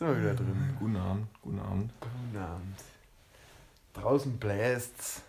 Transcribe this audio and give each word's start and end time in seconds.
Sind 0.00 0.08
wir 0.08 0.18
wieder 0.18 0.34
drin. 0.34 0.76
Guten 0.78 0.96
Abend, 0.96 1.28
guten 1.42 1.58
Abend. 1.58 1.92
Guten 2.00 2.38
Abend. 2.38 2.78
Draußen 3.92 4.38
bläst's. 4.38 5.20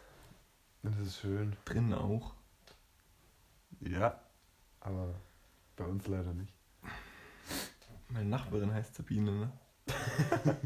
Das 0.82 0.98
ist 0.98 1.20
schön. 1.20 1.58
Drinnen 1.66 1.94
auch. 1.94 2.32
Ja. 3.82 4.18
Aber 4.80 5.14
bei 5.76 5.84
uns 5.84 6.08
leider 6.08 6.34
nicht. 6.34 6.54
Meine 8.08 8.30
Nachbarin 8.30 8.74
heißt 8.74 8.96
Sabine, 8.96 9.32
ne? 9.32 9.52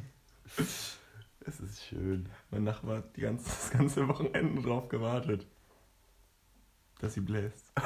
Es 0.55 1.59
ist 1.59 1.83
schön. 1.85 2.29
Mein 2.51 2.63
Nachbar 2.63 2.97
hat 2.97 3.17
die 3.17 3.21
ganze, 3.21 3.45
das 3.45 3.71
ganze 3.71 4.07
Wochenende 4.07 4.61
drauf 4.61 4.87
gewartet, 4.87 5.47
dass 6.99 7.15
sie 7.15 7.21
bläst. 7.21 7.73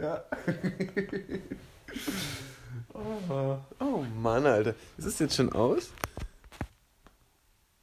Ja. 0.00 0.24
oh, 2.94 3.58
oh 3.80 4.04
Mann, 4.16 4.46
Alter. 4.46 4.74
Ist 4.98 5.06
es 5.06 5.18
jetzt 5.18 5.36
schon 5.36 5.52
aus? 5.52 5.92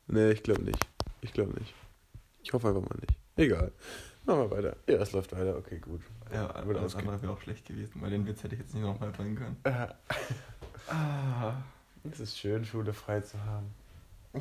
Nee, 0.08 0.32
ich 0.32 0.44
glaube 0.44 0.64
nicht. 0.64 0.88
Ich 1.22 1.34
glaube 1.34 1.54
nicht. 1.60 1.74
Ich 2.44 2.54
hoffe 2.54 2.70
einfach 2.70 2.82
mal 2.82 2.98
nicht. 3.00 3.14
Egal. 3.36 3.72
Machen 4.26 4.40
wir 4.40 4.52
weiter. 4.52 4.76
Ja, 4.88 4.96
es 4.98 5.12
läuft 5.12 5.32
weiter. 5.34 5.58
Okay, 5.58 5.80
gut. 5.80 6.02
Ja, 6.34 6.54
aber 6.56 6.74
das 6.74 6.96
andere 6.96 7.22
wäre 7.22 7.34
auch 7.34 7.42
schlecht 7.42 7.66
gewesen, 7.66 8.02
weil 8.02 8.10
den 8.10 8.26
Witz 8.26 8.44
hätte 8.44 8.56
ich 8.56 8.62
jetzt 8.62 8.74
nicht 8.74 8.84
nochmal 8.84 9.12
bringen 9.12 9.36
können. 9.36 9.58
Äh, 9.64 9.88
ah, 10.90 11.54
es 12.10 12.20
ist 12.20 12.38
schön, 12.38 12.66
Schule 12.66 12.94
frei 12.94 13.22
zu 13.22 13.42
haben. 13.44 13.74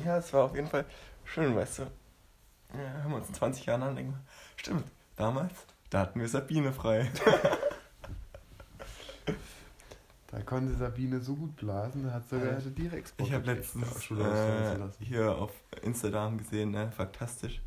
Ja, 0.05 0.17
es 0.17 0.31
war 0.33 0.43
auf 0.43 0.55
jeden 0.55 0.67
Fall 0.67 0.85
schön, 1.23 1.55
weißt 1.55 1.79
du. 1.79 1.83
Ja, 2.73 3.01
hören 3.01 3.11
wir 3.11 3.17
uns 3.17 3.29
in 3.29 3.33
20 3.33 3.65
Jahren 3.65 3.83
an, 3.83 3.95
denken 3.95 4.17
stimmt, 4.67 4.91
damals, 5.15 5.53
da 5.89 5.99
hatten 6.01 6.19
wir 6.19 6.27
Sabine 6.27 6.73
frei. 6.73 7.09
Da 10.37 10.43
konnte 10.43 10.75
Sabine 10.75 11.19
so 11.19 11.35
gut 11.35 11.55
blasen, 11.55 12.03
da 12.03 12.11
hat 12.13 12.29
sogar 12.29 12.57
hatte 12.57 12.69
direkt 12.69 13.11
Ich 13.17 13.33
habe 13.33 13.43
letztens 13.47 14.11
äh, 14.11 14.77
hier 14.99 15.35
auf 15.35 15.51
Instagram 15.81 16.37
gesehen, 16.37 16.69
ne, 16.69 16.91
faktastisch, 16.91 17.59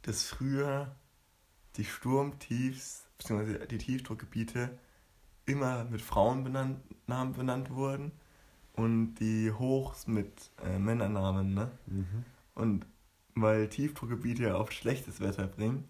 dass 0.00 0.24
früher 0.24 0.94
die 1.76 1.84
Sturmtiefs, 1.84 3.06
beziehungsweise 3.18 3.66
die 3.66 3.76
Tiefdruckgebiete 3.76 4.70
immer 5.44 5.84
mit 5.84 6.00
Frauennamen 6.00 6.80
benannt 7.06 7.68
wurden 7.68 8.12
und 8.72 9.16
die 9.16 9.52
Hochs 9.52 10.06
mit 10.06 10.52
äh, 10.64 10.78
Männernamen, 10.78 11.52
ne? 11.52 11.70
Mhm. 11.84 12.24
Und 12.54 12.86
weil 13.34 13.68
Tiefdruckgebiete 13.68 14.44
ja 14.44 14.56
oft 14.56 14.72
schlechtes 14.72 15.20
Wetter 15.20 15.48
bringen, 15.48 15.84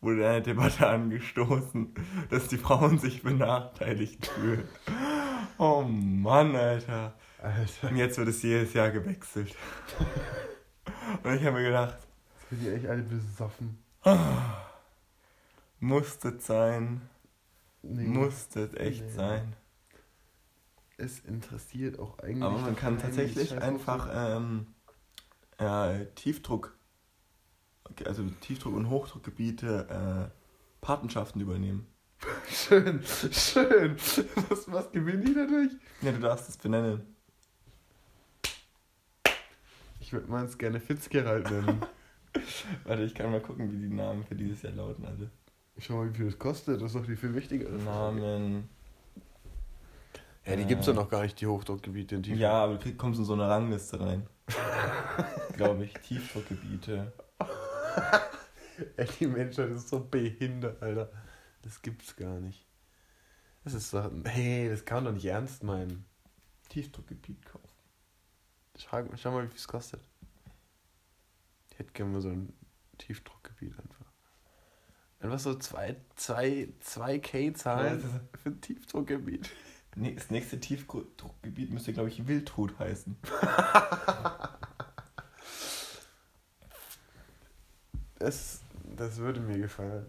wurde 0.00 0.28
eine 0.28 0.42
Debatte 0.42 0.86
angestoßen, 0.88 1.94
dass 2.30 2.48
die 2.48 2.58
Frauen 2.58 2.98
sich 2.98 3.22
benachteiligt 3.22 4.26
fühlen. 4.26 4.68
Oh 5.58 5.82
Mann, 5.82 6.54
Alter. 6.54 7.14
Alter, 7.42 7.88
Und 7.90 7.96
jetzt 7.96 8.18
wird 8.18 8.28
es 8.28 8.42
jedes 8.42 8.72
Jahr 8.74 8.90
gewechselt. 8.90 9.54
Und 11.22 11.34
ich 11.34 11.44
habe 11.44 11.52
mir 11.58 11.64
gedacht, 11.64 11.96
jetzt 11.98 12.48
sind 12.50 12.62
die 12.62 12.68
echt 12.74 12.86
alle 12.86 13.02
besoffen. 13.02 13.78
muss 15.80 16.18
das 16.18 16.46
sein? 16.46 17.00
Nee, 17.82 18.04
Muss 18.04 18.48
das 18.48 18.74
echt 18.74 19.02
Nee. 19.04 19.10
sein? 19.10 19.56
Es 20.98 21.20
interessiert 21.20 21.98
auch 21.98 22.18
eigentlich. 22.20 22.42
Aber 22.42 22.58
man 22.58 22.74
kann 22.76 22.98
tatsächlich 22.98 23.60
einfach 23.60 24.08
ähm, 24.12 24.66
ja, 25.60 25.94
Tiefdruck, 26.14 26.75
also 28.04 28.24
Tiefdruck- 28.40 28.74
und 28.74 28.90
Hochdruckgebiete 28.90 30.30
äh, 30.30 30.84
Patenschaften 30.84 31.40
übernehmen. 31.40 31.86
Schön, 32.48 33.02
schön. 33.04 33.96
Was, 34.48 34.72
was 34.72 34.90
gewinne 34.90 35.22
ich 35.22 35.34
dadurch? 35.34 35.70
Ja, 36.00 36.12
du 36.12 36.20
darfst 36.20 36.48
es 36.48 36.56
benennen. 36.56 37.02
Ich 40.00 40.12
würde 40.14 40.30
meins 40.30 40.56
gerne 40.56 40.80
Fitzgerald 40.80 41.50
nennen. 41.50 41.82
Warte, 42.84 43.02
ich 43.02 43.14
kann 43.14 43.30
mal 43.30 43.42
gucken, 43.42 43.70
wie 43.70 43.88
die 43.88 43.94
Namen 43.94 44.24
für 44.24 44.34
dieses 44.34 44.62
Jahr 44.62 44.72
lauten. 44.72 45.04
Also 45.04 45.28
Schau 45.78 45.96
mal, 45.96 46.10
wie 46.10 46.16
viel 46.16 46.26
das 46.26 46.38
kostet. 46.38 46.80
Das 46.80 46.94
ist 46.94 46.96
doch 46.96 47.06
die 47.06 47.16
viel 47.16 47.34
wichtigere 47.34 47.78
Frage. 47.78 48.20
Namen. 48.20 48.68
Ja, 50.46 50.56
die 50.56 50.64
gibt's 50.64 50.86
ja 50.86 50.92
noch 50.92 51.10
gar 51.10 51.22
nicht, 51.22 51.40
die 51.40 51.46
Hochdruckgebiete 51.46 52.14
in 52.14 52.22
Tiefdruck. 52.22 52.40
Ja, 52.40 52.52
aber 52.52 52.76
du 52.76 52.94
kommst 52.94 53.18
in 53.18 53.24
so 53.24 53.32
eine 53.34 53.48
Rangliste 53.48 54.00
rein. 54.00 54.26
Glaube 55.56 55.84
ich. 55.84 55.92
Tiefdruckgebiete. 55.94 57.12
Ey, 58.96 59.08
die 59.20 59.26
Menschheit 59.26 59.70
ist 59.70 59.88
so 59.88 60.00
behindert, 60.00 60.82
Alter. 60.82 61.10
Das 61.62 61.80
gibt's 61.82 62.14
gar 62.16 62.40
nicht. 62.40 62.66
Das 63.64 63.74
ist 63.74 63.92
doch. 63.92 64.10
Hey, 64.24 64.68
das 64.68 64.84
kann 64.84 64.98
man 64.98 65.04
doch 65.06 65.12
nicht 65.12 65.26
ernst 65.26 65.62
meinen. 65.62 66.04
Tiefdruckgebiet 66.68 67.44
kaufen. 67.46 67.68
Schau, 68.78 69.04
schau 69.16 69.30
mal, 69.32 69.44
wie 69.44 69.48
viel 69.48 69.56
es 69.56 69.68
kostet. 69.68 70.00
Ich 71.70 71.78
hätte 71.78 71.92
gerne 71.92 72.12
mal 72.12 72.20
so 72.20 72.28
ein 72.28 72.52
Tiefdruckgebiet 72.98 73.78
einfach. 73.78 74.06
Einfach 75.20 75.38
so 75.38 75.54
2 75.54 75.96
zwei, 76.14 76.68
zwei, 76.80 77.18
K 77.18 77.52
zahlen 77.54 78.02
Ja, 78.02 78.38
für 78.42 78.50
ein 78.50 78.60
Tiefdruckgebiet. 78.60 79.50
Nee, 79.94 80.14
das 80.14 80.30
nächste 80.30 80.60
Tiefdruckgebiet 80.60 81.70
müsste, 81.70 81.94
glaube 81.94 82.10
ich, 82.10 82.28
Wildtod 82.28 82.78
heißen. 82.78 83.16
Das, 88.18 88.60
das 88.96 89.18
würde 89.18 89.40
mir 89.40 89.58
gefallen. 89.58 90.06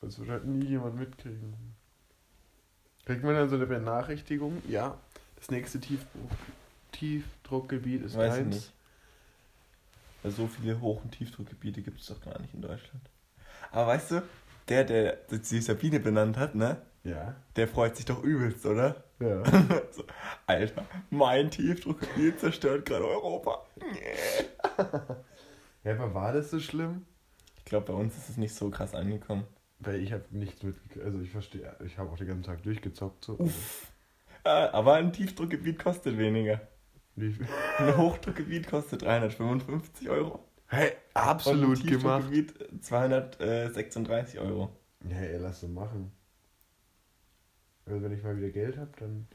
Das 0.00 0.18
würde 0.18 0.32
halt 0.32 0.44
nie 0.46 0.66
jemand 0.66 0.96
mitkriegen. 0.96 1.54
Kriegt 3.06 3.22
man 3.22 3.34
dann 3.34 3.48
so 3.48 3.56
eine 3.56 3.66
Benachrichtigung? 3.66 4.62
Ja, 4.68 4.96
das 5.36 5.50
nächste 5.50 5.78
Tiefdruck, 5.80 6.30
Tiefdruckgebiet 6.92 8.02
ist 8.02 8.16
Weiß 8.16 8.34
ich 8.34 8.40
eins. 8.40 8.54
nicht. 8.54 8.72
Weil 10.22 10.32
so 10.32 10.46
viele 10.46 10.80
Hoch- 10.80 11.02
und 11.04 11.10
Tiefdruckgebiete 11.10 11.82
gibt 11.82 12.00
es 12.00 12.06
doch 12.06 12.20
gar 12.20 12.38
nicht 12.40 12.54
in 12.54 12.62
Deutschland. 12.62 13.10
Aber 13.70 13.88
weißt 13.88 14.12
du, 14.12 14.22
der, 14.68 14.84
der 14.84 15.18
die 15.30 15.60
Sabine 15.60 16.00
benannt 16.00 16.38
hat, 16.38 16.54
ne? 16.54 16.80
Ja. 17.02 17.34
Der 17.56 17.68
freut 17.68 17.96
sich 17.96 18.06
doch 18.06 18.22
übelst, 18.22 18.64
oder? 18.64 19.04
Ja. 19.20 19.42
so, 19.92 20.04
Alter, 20.46 20.86
mein 21.10 21.50
Tiefdruckgebiet 21.50 22.40
zerstört 22.40 22.86
gerade 22.86 23.06
Europa. 23.06 23.66
ja, 25.84 25.92
aber 25.92 26.14
war 26.14 26.32
das 26.32 26.50
so 26.50 26.58
schlimm? 26.60 27.06
Ich 27.58 27.64
glaube, 27.64 27.92
bei 27.92 27.98
uns 27.98 28.16
ist 28.16 28.28
es 28.30 28.36
nicht 28.36 28.54
so 28.54 28.70
krass 28.70 28.94
angekommen. 28.94 29.44
Weil 29.78 30.00
ich 30.00 30.12
habe 30.12 30.24
nichts 30.30 30.62
mitgekriegt. 30.62 31.04
Also 31.04 31.20
ich 31.20 31.30
verstehe, 31.30 31.76
ich 31.84 31.98
habe 31.98 32.10
auch 32.10 32.16
den 32.16 32.26
ganzen 32.28 32.44
Tag 32.44 32.62
durchgezockt. 32.62 33.24
So. 33.24 33.38
Uff. 33.38 33.92
Äh, 34.44 34.48
aber 34.48 34.94
ein 34.94 35.12
Tiefdruckgebiet 35.12 35.78
kostet 35.78 36.18
weniger. 36.18 36.60
Wie 37.16 37.32
viel? 37.32 37.46
Ein 37.78 37.96
Hochdruckgebiet 37.96 38.68
kostet 38.68 39.02
355 39.02 40.08
Euro. 40.08 40.44
Hey, 40.66 40.90
Und 40.90 41.20
absolut 41.20 41.80
ein 41.80 41.86
gemacht. 41.86 42.30
Tiefdruckgebiet 42.30 42.84
236 42.84 44.40
Euro. 44.40 44.76
Ja, 45.08 45.16
ey, 45.18 45.38
lass 45.38 45.60
so 45.60 45.68
machen. 45.68 46.12
Also 47.86 48.02
wenn 48.02 48.12
ich 48.12 48.22
mal 48.22 48.36
wieder 48.36 48.50
Geld 48.50 48.76
habe, 48.78 48.90
dann. 48.98 49.26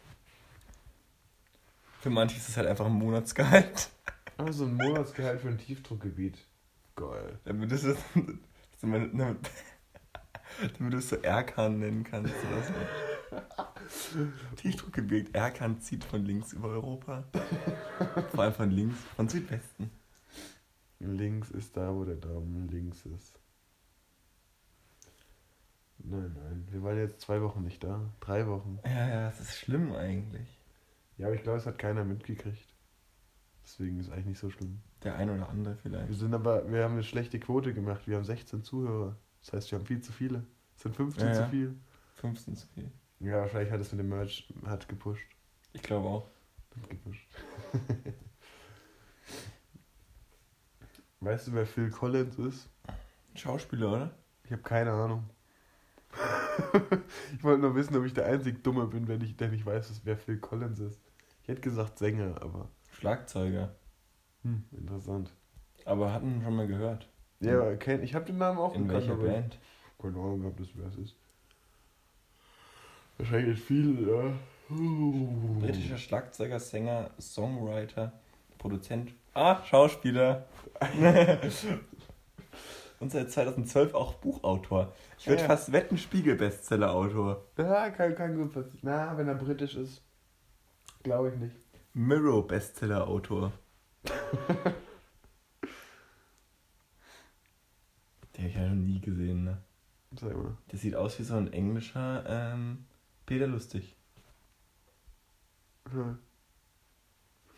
Für 2.01 2.09
manche 2.09 2.38
ist 2.38 2.49
es 2.49 2.57
halt 2.57 2.67
einfach 2.67 2.85
ein 2.85 2.93
Monatsgehalt. 2.93 3.89
Aber 4.39 4.53
so 4.53 4.63
ein 4.63 4.75
Monatsgehalt 4.75 5.41
für 5.41 5.50
ein 5.50 5.57
Tiefdruckgebiet. 5.57 6.38
Geil. 6.95 7.39
Damit 7.44 7.72
du 7.72 7.75
es 7.75 7.83
damit, 8.81 9.11
damit, 9.13 9.50
du 10.79 11.01
so 11.01 11.17
Erkan 11.17 11.79
nennen 11.79 12.05
kannst 12.05 12.33
oder 12.45 12.63
so. 12.63 14.31
Tiefdruckgebiet. 14.55 15.35
Erkan 15.35 15.81
zieht 15.81 16.05
von 16.05 16.23
links 16.23 16.53
über 16.53 16.69
Europa. 16.69 17.25
Vor 18.31 18.44
allem 18.45 18.53
von 18.53 18.72
links, 18.72 18.97
von 19.17 19.27
Südwesten. 19.27 19.91
Links 21.00 21.51
ist 21.51 21.75
da, 21.75 21.94
wo 21.94 22.06
der 22.06 22.16
Daumen 22.16 22.69
links 22.69 23.06
ist. 23.06 23.38
Nein, 25.97 26.33
nein. 26.33 26.66
Wir 26.71 26.81
waren 26.81 26.97
jetzt 26.97 27.19
zwei 27.19 27.41
Wochen 27.41 27.66
nicht 27.66 27.83
da. 27.83 28.09
Drei 28.21 28.47
Wochen. 28.47 28.80
Ja, 28.86 29.09
ja, 29.09 29.25
das 29.25 29.41
ist 29.41 29.57
schlimm 29.57 29.91
eigentlich. 29.91 30.47
Ja, 31.18 31.25
aber 31.25 31.36
ich 31.36 31.44
glaube, 31.44 31.57
es 31.57 31.65
hat 31.65 31.77
keiner 31.77 32.06
mitgekriegt. 32.06 32.78
Deswegen 33.69 34.00
ist 34.00 34.07
es 34.07 34.12
eigentlich 34.12 34.25
nicht 34.25 34.39
so 34.39 34.50
schlimm. 34.50 34.80
Der 35.04 35.16
ein 35.16 35.30
oder 35.30 35.48
andere 35.48 35.75
Wir 35.75 35.80
vielleicht. 35.81 36.13
sind 36.16 36.33
aber, 36.33 36.69
wir 36.71 36.83
haben 36.83 36.94
eine 36.94 37.04
schlechte 37.04 37.39
Quote 37.39 37.71
gemacht. 37.71 38.07
Wir 38.07 38.18
haben 38.18 38.24
16 38.24 38.63
Zuhörer. 38.63 39.16
Das 39.42 39.54
heißt, 39.54 39.71
wir 39.71 39.77
haben 39.77 39.86
viel 39.86 40.01
zu 40.01 40.12
viele. 40.12 40.44
Es 40.75 40.81
sind 40.81 40.95
15 40.95 41.27
Ja, 41.27 41.33
zu 41.33 41.42
ja. 41.42 41.48
viel. 41.48 41.75
15 42.16 42.56
zu 42.56 42.68
viel. 42.68 42.92
Ja, 43.19 43.42
wahrscheinlich 43.42 43.71
hat 43.71 43.80
es 43.80 43.92
mit 43.92 44.00
dem 44.00 44.10
Merch 44.10 44.51
hat 44.66 44.89
gepusht. 44.89 45.21
Ich 45.74 45.83
glaube 45.83 46.07
auch. 46.07 46.27
Hat 46.81 46.89
gepusht. 46.89 47.27
weißt 51.19 51.48
du, 51.48 51.54
wer 51.54 51.68
Phil 51.68 51.92
Collins 51.92 52.39
ist? 52.39 52.69
Schauspieler, 53.36 53.92
oder? 53.92 54.12
Ich 54.45 54.51
habe 54.51 54.63
keine 54.63 54.92
Ahnung. 54.92 55.30
ich 57.36 57.44
wollte 57.44 57.62
nur 57.62 57.75
wissen, 57.75 57.95
ob 57.95 58.04
ich 58.04 58.15
der 58.15 58.25
einzig 58.25 58.63
Dumme 58.63 58.88
bin, 58.88 59.07
wenn 59.07 59.22
ich, 59.22 59.38
der 59.38 59.50
nicht 59.50 59.65
weiß, 59.65 60.01
wer 60.06 60.18
Phil 60.18 60.39
Collins 60.39 60.80
ist. 60.80 61.00
Ich 61.44 61.50
hätte 61.50 61.62
gesagt 61.62 62.00
Sänger, 62.00 62.42
aber 62.42 62.68
Schlagzeuger. 63.00 63.69
hm, 64.44 64.63
interessant. 64.72 65.31
Aber 65.86 66.12
hatten 66.13 66.42
schon 66.44 66.56
mal 66.56 66.68
gehört. 66.68 67.07
Ja, 67.40 67.54
aber 67.54 67.78
kenn, 67.78 68.04
ich 68.04 68.13
habe 68.13 68.25
den 68.25 68.38
Namen 68.38 68.60
auch 68.60 68.75
In 68.75 68.88
gekannt, 68.88 69.07
welcher 69.07 69.13
aber 69.13 69.28
Band? 69.31 69.57
Keine 70.01 70.16
Ahnung 70.18 70.42
gehabt, 70.42 70.60
dass 70.60 70.68
wer 70.75 70.88
es 70.88 70.98
ist. 70.98 71.16
Wahrscheinlich 73.18 73.60
viel, 73.60 74.07
ja. 74.07 74.34
Britischer 75.60 75.98
Schlagzeuger, 75.98 76.60
Sänger, 76.60 77.10
Songwriter, 77.19 78.12
Produzent. 78.57 79.12
Ah, 79.34 79.63
Schauspieler. 79.63 80.46
Und 83.00 83.12
seit 83.12 83.31
2012 83.31 83.94
auch 83.94 84.13
Buchautor. 84.16 84.92
Ich 85.18 85.28
würde 85.28 85.42
Ja. 85.42 85.48
fast 85.48 85.72
wetten, 85.72 85.98
Spiegel-Bestseller-Autor. 85.98 87.46
Ja, 87.57 87.90
kann, 87.92 88.13
kann 88.16 88.36
gut 88.36 88.54
passieren. 88.54 88.80
Na, 88.81 89.18
wenn 89.18 89.28
er 89.30 89.36
britisch 89.36 89.75
ist, 89.75 90.01
glaube 91.04 91.30
ich 91.30 91.36
nicht. 91.36 91.56
Mirror-Bestseller-Autor. 92.00 93.51
Den 98.38 98.40
habe 98.40 98.48
ich 98.48 98.56
ja 98.56 98.69
noch 98.69 98.75
nie 98.75 99.01
gesehen, 99.01 99.44
ne? 99.44 99.57
Sag 100.16 100.34
mal. 100.34 100.56
Der 100.72 100.80
sieht 100.80 100.96
aus 100.96 101.19
wie 101.19 101.24
so 101.24 101.36
ein 101.36 101.51
englischer 101.51 102.24
ähm, 102.25 102.86
Peter 103.25 103.48
Lustig. 103.48 103.98
Ja. 105.94 106.18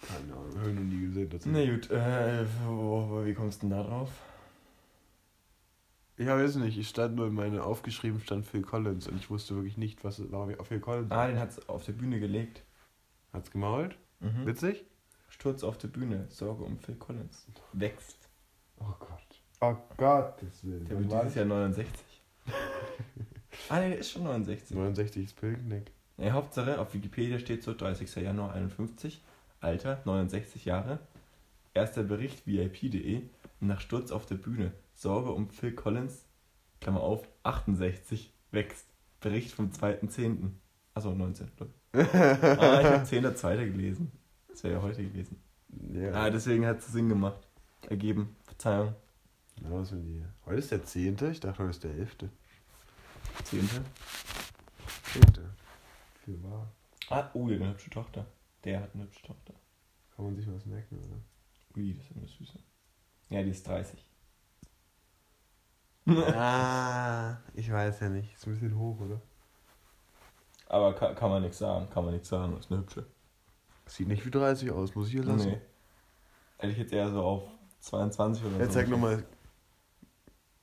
Keine 0.02 0.34
Ahnung, 0.34 0.60
habe 0.60 0.70
ich 0.72 0.76
noch 0.76 0.86
nie 0.86 1.02
gesehen. 1.02 1.30
dazu. 1.30 1.50
Na 1.50 1.64
gut, 1.64 1.92
äh, 1.92 2.44
wo, 2.66 3.24
wie 3.24 3.36
kommst 3.36 3.62
du 3.62 3.68
denn 3.68 3.78
da 3.78 3.84
drauf? 3.84 4.10
Ich 6.18 6.26
weiß 6.26 6.56
nicht, 6.56 6.80
ich 6.80 6.90
stand 6.90 7.16
nur 7.16 7.28
in 7.28 7.36
meine 7.36 7.64
aufgeschrieben 7.64 8.20
stand 8.20 8.48
Phil 8.48 8.64
Collins 8.64 9.08
und 9.08 9.18
ich 9.18 9.30
wusste 9.30 9.54
wirklich 9.54 9.78
nicht, 9.78 10.04
was 10.04 10.32
war. 10.32 10.50
Auf 10.60 10.68
Phil 10.68 10.80
Collins. 10.80 11.12
Ah, 11.12 11.28
den 11.28 11.38
hat's 11.38 11.70
auf 11.70 11.86
der 11.86 11.94
Bühne 11.94 12.20
gelegt. 12.20 12.64
Hat's 13.34 13.52
gemault? 13.52 13.96
Mhm. 14.21 14.45
Witzig? 14.45 14.85
Sturz 15.29 15.63
auf 15.63 15.77
der 15.77 15.88
Bühne, 15.88 16.25
Sorge 16.29 16.63
um 16.63 16.77
Phil 16.79 16.95
Collins. 16.95 17.47
Wächst. 17.73 18.29
Oh 18.79 18.94
Gott. 19.00 19.41
Oh 19.59 19.75
Gottes 19.97 20.63
Willen. 20.63 20.85
Der 20.85 21.00
wird 21.00 21.12
dieses 21.12 21.35
Jahr 21.35 21.45
69. 21.45 22.21
ah, 23.69 23.79
nee, 23.79 23.89
der 23.89 24.00
ist 24.00 24.12
schon 24.12 24.23
69. 24.23 24.75
69 24.75 25.25
ist 25.25 25.35
Pilgnick. 25.39 25.91
Ja, 26.18 26.33
Hauptsache, 26.33 26.79
auf 26.79 26.94
Wikipedia 26.94 27.39
steht 27.39 27.63
so 27.63 27.73
30. 27.73 28.15
Januar 28.15 28.53
51, 28.53 29.23
Alter 29.59 30.01
69 30.06 30.65
Jahre. 30.65 31.00
Erster 31.73 32.03
Bericht 32.03 32.45
VIP.de, 32.45 33.23
nach 33.59 33.79
Sturz 33.79 34.12
auf 34.12 34.25
der 34.25 34.35
Bühne, 34.35 34.73
Sorge 34.94 35.31
um 35.31 35.50
Phil 35.50 35.73
Collins, 35.73 36.25
Klammer 36.81 37.01
auf, 37.01 37.27
68, 37.44 38.33
wächst. 38.51 38.88
Bericht 39.19 39.51
vom 39.51 39.69
2.10. 39.69 40.50
Achso, 40.94 41.13
19. 41.13 41.47
ich. 41.94 42.00
ah, 42.00 42.82
ich 42.82 42.88
habe 42.88 43.06
10.2. 43.06 43.72
gelesen. 43.72 44.12
Das 44.48 44.64
wäre 44.64 44.76
ja 44.76 44.82
heute 44.82 45.04
gewesen. 45.04 45.42
Ja. 45.94 46.12
Ah, 46.14 46.30
deswegen 46.30 46.66
hat 46.66 46.80
es 46.80 46.88
Sinn 46.88 47.10
gemacht. 47.10 47.48
Ergeben. 47.90 48.36
Verzeihung. 48.46 48.94
Na, 49.62 49.72
was 49.72 49.92
mit 49.92 50.06
dir? 50.06 50.30
Heute 50.46 50.60
ist 50.60 50.72
der 50.72 50.84
10. 50.84 51.18
Ich 51.32 51.40
dachte, 51.40 51.60
heute 51.60 51.70
ist 51.72 51.84
der 51.84 51.92
11. 51.92 52.18
10. 53.46 53.70
10. 53.70 53.82
Für 56.26 56.44
wahr. 56.44 56.72
Ah, 57.10 57.30
oh, 57.34 57.48
der 57.48 57.58
hat 57.58 57.64
eine 57.64 57.72
hübsche 57.74 57.90
Tochter. 57.90 58.26
Der 58.64 58.82
hat 58.82 58.90
eine 58.94 59.04
hübsche 59.04 59.24
Tochter. 59.24 59.54
Kann 60.16 60.26
man 60.26 60.36
sich 60.36 60.48
was 60.52 60.66
merken, 60.66 60.98
oder? 61.00 61.22
Ui, 61.76 61.94
das 61.94 62.06
ist 62.06 62.16
eine 62.18 62.28
Süße. 62.28 62.60
Ja, 63.30 63.42
die 63.44 63.50
ist 63.52 63.68
30. 63.68 64.06
ah, 66.08 67.38
ich 67.54 67.72
weiß 67.72 68.00
ja 68.02 68.10
nicht. 68.10 68.34
Ist 68.34 68.46
ein 68.48 68.54
bisschen 68.54 68.78
hoch, 68.78 69.00
oder? 69.00 69.22
Aber 70.71 70.94
kann, 70.94 71.13
kann 71.15 71.29
man 71.29 71.41
nichts 71.41 71.57
sagen, 71.57 71.89
kann 71.89 72.06
man 72.06 72.13
nichts 72.13 72.29
sagen, 72.29 72.57
ist 72.57 72.71
eine 72.71 72.79
hübsche. 72.79 73.06
Sieht 73.88 74.07
nicht 74.07 74.25
wie 74.25 74.31
30 74.31 74.71
aus, 74.71 74.95
muss 74.95 75.07
ich 75.07 75.12
hier 75.15 75.23
lassen. 75.25 75.50
Nee. 75.50 75.62
Hätte 76.59 76.71
ich 76.71 76.77
jetzt 76.77 76.94
eher 76.94 77.09
so 77.12 77.21
auf 77.21 77.44
22 77.81 78.45
oder 78.45 78.57
Jetzt 78.59 78.71
so. 78.71 78.79
zeig 78.79 78.88
nochmal. 78.88 79.21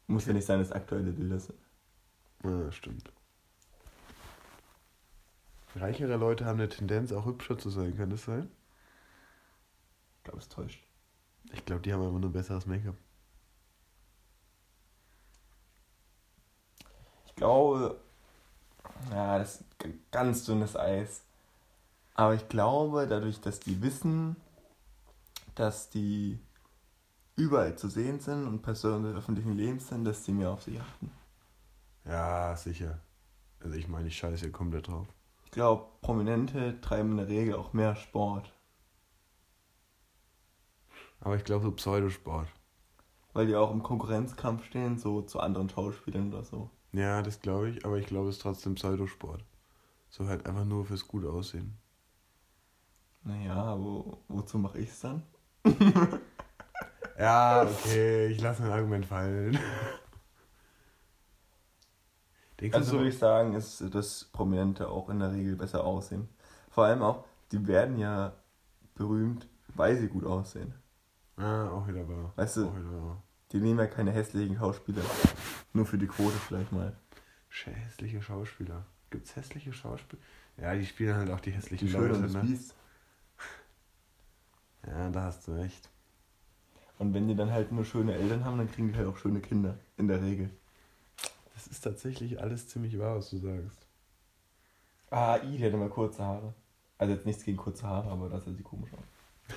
Muss 0.06 0.25
ja 0.25 0.32
nicht 0.32 0.46
sein, 0.46 0.60
dass 0.60 0.72
aktuelle 0.72 1.12
Bilder 1.12 1.38
sind. 1.38 1.58
Ah, 2.43 2.72
stimmt. 2.72 3.12
Reichere 5.76 6.16
Leute 6.16 6.46
haben 6.46 6.58
eine 6.58 6.70
Tendenz, 6.70 7.12
auch 7.12 7.26
hübscher 7.26 7.58
zu 7.58 7.69
sein, 7.69 7.94
kann 7.94 8.08
das 8.08 8.25
sein? 8.25 8.50
Ich 10.16 10.25
glaube, 10.25 10.38
es 10.38 10.49
täuscht. 10.49 10.82
Ich 11.52 11.66
glaube, 11.66 11.82
die 11.82 11.93
haben 11.93 12.02
einfach 12.02 12.19
nur 12.19 12.32
besseres 12.32 12.64
Make-up. 12.64 12.96
Ich 17.26 17.34
glaube, 17.34 18.00
ja, 19.11 19.39
das 19.39 19.61
ist 19.61 19.65
ganz 20.11 20.45
dünnes 20.45 20.77
Eis. 20.77 21.23
Aber 22.15 22.35
ich 22.35 22.49
glaube, 22.49 23.06
dadurch, 23.06 23.41
dass 23.41 23.61
die 23.61 23.81
wissen, 23.83 24.37
dass 25.55 25.91
die 25.91 26.39
überall 27.37 27.77
zu 27.77 27.89
sehen 27.89 28.21
sind 28.21 28.47
und 28.47 28.62
Personen 28.62 29.05
des 29.05 29.17
öffentlichen 29.17 29.56
Lebens 29.56 29.89
sind, 29.89 30.05
dass 30.05 30.23
die 30.25 30.33
mehr 30.33 30.50
auf 30.50 30.62
sich 30.62 30.81
achten. 30.81 31.11
Ja, 32.05 32.56
sicher. 32.56 33.00
Also 33.61 33.77
ich 33.77 33.89
meine, 33.89 34.09
ich 34.09 34.17
scheiße 34.19 34.43
hier 34.45 34.53
komplett 34.53 34.89
drauf. 34.89 35.06
Ich 35.44 35.51
glaube, 35.51 35.87
Prominente 36.01 36.81
treiben 36.81 37.12
in 37.12 37.17
der 37.19 37.29
Regel 37.29 37.55
auch 37.55 37.73
mehr 37.73 37.97
Sport, 37.97 38.53
Aber 41.21 41.37
ich 41.37 41.44
glaube 41.44 41.65
so 41.65 41.73
Pseudosport. 41.73 42.49
weil 43.33 43.47
die 43.47 43.56
auch 43.56 43.71
im 43.71 43.83
Konkurrenzkampf 43.83 44.65
stehen, 44.65 44.99
so 44.99 45.23
zu 45.23 45.41
anderen 45.41 45.69
Schauspielern 45.71 46.33
oder 46.33 46.44
so. 46.44 46.71
Ja, 46.99 47.23
das 47.23 47.41
glaube 47.41 47.71
ich, 47.71 47.85
aber 47.87 47.97
ich 47.99 48.06
glaube 48.06 48.29
es 48.29 48.37
ist 48.37 48.43
trotzdem 48.43 48.75
Pseudosport. 48.75 49.43
So 50.11 50.27
halt 50.27 50.47
einfach 50.47 50.65
nur 50.65 50.85
fürs 50.87 51.06
gut 51.09 51.25
aussehen. 51.25 51.77
Naja, 53.25 53.79
wo, 53.79 54.19
wozu 54.29 54.59
mache 54.59 54.79
ich 54.79 54.91
es 54.91 55.00
dann? 55.00 55.23
Ja, 57.19 57.65
okay, 57.65 58.29
ich 58.29 58.41
lasse 58.41 58.62
mein 58.62 58.71
Argument 58.71 59.05
fallen. 59.05 59.59
Denkst 62.61 62.77
Also 62.77 62.93
du 62.93 62.99
würde 62.99 63.09
ich 63.11 63.19
sagen, 63.19 63.55
ist, 63.55 63.83
dass 63.94 64.25
Prominente 64.33 64.89
auch 64.89 65.09
in 65.09 65.19
der 65.21 65.33
Regel 65.33 65.56
besser 65.56 65.85
aussehen. 65.85 66.29
Vor 66.71 66.85
allem 66.85 67.03
auch, 67.03 67.25
die 67.53 67.67
werden 67.67 67.99
ja 67.99 68.33
berühmt, 68.94 69.49
weil 69.75 69.97
sie 69.97 70.09
gut 70.09 70.25
aussehen. 70.25 70.75
Ah, 71.37 71.69
auch 71.71 71.87
wieder 71.89 72.09
wahr. 72.09 72.33
Weißt 72.37 72.56
du- 72.59 72.69
Auch 72.69 72.77
wieder 72.77 73.03
wahr. 73.03 73.23
Die 73.53 73.59
nehmen 73.59 73.79
ja 73.79 73.87
keine 73.87 74.12
hässlichen 74.12 74.56
Schauspieler. 74.56 75.03
Nur 75.73 75.87
für 75.87 75.99
die 75.99 76.06
Quote 76.06 76.37
vielleicht 76.37 76.73
mal. 76.73 76.95
Hässliche 77.50 78.23
Schauspieler. 78.23 78.85
Gibt's 79.11 79.35
hässliche 79.37 79.73
Schauspieler? 79.73 80.23
Ja, 80.59 80.75
die 80.75 80.85
spielen 80.85 81.15
halt 81.17 81.31
auch 81.31 81.41
die 81.41 81.50
hässlichen 81.50 81.89
Die 81.89 81.93
Leute, 81.93 82.19
ne? 82.19 82.41
Biest. 82.41 82.75
Ja, 84.87 85.11
da 85.11 85.25
hast 85.25 85.47
du 85.49 85.53
recht. 85.53 85.89
Und 86.99 87.15
wenn 87.15 87.29
die 87.29 87.37
dann 87.37 87.53
halt 87.53 87.73
nur 87.73 87.85
schöne 87.85 88.15
Eltern 88.15 88.45
haben, 88.45 88.59
dann 88.59 88.71
kriegen 88.71 88.89
die 88.89 88.97
halt 88.97 89.06
auch 89.06 89.17
schöne 89.17 89.41
Kinder. 89.41 89.79
In 89.97 90.09
der 90.09 90.21
Regel. 90.23 90.51
Das 91.55 91.67
ist 91.67 91.81
tatsächlich 91.81 92.41
alles 92.41 92.69
ziemlich 92.69 92.99
wahr, 92.99 93.17
was 93.17 93.31
du 93.31 93.39
sagst. 93.39 93.87
Ah, 95.11 95.39
I, 95.39 95.56
die 95.56 95.65
hat 95.65 95.73
immer 95.73 95.89
kurze 95.89 96.22
Haare. 96.22 96.55
Also 96.99 97.15
jetzt 97.15 97.27
nichts 97.27 97.44
gegen 97.44 97.56
kurze 97.56 97.87
Haare, 97.87 98.11
aber 98.11 98.29
das 98.29 98.44
sieht 98.44 98.63
komisch 98.63 98.93
aus. 98.93 99.55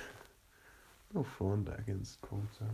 No 1.12 1.22
phone 1.22 1.68
against 1.68 2.22
Quote. 2.22 2.64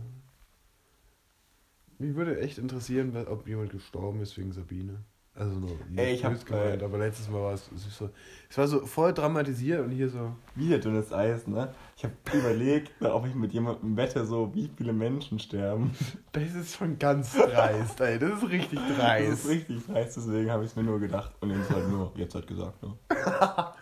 Mich 1.99 2.15
würde 2.15 2.39
echt 2.39 2.57
interessieren, 2.57 3.15
ob 3.27 3.47
jemand 3.47 3.71
gestorben 3.71 4.21
ist 4.21 4.37
wegen 4.37 4.51
Sabine. 4.51 5.03
Also 5.35 5.57
nur 5.57 5.71
Ey, 5.95 6.15
ich 6.15 6.25
hab, 6.25 6.45
gemeint, 6.45 6.81
äh, 6.81 6.85
aber 6.85 6.97
letztes 6.97 7.29
Mal 7.29 7.41
war 7.41 7.53
es, 7.53 7.69
so, 7.97 8.09
es 8.49 8.57
war 8.57 8.67
so 8.67 8.85
voll 8.85 9.13
dramatisiert 9.13 9.85
und 9.85 9.91
hier 9.91 10.09
so. 10.09 10.33
Wieder 10.55 10.79
dünnes 10.79 11.13
Eis, 11.13 11.47
ne? 11.47 11.73
Ich 11.95 12.03
habe 12.03 12.13
überlegt, 12.33 12.91
ob 13.05 13.25
ich 13.25 13.35
mit 13.35 13.53
jemandem 13.53 13.95
wette, 13.95 14.25
so 14.25 14.53
wie 14.53 14.69
viele 14.75 14.91
Menschen 14.91 15.39
sterben. 15.39 15.91
Das 16.33 16.53
ist 16.55 16.75
schon 16.75 16.99
ganz 16.99 17.33
dreist, 17.33 17.99
ey. 18.01 18.19
Das 18.19 18.43
ist 18.43 18.49
richtig 18.49 18.79
Das 18.79 18.97
dreist. 18.97 19.31
ist 19.31 19.47
richtig 19.49 19.85
dreist, 19.85 20.17
deswegen 20.17 20.51
habe 20.51 20.63
ich 20.63 20.71
es 20.71 20.75
mir 20.75 20.83
nur 20.83 20.99
gedacht. 20.99 21.31
Und 21.39 21.51
jetzt 21.51 21.69
halt 21.69 21.87
nur, 21.89 22.11
jetzt 22.15 22.35
halt 22.35 22.47
gesagt, 22.47 22.81
ne? 22.83 22.93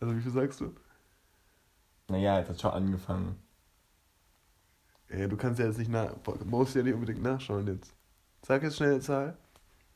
Also 0.00 0.16
wie 0.16 0.20
viel 0.20 0.32
sagst 0.32 0.60
du? 0.60 0.74
Naja, 2.08 2.38
jetzt 2.38 2.48
hat 2.50 2.60
schon 2.60 2.70
angefangen. 2.72 3.36
Ja, 5.16 5.26
du 5.28 5.36
kannst 5.36 5.60
ja 5.60 5.66
jetzt 5.66 5.78
nicht 5.78 5.90
nach, 5.90 6.12
musst 6.44 6.74
ja 6.74 6.82
nicht 6.82 6.94
unbedingt 6.94 7.22
nachschauen 7.22 7.66
jetzt. 7.66 7.94
Sag 8.42 8.62
jetzt 8.62 8.76
schnell 8.76 8.92
eine 8.92 9.00
Zahl. 9.00 9.36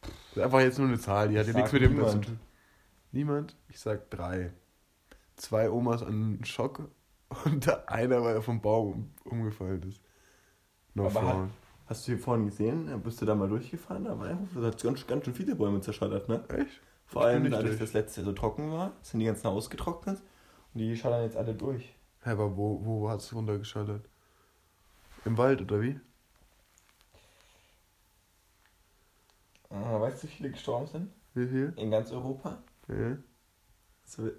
Das 0.01 0.11
ist 0.37 0.43
einfach 0.43 0.61
jetzt 0.61 0.79
nur 0.79 0.89
eine 0.89 0.99
Zahl, 0.99 1.29
die 1.29 1.39
hat 1.39 1.47
ja 1.47 1.53
nichts 1.53 1.73
mit 1.73 1.83
dem 1.83 1.91
zu 1.91 1.97
niemand. 1.97 2.25
tun. 2.27 2.41
Niemand? 3.13 3.57
Ich 3.69 3.81
sag 3.81 4.11
drei. 4.11 4.53
Zwei 5.37 5.71
Omas 5.71 6.03
an 6.03 6.41
Schock 6.45 6.89
und 7.45 7.89
einer, 7.89 8.23
weil 8.23 8.37
er 8.37 8.43
vom 8.43 8.61
Baum 8.61 9.11
umgefallen 9.25 9.83
ist. 9.89 10.01
No 10.95 11.07
Aber 11.07 11.21
Frauen. 11.21 11.51
Hast 11.87 12.07
du 12.07 12.13
hier 12.13 12.19
vorhin 12.21 12.47
gesehen? 12.47 13.01
Bist 13.03 13.21
du 13.21 13.25
da 13.27 13.35
mal 13.35 13.49
durchgefahren? 13.49 14.05
Da 14.05 14.19
war 14.19 14.27
einfach, 14.29 14.47
das 14.55 14.65
hat 14.65 14.83
ganz, 14.83 15.07
ganz 15.07 15.25
schön 15.25 15.35
viele 15.35 15.55
Bäume 15.55 15.81
zerschallert, 15.81 16.29
ne? 16.29 16.45
Echt? 16.49 16.81
Vor 17.07 17.23
Ich 17.23 17.29
allem, 17.29 17.45
dadurch, 17.45 17.71
durch. 17.71 17.79
dass 17.79 17.89
das 17.89 17.93
letzte 17.95 18.23
so 18.23 18.33
trocken 18.33 18.71
war, 18.71 18.93
sind 19.03 19.21
die 19.21 19.27
ganzen 19.27 19.47
ausgetrocknet 19.47 20.21
und 20.75 20.81
die 20.81 20.95
schallern 20.97 21.23
jetzt 21.23 21.37
alle 21.37 21.55
durch. 21.55 21.95
Hä, 22.23 22.31
aber 22.31 22.57
wo, 22.57 22.85
wo 22.85 23.09
hat 23.09 23.21
es 23.21 23.35
runtergeschallert? 23.35 24.07
Im 25.25 25.37
Wald 25.39 25.61
oder 25.63 25.81
wie? 25.81 25.99
Ah, 29.71 30.01
weißt 30.01 30.23
du, 30.23 30.27
wie 30.29 30.33
viele 30.33 30.51
gestorben 30.51 30.87
sind? 30.87 31.13
Wie 31.35 31.47
viel? 31.47 31.73
In 31.77 31.91
ganz 31.91 32.11
Europa? 32.11 32.59
Ja. 32.89 33.17
So, 34.05 34.31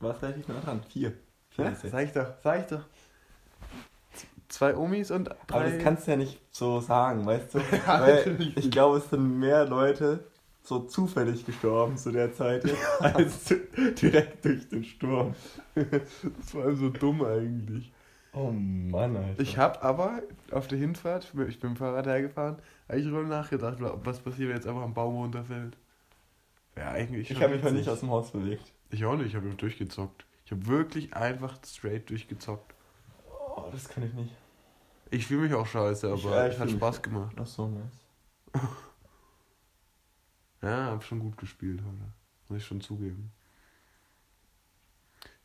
war 0.00 0.22
relativ 0.22 0.48
nah 0.48 0.60
dran. 0.60 0.82
Vier. 0.88 1.12
Vier 1.50 1.64
Ja, 1.66 1.74
sag 1.74 2.04
ich 2.06 2.12
doch, 2.12 2.32
sag 2.42 2.60
ich 2.60 2.66
doch. 2.66 2.84
Zwei 4.48 4.76
Omis 4.76 5.10
und 5.10 5.28
drei. 5.46 5.56
Aber 5.56 5.64
das 5.64 5.78
kannst 5.78 6.06
du 6.06 6.12
ja 6.12 6.16
nicht 6.16 6.40
so 6.50 6.80
sagen, 6.80 7.26
weißt 7.26 7.54
du? 7.54 7.58
Ja, 7.86 8.00
Weil 8.00 8.52
ich 8.56 8.70
glaube, 8.70 8.98
es 8.98 9.10
sind 9.10 9.38
mehr 9.38 9.66
Leute 9.66 10.24
so 10.62 10.80
zufällig 10.80 11.44
gestorben 11.44 11.96
zu 11.96 12.12
der 12.12 12.32
Zeit, 12.32 12.64
als 13.00 13.46
direkt 14.00 14.44
durch 14.44 14.68
den 14.68 14.84
Sturm. 14.84 15.34
Das 15.74 16.54
war 16.54 16.74
so 16.74 16.88
dumm 16.90 17.24
eigentlich. 17.24 17.92
Oh 18.32 18.50
Mann, 18.50 19.16
Alter. 19.16 19.40
Ich 19.40 19.56
habe 19.56 19.82
aber 19.82 20.22
auf 20.50 20.68
der 20.68 20.78
Hinfahrt, 20.78 21.24
ich 21.24 21.32
bin 21.32 21.46
mit 21.46 21.62
dem 21.62 21.76
Fahrrad 21.76 22.06
hergefahren, 22.06 22.58
habe 22.88 22.98
ich 22.98 23.04
darüber 23.04 23.22
nachgedacht, 23.24 23.78
was 23.80 24.20
passiert, 24.20 24.48
wenn 24.50 24.56
jetzt 24.56 24.66
einfach 24.66 24.82
ein 24.84 24.94
Baum 24.94 25.16
runterfällt. 25.16 25.76
Ja, 26.76 26.90
eigentlich. 26.92 27.30
ich 27.30 27.42
habe 27.42 27.54
mich 27.54 27.62
witzig. 27.64 27.78
nicht 27.78 27.88
aus 27.88 28.00
dem 28.00 28.10
Haus 28.10 28.30
bewegt. 28.30 28.72
Ich 28.90 29.04
auch 29.04 29.16
nicht, 29.16 29.28
ich 29.28 29.34
habe 29.34 29.48
durchgezockt. 29.48 30.24
Ich 30.44 30.52
habe 30.52 30.66
wirklich 30.66 31.14
einfach 31.14 31.58
straight 31.66 32.08
durchgezockt. 32.08 32.74
Oh, 33.56 33.64
das 33.72 33.88
kann 33.88 34.04
ich 34.04 34.12
nicht. 34.14 34.32
Ich 35.10 35.26
fühle 35.26 35.42
mich 35.42 35.54
auch 35.54 35.66
scheiße, 35.66 36.06
aber 36.06 36.46
ich 36.46 36.54
es 36.54 36.60
hat 36.60 36.66
mich- 36.66 36.76
Spaß 36.76 37.02
gemacht. 37.02 37.34
Ach 37.40 37.46
so, 37.46 37.68
nice. 37.68 38.62
Ja, 40.62 40.86
habe 40.86 41.02
schon 41.04 41.20
gut 41.20 41.36
gespielt 41.38 41.80
heute. 41.80 42.12
Muss 42.48 42.58
ich 42.58 42.66
schon 42.66 42.80
zugeben. 42.80 43.30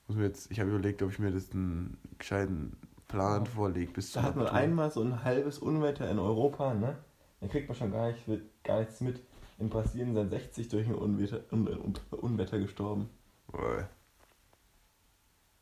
Ich, 0.03 0.09
muss 0.09 0.17
mir 0.17 0.25
jetzt, 0.25 0.51
ich 0.51 0.59
habe 0.59 0.69
überlegt, 0.69 1.01
ob 1.01 1.11
ich 1.11 1.19
mir 1.19 1.31
das 1.31 1.51
einen 1.51 1.97
gescheiten 2.17 2.77
Plan 3.07 3.45
vorlege 3.45 3.91
bis 3.93 4.11
Da 4.11 4.23
hat 4.23 4.35
man 4.35 4.47
Abitur. 4.47 4.59
einmal 4.59 4.91
so 4.91 5.01
ein 5.01 5.23
halbes 5.23 5.59
Unwetter 5.59 6.09
in 6.09 6.19
Europa, 6.19 6.73
ne? 6.73 6.97
Dann 7.39 7.49
kriegt 7.49 7.67
man 7.67 7.75
schon 7.77 7.91
gar, 7.91 8.07
nicht, 8.11 8.25
gar 8.63 8.79
nichts 8.79 9.01
mit. 9.01 9.21
In 9.59 9.69
Brasilien 9.69 10.13
sind 10.13 10.29
60 10.29 10.69
durch 10.69 10.87
ein 10.87 10.95
Unwetter, 10.95 11.41
Un, 11.51 11.67
Un, 11.67 11.93
Unwetter 12.11 12.59
gestorben. 12.59 13.09
Oi. 13.53 13.85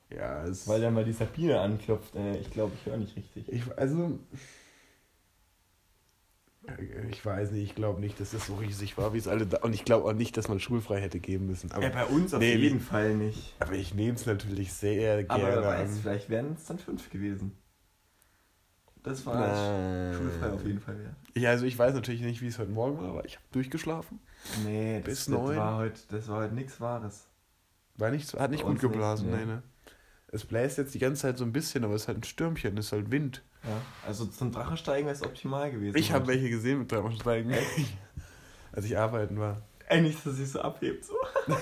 Ja, 0.10 0.44
es 0.46 0.68
Weil 0.68 0.82
dann 0.82 0.94
mal 0.94 1.06
die 1.06 1.14
Sabine 1.14 1.60
anklopft. 1.62 2.16
Äh, 2.16 2.38
ich 2.38 2.50
glaube, 2.52 2.74
ich 2.76 2.86
höre 2.86 2.98
nicht 2.98 3.16
richtig. 3.16 3.48
Ich, 3.50 3.78
also. 3.78 4.20
Ich 7.10 7.26
weiß 7.26 7.52
nicht, 7.52 7.64
ich 7.64 7.76
glaube 7.76 8.00
nicht, 8.00 8.20
dass 8.20 8.32
das 8.32 8.46
so 8.46 8.56
riesig 8.56 8.98
war, 8.98 9.14
wie 9.14 9.18
es 9.18 9.28
alle 9.28 9.48
da. 9.48 9.58
Und 9.60 9.74
ich 9.74 9.84
glaube 9.84 10.06
auch 10.06 10.14
nicht, 10.14 10.38
dass 10.38 10.48
man 10.48 10.60
schulfrei 10.60 11.02
hätte 11.02 11.20
geben 11.20 11.48
müssen. 11.48 11.72
Aber, 11.72 11.84
ja, 11.84 11.90
bei 11.90 12.06
uns 12.06 12.34
auf 12.34 12.40
Nee, 12.40 12.56
jeden 12.56 12.80
Fall 12.80 13.16
nicht. 13.16 13.56
aber 13.60 13.74
ich 13.74 13.94
nehme 13.96 14.14
es 14.14 14.26
natürlich 14.28 14.72
sehr 14.72 15.26
Aber 15.28 15.40
gerne 15.40 15.64
weiß, 15.66 15.90
an. 15.90 15.98
vielleicht 16.02 16.30
wären 16.30 16.54
es 16.54 16.66
dann 16.66 16.78
fünf 16.78 17.10
gewesen. 17.10 17.58
Das 19.04 19.26
war 19.26 19.36
Nein. 19.36 20.14
schulfrei 20.16 20.52
auf 20.52 20.64
jeden 20.64 20.80
Fall 20.80 21.00
wert. 21.00 21.16
Ja, 21.36 21.50
also 21.50 21.66
ich 21.66 21.78
weiß 21.78 21.96
natürlich 21.96 22.22
nicht, 22.22 22.42
wie 22.42 22.48
es 22.48 22.60
heute 22.60 22.72
Morgen 22.72 23.00
war, 23.00 23.10
aber 23.10 23.26
ich 23.26 23.36
habe 23.38 23.46
durchgeschlafen. 23.52 24.20
Nee, 24.64 25.02
Bis 25.04 25.26
das, 25.26 25.28
neun? 25.30 25.48
das 25.48 25.58
war 25.58 25.78
heute, 25.78 26.00
das 26.10 26.28
war 26.28 26.44
heute 26.44 26.54
nichts 26.54 26.80
Wahres. 26.80 27.28
War 27.98 28.12
nicht, 28.12 28.32
hat 28.36 28.52
nicht 28.52 28.62
gut 28.62 28.74
uns 28.74 28.84
nicht, 28.84 28.92
geblasen, 28.92 29.32
nee. 29.32 29.38
nee, 29.38 29.46
ne. 29.46 29.64
Es 30.28 30.46
bläst 30.46 30.78
jetzt 30.78 30.94
die 30.94 31.00
ganze 31.00 31.24
Zeit 31.24 31.38
so 31.40 31.44
ein 31.44 31.52
bisschen, 31.52 31.84
aber 31.84 31.96
es 31.96 32.04
ist 32.04 32.08
halt 32.08 32.20
ein 32.20 32.24
Stürmchen, 32.24 32.78
es 32.78 32.86
ist 32.88 32.92
halt 32.92 33.10
Wind. 33.10 33.44
Ja, 33.64 33.80
also 34.08 34.26
zum 34.26 34.52
Drachensteigen 34.52 35.06
wäre 35.06 35.16
es 35.16 35.24
optimal 35.24 35.72
gewesen. 35.72 35.96
Ich 35.98 36.12
habe 36.12 36.28
welche 36.28 36.50
gesehen 36.50 36.80
mit 36.80 36.92
dreimal 36.92 37.12
steigen, 37.12 37.54
als 38.72 38.86
ich 38.86 38.98
arbeiten 38.98 39.40
war. 39.40 39.62
Nicht, 39.92 40.26
dass 40.26 40.36
sich 40.36 40.50
so 40.50 40.62
abhebt. 40.62 41.06
So. 41.06 41.16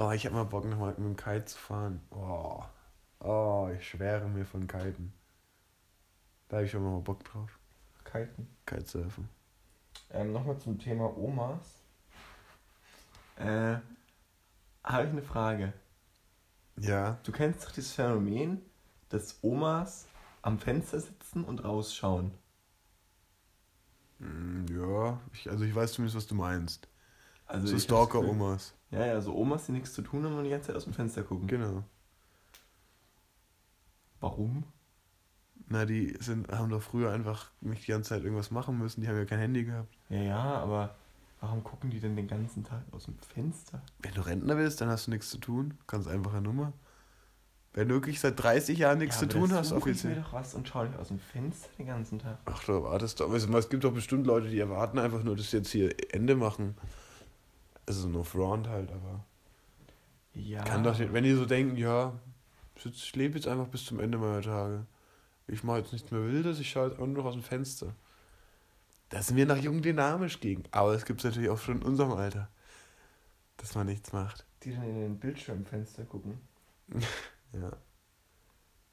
Oh, 0.00 0.12
ich 0.12 0.24
habe 0.26 0.36
mal 0.36 0.44
Bock, 0.44 0.64
nochmal 0.64 0.90
mit 0.90 0.98
dem 0.98 1.16
Kite 1.16 1.44
zu 1.46 1.58
fahren. 1.58 2.00
Oh. 2.10 2.62
oh, 3.18 3.68
ich 3.76 3.88
schwere 3.88 4.28
mir 4.28 4.44
von 4.44 4.68
Kiten. 4.68 5.12
Da 6.48 6.58
habe 6.58 6.66
ich 6.66 6.70
schon 6.70 6.84
mal 6.84 7.00
Bock 7.00 7.24
drauf. 7.24 7.58
Kalten. 8.04 8.48
Kitesurfen. 8.64 9.28
Ähm, 10.12 10.32
Nochmal 10.32 10.56
zum 10.58 10.78
Thema 10.78 11.16
Omas. 11.18 11.82
Äh, 13.38 13.78
habe 14.84 15.04
ich 15.04 15.10
eine 15.10 15.22
Frage. 15.22 15.72
Ja. 16.76 17.18
Du 17.24 17.32
kennst 17.32 17.66
doch 17.66 17.72
dieses 17.72 17.92
Phänomen, 17.92 18.62
dass 19.08 19.40
Omas 19.42 20.06
am 20.42 20.58
Fenster 20.58 21.00
sitzen 21.00 21.44
und 21.44 21.64
rausschauen. 21.64 22.32
Mm, 24.20 24.66
Ja, 24.70 25.20
ich, 25.32 25.48
also 25.50 25.64
ich 25.64 25.74
weiß 25.74 25.92
zumindest, 25.92 26.16
was 26.16 26.26
du 26.26 26.34
meinst. 26.34 26.88
Also 27.46 27.66
so 27.66 27.78
Stalker-Omas. 27.78 28.74
Ja, 28.90 29.04
ja, 29.06 29.20
so 29.20 29.34
Omas, 29.34 29.66
die 29.66 29.72
nichts 29.72 29.92
zu 29.94 30.02
tun 30.02 30.24
haben 30.24 30.36
und 30.36 30.44
die 30.44 30.50
ganze 30.50 30.68
Zeit 30.68 30.76
aus 30.76 30.84
dem 30.84 30.94
Fenster 30.94 31.22
gucken. 31.22 31.46
Genau. 31.48 31.84
Warum? 34.20 34.64
Na, 35.68 35.84
die 35.84 36.16
sind, 36.20 36.48
haben 36.50 36.70
doch 36.70 36.82
früher 36.82 37.12
einfach 37.12 37.50
nicht 37.60 37.86
die 37.86 37.92
ganze 37.92 38.10
Zeit 38.10 38.22
irgendwas 38.24 38.50
machen 38.50 38.78
müssen. 38.78 39.00
Die 39.02 39.08
haben 39.08 39.16
ja 39.16 39.24
kein 39.24 39.38
Handy 39.38 39.64
gehabt. 39.64 39.96
Ja, 40.08 40.22
ja, 40.22 40.42
aber 40.60 40.96
warum 41.40 41.62
gucken 41.64 41.90
die 41.90 42.00
denn 42.00 42.16
den 42.16 42.26
ganzen 42.28 42.64
Tag 42.64 42.82
aus 42.92 43.04
dem 43.04 43.18
Fenster? 43.18 43.82
Wenn 44.00 44.14
du 44.14 44.22
Rentner 44.22 44.56
bist, 44.56 44.80
dann 44.80 44.88
hast 44.88 45.06
du 45.06 45.10
nichts 45.12 45.30
zu 45.30 45.38
tun. 45.38 45.78
Ganz 45.86 46.06
einfache 46.08 46.40
Nummer. 46.40 46.72
Wenn 47.74 47.88
du 47.88 47.94
wirklich 47.96 48.18
seit 48.18 48.42
30 48.42 48.78
Jahren 48.78 48.98
nichts 48.98 49.16
ja, 49.16 49.28
zu 49.28 49.28
tun 49.28 49.52
hast, 49.52 49.68
suche 49.68 49.90
ich 49.90 49.96
offiziell. 49.96 50.16
mir 50.16 50.22
doch 50.22 50.32
was 50.32 50.54
und 50.54 50.66
schau 50.66 50.84
nicht 50.84 50.98
aus 50.98 51.08
dem 51.08 51.18
Fenster 51.18 51.68
den 51.78 51.86
ganzen 51.86 52.18
Tag. 52.18 52.38
Ach, 52.46 52.64
du 52.64 52.72
erwartest 52.72 53.20
doch. 53.20 53.32
Es 53.32 53.68
gibt 53.68 53.84
doch 53.84 53.92
bestimmt 53.92 54.26
Leute, 54.26 54.48
die 54.48 54.58
erwarten 54.58 54.98
einfach 54.98 55.22
nur, 55.22 55.36
dass 55.36 55.50
sie 55.50 55.58
jetzt 55.58 55.70
hier 55.70 55.94
Ende 56.12 56.34
machen. 56.34 56.76
Also 57.86 58.08
no 58.08 58.22
front 58.22 58.68
halt, 58.68 58.90
aber. 58.90 59.24
Ja. 60.34 60.62
Kann 60.62 60.82
doch 60.82 60.98
nicht, 60.98 61.12
wenn 61.12 61.24
die 61.24 61.34
so 61.34 61.46
denken, 61.46 61.76
ja, 61.76 62.12
ich 62.84 63.16
lebe 63.16 63.36
jetzt 63.36 63.48
einfach 63.48 63.68
bis 63.68 63.84
zum 63.84 64.00
Ende 64.00 64.18
meiner 64.18 64.42
Tage. 64.42 64.86
Ich 65.46 65.64
mache 65.64 65.78
jetzt 65.78 65.92
nichts 65.92 66.10
mehr 66.10 66.22
Wildes, 66.22 66.60
ich 66.60 66.70
schaue 66.70 66.88
jetzt 66.88 66.98
auch 66.98 67.06
nur 67.06 67.18
noch 67.18 67.24
aus 67.26 67.34
dem 67.34 67.42
Fenster. 67.42 67.94
Da 69.08 69.22
sind 69.22 69.36
wir 69.36 69.46
noch 69.46 69.56
jung 69.56 69.80
dynamisch 69.82 70.40
gegen. 70.40 70.64
Aber 70.70 70.92
es 70.92 71.04
gibt 71.04 71.20
es 71.20 71.24
natürlich 71.24 71.48
auch 71.48 71.58
schon 71.58 71.78
in 71.78 71.82
unserem 71.82 72.12
Alter, 72.12 72.48
dass 73.56 73.74
man 73.74 73.86
nichts 73.86 74.12
macht. 74.12 74.44
Die 74.62 74.72
dann 74.74 74.84
in 74.84 75.00
den 75.00 75.18
Bildschirmfenster 75.18 76.04
gucken. 76.04 76.38
Ja. 77.52 77.76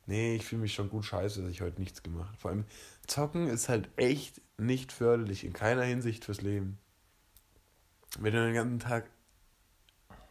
Nee, 0.08 0.36
ich 0.36 0.46
fühle 0.46 0.62
mich 0.62 0.74
schon 0.74 0.90
gut 0.90 1.06
scheiße, 1.06 1.42
dass 1.42 1.52
ich 1.52 1.62
heute 1.62 1.82
nichts 1.82 2.04
gemacht 2.04 2.28
habe. 2.28 2.38
Vor 2.38 2.52
allem, 2.52 2.66
Zocken 3.08 3.48
ist 3.48 3.70
halt 3.70 3.90
echt 3.98 4.42
nicht 4.58 4.92
förderlich, 4.92 5.44
in 5.44 5.54
keiner 5.54 5.84
Hinsicht 5.84 6.26
fürs 6.26 6.42
Leben. 6.42 6.78
Wenn 8.20 8.34
du 8.34 8.46
den 8.46 8.54
ganzen 8.54 8.80
Tag. 8.80 9.10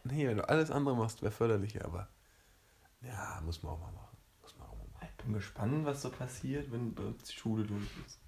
Nee, 0.03 0.27
wenn 0.27 0.37
du 0.37 0.47
alles 0.47 0.71
andere 0.71 0.95
machst, 0.95 1.21
wäre 1.21 1.31
förderlicher, 1.31 1.85
aber. 1.85 2.07
Ja, 3.01 3.41
muss 3.45 3.61
man 3.63 3.73
auch 3.73 3.79
mal 3.79 3.91
machen. 3.91 4.17
Muss 4.41 4.57
man 4.57 4.67
auch 4.67 4.77
mal 4.77 4.87
machen. 4.93 5.07
Ich 5.09 5.23
bin 5.23 5.33
gespannt, 5.33 5.85
was 5.85 6.01
so 6.01 6.09
passiert, 6.09 6.71
wenn 6.71 6.93
bei 6.95 7.03
uns 7.03 7.23
die 7.25 7.33
Schule 7.33 7.65
durch 7.65 7.89
ist. 8.05 8.19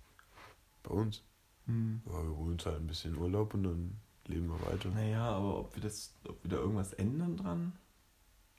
Bei 0.83 0.91
uns. 0.91 1.23
Hm. 1.65 2.01
Ja, 2.05 2.23
wir 2.23 2.35
holen 2.35 2.53
uns 2.53 2.65
halt 2.65 2.77
ein 2.77 2.87
bisschen 2.87 3.17
Urlaub 3.17 3.53
und 3.53 3.63
dann 3.63 3.99
leben 4.25 4.47
wir 4.47 4.61
weiter. 4.65 4.89
Naja, 4.89 5.29
aber 5.31 5.59
ob 5.59 5.75
wir 5.75 5.81
das, 5.81 6.13
ob 6.27 6.43
wir 6.43 6.51
da 6.51 6.57
irgendwas 6.57 6.93
ändern 6.93 7.37
dran? 7.37 7.79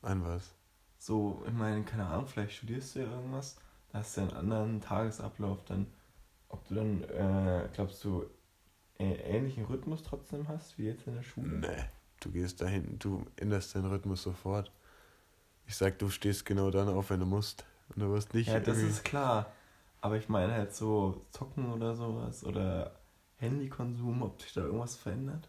Ein 0.02 0.22
was? 0.22 0.54
So, 0.98 1.42
ich 1.46 1.52
meine, 1.52 1.84
keine 1.84 2.06
Ahnung, 2.06 2.26
vielleicht 2.26 2.56
studierst 2.56 2.94
du 2.94 3.00
ja 3.00 3.10
irgendwas, 3.10 3.56
da 3.92 3.98
hast 4.00 4.16
du 4.16 4.22
einen 4.22 4.32
anderen 4.32 4.80
Tagesablauf, 4.80 5.64
dann, 5.64 5.86
ob 6.48 6.66
du 6.68 6.74
dann, 6.74 7.02
äh, 7.04 7.68
glaubst 7.72 8.02
du, 8.04 8.26
äh, 8.98 9.14
ähnlichen 9.14 9.64
Rhythmus 9.64 10.02
trotzdem 10.02 10.48
hast, 10.48 10.76
wie 10.76 10.86
jetzt 10.86 11.06
in 11.06 11.14
der 11.14 11.22
Schule? 11.22 11.48
Nee, 11.48 11.84
du 12.20 12.30
gehst 12.30 12.60
dahin, 12.60 12.98
du 12.98 13.24
änderst 13.36 13.74
deinen 13.74 13.86
Rhythmus 13.86 14.22
sofort. 14.22 14.72
Ich 15.66 15.76
sag, 15.76 15.98
du 15.98 16.10
stehst 16.10 16.44
genau 16.44 16.70
dann 16.70 16.88
auf, 16.88 17.10
wenn 17.10 17.20
du 17.20 17.26
musst. 17.26 17.64
Und 17.90 18.00
du 18.02 18.10
wirst 18.12 18.34
nicht. 18.34 18.48
Ja, 18.48 18.58
das 18.58 18.78
ist 18.78 19.04
klar. 19.04 19.52
Aber 20.00 20.16
ich 20.16 20.28
meine 20.28 20.52
halt 20.52 20.74
so 20.74 21.24
Zocken 21.30 21.72
oder 21.72 21.94
sowas 21.94 22.44
oder 22.44 22.92
Handykonsum, 23.36 24.22
ob 24.22 24.40
sich 24.40 24.52
da 24.52 24.62
irgendwas 24.62 24.96
verändert. 24.96 25.48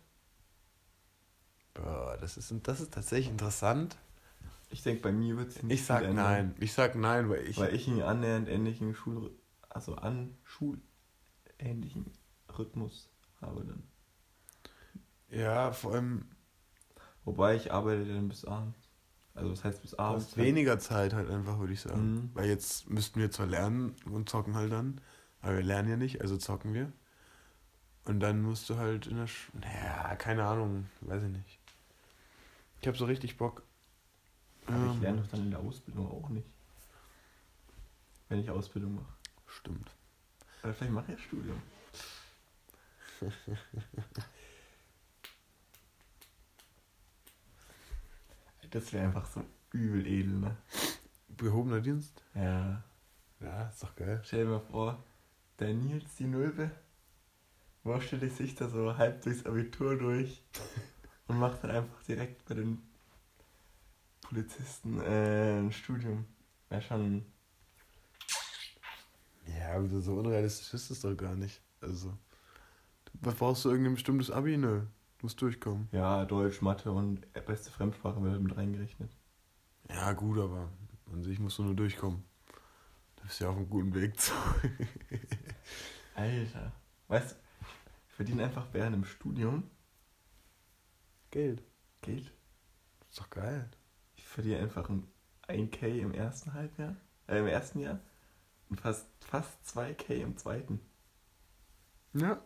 Boah, 1.74 2.18
das 2.20 2.38
ist, 2.38 2.54
das 2.64 2.82
ist 2.82 2.94
tatsächlich 2.94 3.30
interessant. 3.30 3.98
Ich 4.70 4.84
denke, 4.84 5.02
bei 5.02 5.12
mir 5.12 5.38
wird 5.38 5.50
es 5.50 5.64
nicht 5.64 5.80
Ich 5.80 5.86
sag 5.86 6.04
ändern, 6.04 6.16
nein. 6.16 6.56
Ich 6.60 6.74
sag 6.74 6.96
nein, 6.96 7.30
weil 7.30 7.48
ich. 7.48 7.58
Weil 7.58 7.74
ich 7.74 7.88
einen 7.88 8.02
annähernd 8.02 8.48
ähnlichen 8.48 8.94
Schul... 8.94 9.32
Also 9.68 9.96
an 9.96 10.36
schulähnlichen 10.44 12.12
Rhythmus 12.58 13.10
habe 13.40 13.64
dann. 13.64 13.84
ja, 15.30 15.72
vor 15.72 15.94
allem 15.94 16.26
Wobei 17.30 17.56
ich 17.56 17.72
arbeite 17.72 18.06
dann 18.06 18.28
bis 18.28 18.44
abends. 18.46 18.80
Also 19.36 19.52
das 19.52 19.64
heißt 19.64 19.84
bis 19.84 19.92
du 19.92 20.00
abends. 20.00 20.26
hast 20.26 20.38
weniger 20.38 20.80
Zeit 20.80 21.14
halt 21.14 21.30
einfach, 21.30 21.60
würde 21.60 21.74
ich 21.74 21.82
sagen. 21.82 22.14
Mhm. 22.14 22.30
Weil 22.34 22.50
jetzt 22.50 22.90
müssten 22.90 23.20
wir 23.20 23.30
zwar 23.30 23.46
lernen 23.46 23.96
und 24.06 24.30
zocken 24.30 24.56
halt 24.56 24.72
dann, 24.72 25.00
aber 25.42 25.58
wir 25.58 25.64
lernen 25.64 25.90
ja 25.90 25.96
nicht, 25.96 26.22
also 26.22 26.38
zocken 26.38 26.74
wir. 26.74 26.92
Und 28.06 28.20
dann 28.22 28.42
musst 28.42 28.68
du 28.70 28.78
halt 28.78 29.06
in 29.06 29.18
der 29.18 29.28
Sch 29.28 29.52
Naja, 29.54 30.16
keine 30.16 30.44
Ahnung, 30.46 30.88
weiß 31.02 31.22
ich 31.22 31.30
nicht. 31.30 31.60
Ich 32.82 32.88
hab 32.88 32.98
so 32.98 33.06
richtig 33.06 33.38
Bock. 33.38 33.62
Aber 34.70 34.86
ich 34.86 34.94
Ähm, 34.94 35.02
lerne 35.02 35.22
doch 35.22 35.28
dann 35.28 35.42
in 35.42 35.52
der 35.52 35.60
Ausbildung 35.60 36.08
auch 36.08 36.30
nicht. 36.30 36.48
Wenn 38.28 38.40
ich 38.40 38.50
Ausbildung 38.50 38.96
mache. 38.96 39.14
Stimmt. 39.48 39.92
Oder 40.64 40.74
vielleicht 40.74 40.94
mache 40.94 41.12
ich 41.12 41.18
ja 41.18 41.24
Studium. 41.26 41.62
das 48.70 48.94
wäre 48.94 49.06
einfach 49.06 49.26
so 49.26 49.44
übel 49.74 50.06
edel, 50.06 50.34
ne? 50.34 50.56
Gehobener 51.38 51.82
Dienst? 51.82 52.24
Ja. 52.36 52.84
Ja, 53.40 53.70
ist 53.70 53.82
doch 53.82 53.96
geil. 53.96 54.22
Stell 54.24 54.44
dir 54.46 54.52
mal 54.52 54.60
vor, 54.60 55.04
der 55.60 55.74
Nils, 55.74 56.16
die 56.16 56.28
Nulpe, 56.28 56.72
wurschtelt 57.84 58.32
sich 58.36 58.56
da 58.56 58.70
so 58.70 58.98
halb 58.98 59.22
durchs 59.24 59.46
Abitur 59.46 59.98
durch 59.98 60.44
und 61.28 61.40
macht 61.40 61.64
dann 61.64 61.72
einfach 61.72 62.04
direkt 62.04 62.46
bei 62.46 62.56
den 62.56 62.89
Polizisten 64.30 65.02
äh, 65.02 65.58
ein 65.58 65.72
Studium. 65.72 66.26
Wäre 66.70 66.84
schon. 66.84 67.26
Ja, 69.58 69.74
aber 69.74 69.88
so 70.02 70.20
unrealistisch 70.20 70.72
ist 70.76 70.92
es 70.92 71.02
doch 71.02 71.16
gar 71.16 71.34
nicht. 71.34 71.60
Also, 71.82 72.16
Was 73.22 73.34
brauchst 73.34 73.66
du 73.66 73.70
irgendein 73.70 73.96
bestimmtes 73.96 74.30
Abi? 74.30 74.56
Nö. 74.56 74.82
Du 74.82 75.26
musst 75.26 75.42
durchkommen. 75.42 75.90
Ja, 75.92 76.26
Deutsch, 76.26 76.62
Mathe 76.62 76.92
und 76.92 77.22
beste 77.46 77.72
Fremdsprache 77.72 78.22
wird 78.22 78.40
mit 78.40 78.56
reingerechnet. 78.56 79.12
Ja, 79.90 80.14
gut, 80.14 80.38
aber 80.38 80.70
an 81.12 81.24
sich 81.24 81.40
musst 81.40 81.58
du 81.58 81.64
nur 81.64 81.76
durchkommen. 81.76 82.24
Du 83.16 83.24
bist 83.24 83.40
ja 83.40 83.50
auf 83.50 83.58
einem 83.58 83.70
guten 83.70 83.96
Weg 83.96 84.20
zu. 84.20 84.32
Alter. 86.14 86.72
Weißt 87.08 87.32
du, 87.32 87.36
ich 88.10 88.14
verdiene 88.14 88.44
einfach 88.44 88.68
während 88.74 88.96
dem 88.96 89.06
Studium 89.06 89.64
Geld. 91.32 91.64
Geld. 92.02 92.32
Das 93.00 93.10
ist 93.10 93.20
doch 93.20 93.30
geil. 93.32 93.70
Ich 94.30 94.34
verdiene 94.36 94.60
einfach 94.60 94.88
ein 94.90 95.08
1K 95.48 96.02
im 96.02 96.14
ersten 96.14 96.54
Halbjahr, 96.54 96.96
äh, 97.28 97.40
im 97.40 97.48
ersten 97.48 97.80
Jahr 97.80 98.00
und 98.70 98.80
fast, 98.80 99.08
fast 99.22 99.58
2K 99.66 100.22
im 100.22 100.38
zweiten. 100.38 100.80
Ja. 102.14 102.40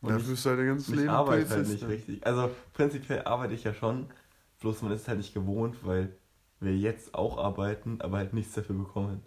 Und 0.00 0.10
Dafür 0.10 0.32
ist 0.32 0.44
halt 0.44 0.58
dein 0.58 0.66
ganzes 0.66 0.88
Und 0.88 0.94
ich 0.94 1.00
Leben 1.02 1.10
arbeite 1.12 1.50
halt 1.50 1.68
nicht 1.68 1.86
richtig. 1.86 2.26
Also 2.26 2.50
prinzipiell 2.72 3.22
arbeite 3.22 3.54
ich 3.54 3.62
ja 3.62 3.72
schon, 3.72 4.10
bloß 4.58 4.82
man 4.82 4.90
ist 4.90 5.06
halt 5.06 5.18
nicht 5.18 5.34
gewohnt, 5.34 5.86
weil 5.86 6.18
wir 6.58 6.76
jetzt 6.76 7.14
auch 7.14 7.38
arbeiten, 7.38 8.00
aber 8.00 8.16
halt 8.16 8.32
nichts 8.32 8.54
dafür 8.54 8.74
bekommen. 8.74 9.22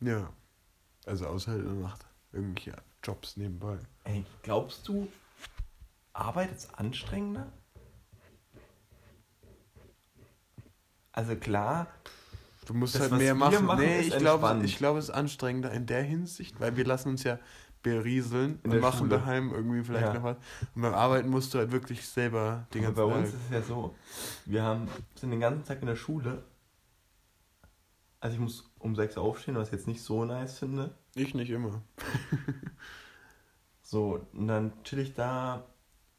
Ja. 0.00 0.34
Also 1.06 1.28
außer 1.28 1.52
halt 1.52 1.62
in 1.62 1.80
der 1.80 1.88
Nacht. 1.88 2.04
Irgendwelche 2.30 2.76
Jobs 3.02 3.38
nebenbei. 3.38 3.78
Ey, 4.04 4.22
glaubst 4.42 4.86
du, 4.86 5.08
Arbeit 6.12 6.52
ist 6.52 6.78
anstrengender? 6.78 7.50
Also 11.18 11.34
klar, 11.34 11.88
Du 12.66 12.74
musst 12.74 12.94
Das, 12.94 13.10
halt 13.10 13.12
mehr 13.14 13.34
machen, 13.34 13.66
machen. 13.66 13.80
nee, 13.80 14.00
ich 14.02 14.16
glaube, 14.18 14.60
ich 14.62 14.76
glaube, 14.76 14.98
es 15.00 15.06
ist 15.06 15.10
anstrengender 15.10 15.72
in 15.72 15.86
der 15.86 16.02
Hinsicht, 16.04 16.60
weil 16.60 16.76
wir 16.76 16.84
lassen 16.84 17.08
uns 17.08 17.24
ja 17.24 17.38
berieseln 17.82 18.60
In 18.62 18.70
und 18.72 18.80
machen 18.80 18.98
Schule. 19.08 19.10
daheim 19.18 19.50
irgendwie 19.52 19.82
vielleicht 19.82 20.08
Ja. 20.08 20.14
noch 20.14 20.22
was. 20.22 20.36
Und 20.76 20.82
beim 20.82 20.94
Arbeiten 20.94 21.28
musst 21.28 21.52
du 21.54 21.58
halt 21.58 21.72
wirklich 21.72 22.06
selber 22.06 22.66
den 22.74 22.82
ganzen 22.82 22.96
bei 22.96 23.02
uns 23.02 23.30
Tag. 23.30 23.34
ist 23.40 23.46
es 23.46 23.50
ja 23.52 23.62
so, 23.62 23.96
wir 24.44 24.62
haben, 24.62 24.86
sind 25.16 25.30
den 25.30 25.40
ganzen 25.40 25.64
Tag 25.64 25.80
in 25.80 25.86
der 25.88 25.96
Schule. 25.96 26.44
Also 28.20 28.34
ich 28.34 28.40
muss 28.40 28.70
um 28.78 28.94
6 28.94 29.16
Uhr 29.16 29.24
aufstehen, 29.24 29.56
was 29.56 29.68
ich 29.68 29.72
jetzt 29.72 29.86
nicht 29.88 30.02
so 30.02 30.24
nice 30.24 30.58
finde. 30.60 30.94
Ich 31.16 31.34
nicht 31.34 31.50
immer. 31.50 31.82
So, 33.82 34.26
und 34.34 34.46
dann 34.48 34.72
chill 34.84 34.98
ich 34.98 35.14
da 35.14 35.64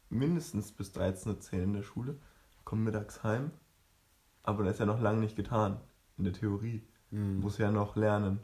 mindestens 0.08 0.72
bis 0.72 0.90
13.10 0.90 1.52
Uhr 1.58 1.62
in 1.62 1.72
der 1.74 1.82
Schule, 1.84 2.16
komme 2.64 2.82
mittags 2.82 3.22
heim, 3.22 3.52
aber 4.42 4.64
das 4.64 4.74
ist 4.74 4.78
ja 4.80 4.86
noch 4.86 5.00
lange 5.00 5.20
nicht 5.20 5.36
getan, 5.36 5.80
in 6.16 6.24
der 6.24 6.32
Theorie. 6.32 6.82
Ich 7.10 7.18
Mhm. 7.18 7.40
muss 7.40 7.58
ja 7.58 7.70
noch 7.70 7.96
lernen, 7.96 8.40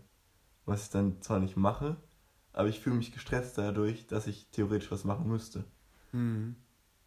was 0.65 0.85
ich 0.85 0.91
dann 0.91 1.23
zwar 1.23 1.39
nicht 1.39 1.57
mache, 1.57 1.97
aber 2.53 2.69
ich 2.69 2.81
fühle 2.81 2.97
mich 2.97 3.13
gestresst 3.13 3.59
dadurch, 3.59 4.07
dass 4.07 4.27
ich 4.27 4.51
theoretisch 4.51 4.91
was 4.91 5.05
machen 5.05 5.29
müsste. 5.29 5.65
Mhm. 6.13 6.57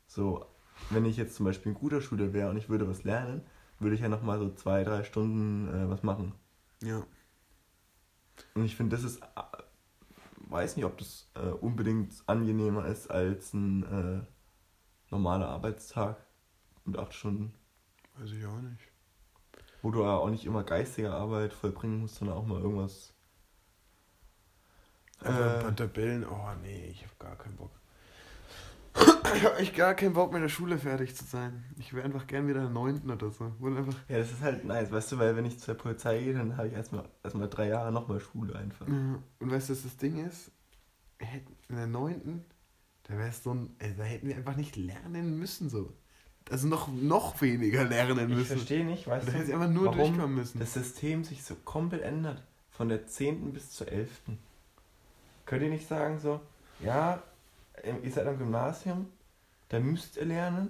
So, 0.08 0.46
wenn 0.89 1.05
ich 1.05 1.17
jetzt 1.17 1.36
zum 1.36 1.46
Beispiel 1.46 1.72
ein 1.72 1.75
guter 1.75 2.01
Schüler 2.01 2.34
wäre 2.34 2.50
und 2.50 2.58
ich 2.58 2.69
würde 2.69 2.88
was 2.88 3.03
lernen, 3.03 3.41
würde 3.79 3.96
ich 3.96 4.01
ja 4.01 4.10
nochmal 4.10 4.39
so 4.39 4.53
zwei, 4.53 4.84
drei 4.84 5.03
Stunden 5.03 5.67
äh, 5.67 5.89
was 5.89 6.03
machen. 6.03 6.34
Ja. 6.81 7.03
Und 8.55 8.65
ich 8.65 8.75
finde, 8.75 8.96
das 8.96 9.03
ist, 9.05 9.22
äh, 9.22 9.27
weiß 10.50 10.75
nicht, 10.75 10.86
ob 10.86 10.98
das 10.98 11.29
äh, 11.36 11.50
unbedingt 11.50 12.13
angenehmer 12.25 12.86
ist 12.86 13.10
als 13.10 13.53
ein 13.53 13.84
äh, 13.84 14.22
normaler 15.12 15.50
Arbeitstag 15.50 16.25
mit 16.86 16.98
acht 16.98 17.13
Stunden, 17.13 17.53
Weiß 18.19 18.31
ich 18.31 18.45
auch 18.45 18.61
nicht. 18.61 18.81
wo 19.81 19.91
du 19.91 20.03
auch 20.03 20.29
nicht 20.29 20.45
immer 20.45 20.63
geistige 20.63 21.11
Arbeit 21.11 21.53
vollbringen 21.53 22.01
musst, 22.01 22.15
sondern 22.15 22.38
auch 22.38 22.45
mal 22.45 22.59
irgendwas. 22.61 23.13
Äh. 25.23 25.29
ein 25.29 25.61
paar 25.61 25.75
Tabellen. 25.75 26.25
Oh 26.25 26.49
nee, 26.61 26.88
ich 26.91 27.03
habe 27.03 27.13
gar 27.19 27.35
keinen 27.38 27.55
Bock. 27.55 27.71
ich 29.35 29.45
habe 29.45 29.57
echt 29.57 29.75
gar 29.75 29.93
keinen 29.93 30.13
Bock, 30.13 30.33
mit 30.33 30.41
der 30.41 30.49
Schule 30.49 30.77
fertig 30.77 31.15
zu 31.15 31.23
sein. 31.23 31.63
Ich 31.77 31.93
wäre 31.93 32.03
einfach 32.05 32.27
gern 32.27 32.47
wieder 32.47 32.59
in 32.59 32.73
der 32.73 32.73
9. 32.73 33.09
oder 33.09 33.29
so. 33.29 33.53
Wo 33.59 33.67
einfach, 33.67 33.93
Ja, 34.09 34.17
das 34.17 34.31
ist 34.31 34.41
halt 34.41 34.65
nice, 34.65 34.91
weißt 34.91 35.13
du, 35.13 35.19
weil 35.19 35.36
wenn 35.36 35.45
ich 35.45 35.60
zur 35.60 35.75
Polizei 35.75 36.19
gehe, 36.19 36.34
dann 36.34 36.58
habe 36.58 36.67
ich 36.67 36.73
erstmal 36.73 37.08
erstmal 37.23 37.49
drei 37.49 37.67
Jahre 37.69 37.91
nochmal 37.91 38.19
Schule 38.19 38.55
einfach. 38.55 38.88
Und 38.88 39.23
weißt 39.39 39.69
du, 39.69 39.73
was 39.73 39.84
das 39.84 39.97
Ding 39.97 40.25
ist? 40.25 40.51
In 41.69 41.75
der 41.75 41.88
9. 41.88 42.43
Da 43.03 43.17
wäre 43.17 43.32
so 43.32 43.53
ein. 43.53 43.75
Da 43.97 44.03
hätten 44.03 44.27
wir 44.27 44.36
einfach 44.36 44.55
nicht 44.55 44.75
lernen 44.75 45.38
müssen 45.38 45.69
so. 45.69 45.93
Also 46.49 46.67
noch, 46.67 46.88
noch 46.88 47.39
weniger 47.41 47.83
lernen 47.83 48.29
Ich 48.29 48.35
müssen. 48.35 48.57
verstehe 48.57 48.85
nicht, 48.85 49.07
weißt 49.07 49.27
du, 49.27 49.31
hätten 49.33 49.45
sie 49.45 49.53
einfach 49.53 49.69
nur 49.69 49.85
warum 49.85 49.97
durchkommen 49.97 50.35
müssen. 50.35 50.59
das 50.59 50.73
System 50.73 51.23
sich 51.23 51.43
so 51.43 51.55
komplett 51.63 52.01
ändert. 52.01 52.41
Von 52.71 52.89
der 52.89 53.05
10. 53.07 53.51
bis 53.53 53.71
zur 53.71 53.88
11. 53.89 54.09
Könnt 55.45 55.63
ihr 55.63 55.69
nicht 55.69 55.88
sagen 55.88 56.17
so, 56.19 56.39
ja, 56.79 57.21
ähm, 57.83 57.97
ihr 58.03 58.12
seid 58.12 58.25
am 58.27 58.38
Gymnasium, 58.38 59.07
da 59.69 59.79
müsst 59.79 60.17
ihr 60.17 60.25
lernen 60.25 60.69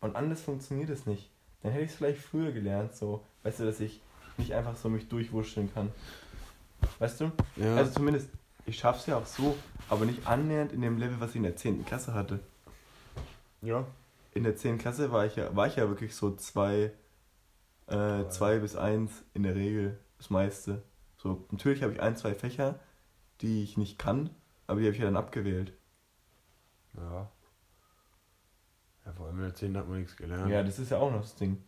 und 0.00 0.16
anders 0.16 0.40
funktioniert 0.42 0.90
es 0.90 1.06
nicht. 1.06 1.30
Dann 1.62 1.72
hätte 1.72 1.84
ich 1.84 1.90
es 1.92 1.96
vielleicht 1.96 2.20
früher 2.20 2.50
gelernt, 2.52 2.94
so, 2.94 3.22
weißt 3.44 3.60
du, 3.60 3.64
dass 3.64 3.80
ich 3.80 4.00
nicht 4.36 4.52
einfach 4.54 4.76
so 4.76 4.88
mich 4.88 5.08
durchwurschteln 5.08 5.72
kann. 5.72 5.92
Weißt 6.98 7.20
du? 7.20 7.30
ja. 7.56 7.76
Also 7.76 7.92
zumindest, 7.92 8.28
ich 8.66 8.76
schaff's 8.78 9.06
ja 9.06 9.16
auch 9.16 9.26
so, 9.26 9.56
aber 9.88 10.04
nicht 10.04 10.26
annähernd 10.26 10.72
in 10.72 10.80
dem 10.80 10.98
Level, 10.98 11.20
was 11.20 11.30
ich 11.30 11.36
in 11.36 11.44
der 11.44 11.56
10. 11.56 11.84
Klasse 11.86 12.12
hatte. 12.14 12.40
ja. 13.62 13.86
In 14.34 14.44
der 14.44 14.56
10. 14.56 14.78
Klasse 14.78 15.12
war 15.12 15.26
ich 15.26 15.36
ja, 15.36 15.54
war 15.54 15.66
ich 15.66 15.76
ja 15.76 15.88
wirklich 15.88 16.14
so 16.14 16.34
2 16.34 16.92
äh, 17.92 18.28
zwei 18.28 18.58
bis 18.58 18.76
1 18.76 19.24
in 19.34 19.42
der 19.42 19.54
Regel, 19.54 19.98
das 20.18 20.30
meiste. 20.30 20.82
So, 21.16 21.46
natürlich 21.50 21.82
habe 21.82 21.92
ich 21.92 22.00
ein, 22.00 22.16
zwei 22.16 22.34
Fächer, 22.34 22.78
die 23.40 23.62
ich 23.62 23.76
nicht 23.76 23.98
kann, 23.98 24.30
aber 24.66 24.80
die 24.80 24.86
habe 24.86 24.94
ich 24.94 25.00
ja 25.00 25.04
dann 25.04 25.16
abgewählt. 25.16 25.72
Ja. 26.96 27.30
Ja, 29.04 29.12
vor 29.12 29.26
allem 29.26 29.36
in 29.38 29.44
der 29.44 29.54
10. 29.54 29.76
hat 29.76 29.88
man 29.88 29.98
nichts 29.98 30.16
gelernt. 30.16 30.50
Ja, 30.50 30.62
das 30.62 30.78
ist 30.78 30.90
ja 30.90 30.98
auch 30.98 31.10
noch 31.10 31.22
das 31.22 31.34
Ding. 31.34 31.62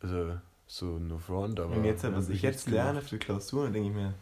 Also, 0.00 0.38
so 0.66 0.98
no 0.98 1.18
front, 1.18 1.58
aber. 1.58 1.74
Und 1.74 1.84
jetzt, 1.84 2.04
was 2.04 2.28
ich 2.28 2.42
jetzt 2.42 2.68
lerne 2.68 2.90
gemacht. 2.90 3.08
für 3.08 3.18
Klausuren, 3.18 3.72
denke 3.72 3.88
ich 3.88 3.94
mir, 3.94 4.14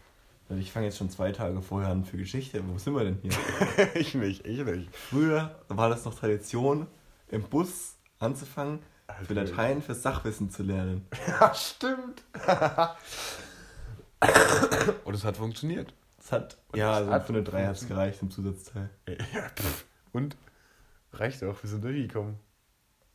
weil 0.48 0.58
ich 0.58 0.70
fange 0.70 0.86
jetzt 0.86 0.98
schon 0.98 1.10
zwei 1.10 1.32
Tage 1.32 1.60
vorher 1.60 1.90
an 1.90 2.04
für 2.04 2.16
Geschichte, 2.16 2.62
wo 2.68 2.78
sind 2.78 2.94
wir 2.94 3.04
denn 3.04 3.18
hier? 3.22 3.32
ich 3.94 4.14
nicht, 4.14 4.46
ich 4.46 4.64
nicht. 4.64 4.94
Früher 4.94 5.60
war 5.68 5.88
das 5.88 6.04
noch 6.04 6.14
Tradition, 6.14 6.86
im 7.32 7.42
Bus 7.42 7.96
anzufangen, 8.18 8.78
für 9.26 9.34
Latein 9.34 9.82
fürs 9.82 10.02
Sachwissen 10.02 10.50
zu 10.50 10.62
lernen. 10.62 11.06
Ja, 11.26 11.52
stimmt. 11.54 12.22
Und 15.04 15.14
es 15.14 15.24
hat 15.24 15.36
funktioniert. 15.36 15.92
Das 16.18 16.30
hat, 16.30 16.56
Und 16.70 16.78
ja, 16.78 16.92
also 16.92 17.10
hat 17.10 17.26
für 17.26 17.32
eine 17.32 17.42
3 17.42 17.66
hat 17.66 17.76
es 17.76 17.88
gereicht 17.88 18.22
im 18.22 18.30
Zusatzteil. 18.30 18.90
Ja, 19.08 19.48
pff. 19.48 19.84
Und? 20.12 20.36
Reicht 21.12 21.42
auch, 21.42 21.60
wir 21.60 21.68
sind 21.68 21.82
durchgekommen. 21.82 22.36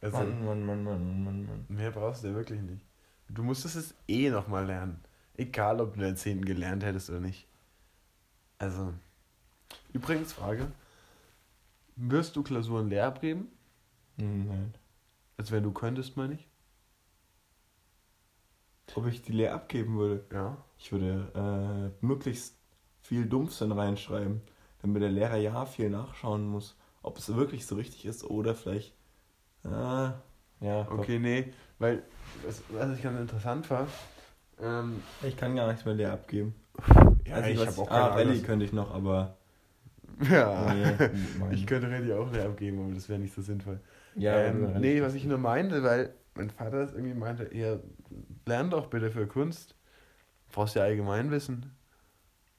Also, 0.02 0.18
Mann, 0.18 0.46
Mann, 0.46 0.66
Mann, 0.66 0.84
Mann, 0.84 1.24
Mann, 1.24 1.46
Mann. 1.46 1.66
mehr 1.70 1.92
brauchst 1.92 2.24
du 2.24 2.28
ja 2.28 2.36
wirklich 2.36 2.62
nicht. 2.62 2.84
Du 3.30 3.44
musstest 3.44 3.76
es 3.78 3.96
eh 4.08 4.30
nochmal 4.30 4.66
lernen. 4.66 5.00
Egal, 5.36 5.82
ob 5.82 5.94
du 5.94 6.00
in 6.00 6.06
der 6.06 6.16
10. 6.16 6.46
gelernt 6.46 6.84
hättest 6.84 7.10
oder 7.10 7.20
nicht. 7.20 7.48
Also. 8.60 8.94
Übrigens, 9.94 10.34
Frage. 10.34 10.68
Wirst 11.96 12.36
du 12.36 12.44
Klausuren 12.44 12.90
leer 12.90 13.08
abgeben? 13.08 13.48
Hm, 14.18 14.48
Nein. 14.48 14.74
Als 15.38 15.52
wenn 15.52 15.64
du 15.64 15.72
könntest, 15.72 16.18
meine 16.18 16.34
ich? 16.36 16.48
Ob 18.96 19.06
ich 19.06 19.22
die 19.22 19.32
leer 19.34 19.54
abgeben 19.54 19.98
würde? 19.98 20.26
Ja. 20.32 20.58
Ich 20.80 20.92
würde 20.92 21.92
äh, 22.02 22.06
möglichst 22.06 22.58
viel 23.02 23.28
Dumpfsinn 23.28 23.72
reinschreiben, 23.72 24.42
damit 24.82 25.02
der 25.04 25.10
Lehrer 25.12 25.38
ja 25.38 25.66
viel 25.66 25.90
nachschauen 25.90 26.48
muss, 26.48 26.76
ob 27.04 27.18
es 27.18 27.36
wirklich 27.36 27.66
so 27.66 27.76
richtig 27.76 28.06
ist 28.06 28.24
oder 28.24 28.56
vielleicht. 28.56 28.94
Ah, 29.64 30.14
ja, 30.62 30.84
doch. 30.84 30.98
Okay, 31.00 31.20
nee, 31.20 31.54
weil, 31.80 32.04
was, 32.46 32.64
was 32.70 32.98
ich 32.98 33.04
ganz 33.04 33.20
interessant 33.20 33.70
war, 33.70 33.88
ähm, 34.62 35.02
Ich 35.22 35.38
kann 35.38 35.56
gar 35.56 35.68
nichts 35.68 35.86
mehr 35.86 35.94
leer 35.94 36.14
abgeben. 36.14 36.56
ja, 37.26 37.36
Also 37.36 37.50
ich 37.52 37.60
was- 37.60 37.68
habe 37.68 37.82
auch 37.82 37.92
Ah, 37.92 38.08
keine 38.10 38.16
Rallye 38.16 38.30
Ahnung. 38.32 38.44
könnte 38.44 38.66
ich 38.66 38.74
noch, 38.74 38.92
aber. 38.92 39.38
Ja, 40.32 40.74
Nee, 40.74 40.98
ich 41.52 41.68
könnte 41.68 41.90
Rallye 41.92 42.14
auch 42.14 42.32
leer 42.32 42.46
abgeben, 42.46 42.84
aber 42.86 42.94
das 42.96 43.08
wäre 43.10 43.20
nicht 43.20 43.34
so 43.36 43.42
sinnvoll. 43.42 43.80
Ja, 44.18 44.52
ähm, 44.52 44.80
nee, 44.80 45.02
was 45.02 45.14
ich 45.16 45.26
nur 45.26 45.38
meinte, 45.38 45.84
weil 45.84 46.14
mein 46.36 46.50
Vater 46.50 46.80
das 46.86 46.94
irgendwie 46.94 47.14
meinte, 47.16 47.56
ja, 47.56 47.80
lern 48.46 48.70
doch 48.70 48.88
bitte 48.90 49.12
für 49.12 49.28
Kunst. 49.28 49.72
Du 50.50 50.56
brauchst 50.56 50.76
ja 50.76 50.84
Allgemeinwissen. 50.84 51.72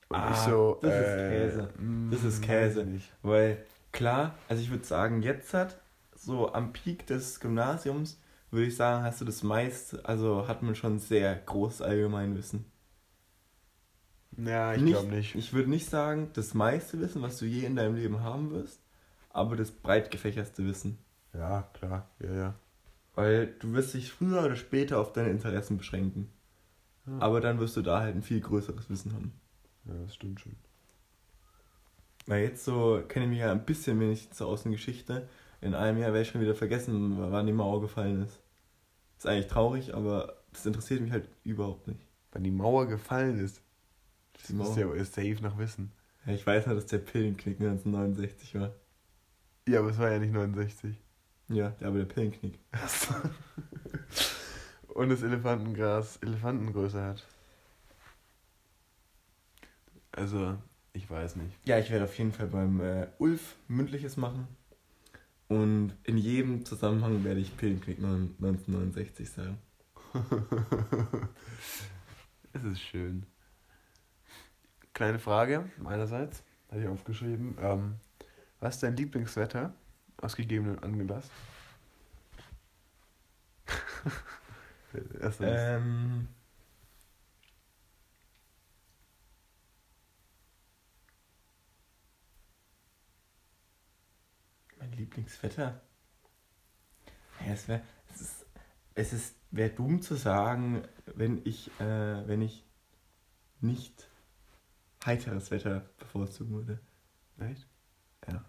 Und 0.09 0.25
Ah, 0.25 0.31
ich 0.31 0.39
so, 0.43 0.81
das 0.83 0.99
ist 0.99 1.19
äh, 1.19 1.19
Käse. 1.19 1.73
mm, 1.79 2.11
Das 2.11 2.25
ist 2.25 2.43
weiß 2.43 2.43
Käse. 2.43 2.81
ich 2.81 2.87
Nicht. 2.87 3.13
Weil, 3.23 3.65
klar, 3.93 4.35
also 4.49 4.63
ich 4.63 4.71
würde 4.71 4.85
sagen, 4.85 5.23
jetzt 5.23 5.53
hat, 5.55 5.79
so 6.15 6.53
am 6.53 6.73
Peak 6.73 7.07
des 7.07 7.41
Gymnasiums, 7.41 8.21
würde 8.51 8.67
ich 8.67 8.77
sagen, 8.77 9.05
hast 9.05 9.21
du 9.21 9.25
das 9.25 9.43
meiste, 9.43 10.05
also 10.07 10.49
hat 10.49 10.63
man 10.63 10.75
schon 10.75 10.99
sehr 10.99 11.35
großes 11.37 11.83
Allgemeinwissen. 11.83 12.65
Ja, 14.39 14.73
ich 14.75 14.87
glaube 14.87 15.11
nicht. 15.11 15.35
Ich 15.35 15.53
würde 15.53 15.71
nicht 15.71 15.89
sagen, 15.89 16.31
das 16.35 16.55
meiste 16.55 17.01
Wissen, 17.01 17.23
was 17.23 17.39
du 17.39 17.47
je 17.47 17.65
in 17.65 17.77
deinem 17.77 17.95
Leben 17.97 18.21
haben 18.23 18.51
wirst, 18.51 18.81
aber 19.31 19.57
das 19.57 19.71
breit 19.71 20.11
gefächerste 20.11 20.65
Wissen. 20.67 20.99
Ja, 21.35 21.63
klar, 21.75 22.09
ja, 22.21 22.35
ja. 22.35 22.55
Weil 23.15 23.49
du 23.59 23.73
wirst 23.73 23.95
dich 23.95 24.13
früher 24.13 24.45
oder 24.45 24.57
später 24.57 24.99
auf 24.99 25.13
deine 25.13 25.31
Interessen 25.31 25.77
beschränken. 25.77 26.31
Ja. 27.07 27.19
Aber 27.19 27.41
dann 27.41 27.59
wirst 27.59 27.77
du 27.77 27.83
da 27.83 28.01
halt 28.01 28.15
ein 28.15 28.23
viel 28.23 28.41
größeres 28.41 28.89
Wissen 28.91 29.13
haben. 29.13 29.33
Ja, 29.85 29.95
das 30.03 30.15
stimmt 30.15 30.41
schon. 30.41 30.57
Weil 32.27 32.43
jetzt 32.43 32.65
so 32.65 33.03
kenne 33.09 33.25
ich 33.25 33.31
mich 33.31 33.39
ja 33.41 33.51
ein 33.51 33.65
bisschen 33.65 33.99
wenig 34.01 34.31
zur 34.33 34.49
Außengeschichte. 34.49 35.29
In 35.61 35.75
einem 35.75 35.99
Jahr 35.99 36.13
werde 36.13 36.23
ich 36.23 36.29
schon 36.29 36.41
wieder 36.41 36.55
vergessen, 36.55 37.17
wann 37.19 37.47
die 37.47 37.53
Mauer 37.53 37.81
gefallen 37.81 38.23
ist. 38.23 38.39
Ist 39.17 39.27
eigentlich 39.27 39.49
traurig, 39.49 39.95
aber 39.95 40.37
das 40.53 40.67
interessiert 40.67 41.01
mich 41.01 41.11
halt 41.11 41.29
überhaupt 41.43 41.89
nicht. 41.89 42.07
Wann 42.33 42.45
die 42.45 42.51
Mauer 42.51 42.87
gefallen 42.87 43.41
ist. 43.41 43.63
Das 44.35 44.51
muss 44.51 44.77
ja 44.77 44.87
safe 45.05 45.39
noch 45.43 45.59
wissen. 45.59 45.91
Ja, 46.27 46.35
ich 46.35 46.47
weiß 46.47 46.67
nur, 46.67 46.75
dass 46.77 46.87
der 46.87 46.99
Pillenknick 46.99 47.59
1969 47.61 48.55
war. 48.55 48.75
Ja, 49.67 49.81
aber 49.81 49.91
es 49.91 49.99
war 49.99 50.11
ja 50.11 50.19
nicht 50.19 50.33
69. 50.33 50.97
Ja, 51.49 51.71
der- 51.71 51.89
aber 51.89 51.99
der 51.99 52.05
Pillenknick. 52.07 52.59
Und 54.89 55.09
das 55.11 55.23
Elefantengras 55.23 56.17
Elefantengröße 56.19 57.01
hat. 57.03 57.27
Also, 60.13 60.59
ich 60.93 61.09
weiß 61.09 61.37
nicht. 61.37 61.57
Ja, 61.65 61.79
ich 61.79 61.91
werde 61.91 62.05
auf 62.05 62.19
jeden 62.19 62.33
Fall 62.33 62.49
beim 62.49 62.81
äh, 62.81 63.07
Ulf 63.19 63.57
mündliches 63.69 64.17
machen. 64.17 64.49
Und 65.49 65.95
in 66.05 66.19
jedem 66.19 66.65
Zusammenhang 66.67 67.25
werde 67.25 67.41
ich 67.41 67.57
Pillenknick 67.57 67.99
1969 67.99 69.31
sagen. 69.31 69.59
es 72.53 72.65
ist 72.65 72.81
schön. 72.81 73.25
Kleine 74.93 75.19
Frage 75.19 75.71
meinerseits, 75.79 76.43
hatte 76.71 76.83
ich 76.83 76.89
aufgeschrieben. 76.89 77.57
Ähm, 77.61 77.95
was 78.61 78.75
ist 78.77 78.83
dein 78.83 78.97
Lieblingswetter 78.97 79.73
aus 80.21 80.37
gegebenem 80.37 80.79
Anlass? 80.83 81.31
Ähm. 85.41 86.29
Mein 94.79 94.93
Lieblingswetter? 94.93 95.83
Ja, 97.45 97.53
es 97.53 97.69
wäre. 97.69 97.83
Es 98.09 98.21
ist. 98.23 98.47
Es 98.95 99.13
ist. 99.13 99.35
Wäre 99.51 99.71
dumm 99.71 100.01
zu 100.01 100.15
sagen, 100.15 100.83
wenn 101.05 101.41
ich, 101.45 101.71
äh, 101.81 102.27
wenn 102.27 102.43
ich 102.43 102.65
nicht 103.61 104.09
heiteres 105.05 105.51
Wetter 105.51 105.81
bevorzugen 105.99 106.55
würde. 106.55 106.81
Echt? 107.39 107.67
Ja. 108.31 108.45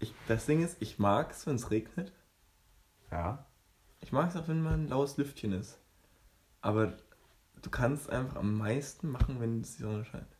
Ich, 0.00 0.14
das 0.28 0.46
Ding 0.46 0.62
ist, 0.62 0.76
ich 0.80 0.98
mag 0.98 1.30
es, 1.32 1.46
wenn 1.46 1.56
es 1.56 1.70
regnet. 1.70 2.12
Ja. 3.10 3.46
Ich 4.00 4.12
mag 4.12 4.30
es 4.30 4.36
auch, 4.36 4.48
wenn 4.48 4.62
mal 4.62 4.74
ein 4.74 4.88
laues 4.88 5.16
Lüftchen 5.16 5.52
ist. 5.52 5.78
Aber 6.60 6.96
du 7.62 7.70
kannst 7.70 8.10
einfach 8.10 8.36
am 8.36 8.56
meisten 8.56 9.10
machen, 9.10 9.40
wenn 9.40 9.62
die 9.62 9.68
Sonne 9.68 10.04
scheint. 10.04 10.36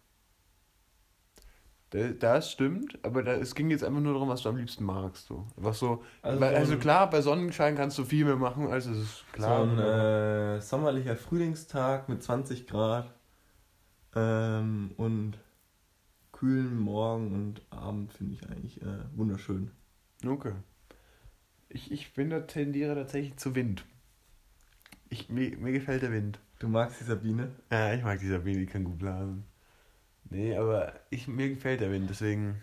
Da- 1.91 2.11
Das 2.11 2.51
stimmt, 2.53 2.99
aber 3.03 3.23
da, 3.23 3.33
es 3.33 3.55
ging 3.55 3.71
jetzt 3.71 3.83
einfach 3.83 4.01
nur 4.01 4.13
darum, 4.13 4.29
was 4.29 4.43
du 4.43 4.51
am 4.51 4.57
liebsten 4.57 4.85
magst. 4.85 5.27
So. 5.27 5.47
Was 5.57 5.79
so, 5.79 6.05
Also 6.23 6.41
weil, 6.41 6.51
so 6.53 6.57
also 6.57 6.77
klar, 6.79 7.09
bei 7.09 7.23
Sonnenschein 7.23 7.77
kannst 7.77 7.97
du 7.99 8.05
viel 8.05 8.25
mehr 8.27 8.37
machen, 8.37 8.69
als 8.71 8.87
es 8.87 8.99
ist 8.99 9.33
klar. 9.33 9.65
so 9.65 9.71
ein 9.73 9.79
äh, 9.79 10.61
sommerlicher 10.61 11.17
Frühlingstag 11.17 12.09
mit 12.11 12.23
20 12.23 12.67
Grad 12.67 13.11
ähm, 14.15 14.93
und 14.99 15.39
kühlen 16.39 16.79
Morgen 16.79 17.33
und 17.35 17.63
Abend 17.71 18.13
finde 18.13 18.35
ich 18.35 18.49
eigentlich 18.49 18.81
äh, 18.83 18.99
wunderschön. 19.17 19.73
Okay. 20.25 20.53
Ich, 21.69 21.91
ich 21.91 22.15
bin 22.15 22.31
da 22.31 22.41
tendiere 22.41 22.95
tatsächlich 22.95 23.37
zu 23.37 23.55
Wind. 23.55 23.85
Ich, 25.09 25.29
mir, 25.29 25.57
mir 25.57 25.73
gefällt 25.73 26.03
der 26.03 26.13
Wind. 26.13 26.39
Du 26.61 26.69
magst 26.69 27.01
die 27.01 27.05
Sabine? 27.05 27.51
Ja, 27.71 27.93
ich 27.93 28.03
mag 28.05 28.21
dieser 28.21 28.45
Wind, 28.45 28.59
die 28.61 28.67
kann 28.67 28.85
gut 28.85 28.99
blasen. 28.99 29.45
Nee, 30.31 30.57
aber 30.57 30.93
ich, 31.11 31.27
mir 31.27 31.49
gefällt 31.49 31.81
der 31.81 31.91
Wind, 31.91 32.09
deswegen. 32.09 32.61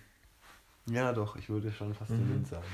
Ja, 0.90 1.12
doch, 1.14 1.36
ich 1.36 1.50
würde 1.50 1.72
schon 1.72 1.94
fast 1.94 2.12
den 2.12 2.28
Mhm. 2.28 2.34
Wind 2.34 2.48
sagen. 2.48 2.68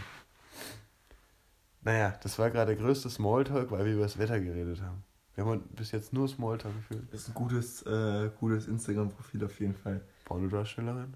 Naja, 1.81 2.19
das 2.21 2.37
war 2.37 2.51
gerade 2.51 2.75
der 2.75 2.83
größte 2.83 3.09
Smalltalk, 3.09 3.71
weil 3.71 3.85
wir 3.85 3.93
über 3.93 4.03
das 4.03 4.19
Wetter 4.19 4.39
geredet 4.39 4.81
haben. 4.81 5.03
Wir 5.41 5.47
haben 5.53 5.61
bis 5.75 5.91
jetzt 5.91 6.13
nur 6.13 6.27
Smalltalk 6.27 6.71
geführt. 6.75 7.11
Ist 7.11 7.27
ein 7.29 7.33
gutes, 7.33 7.81
äh, 7.87 8.29
gutes 8.39 8.67
Instagram-Profil 8.67 9.43
auf 9.43 9.59
jeden 9.59 9.73
Fall. 9.73 10.01
Pornodarstellerin? 10.25 11.15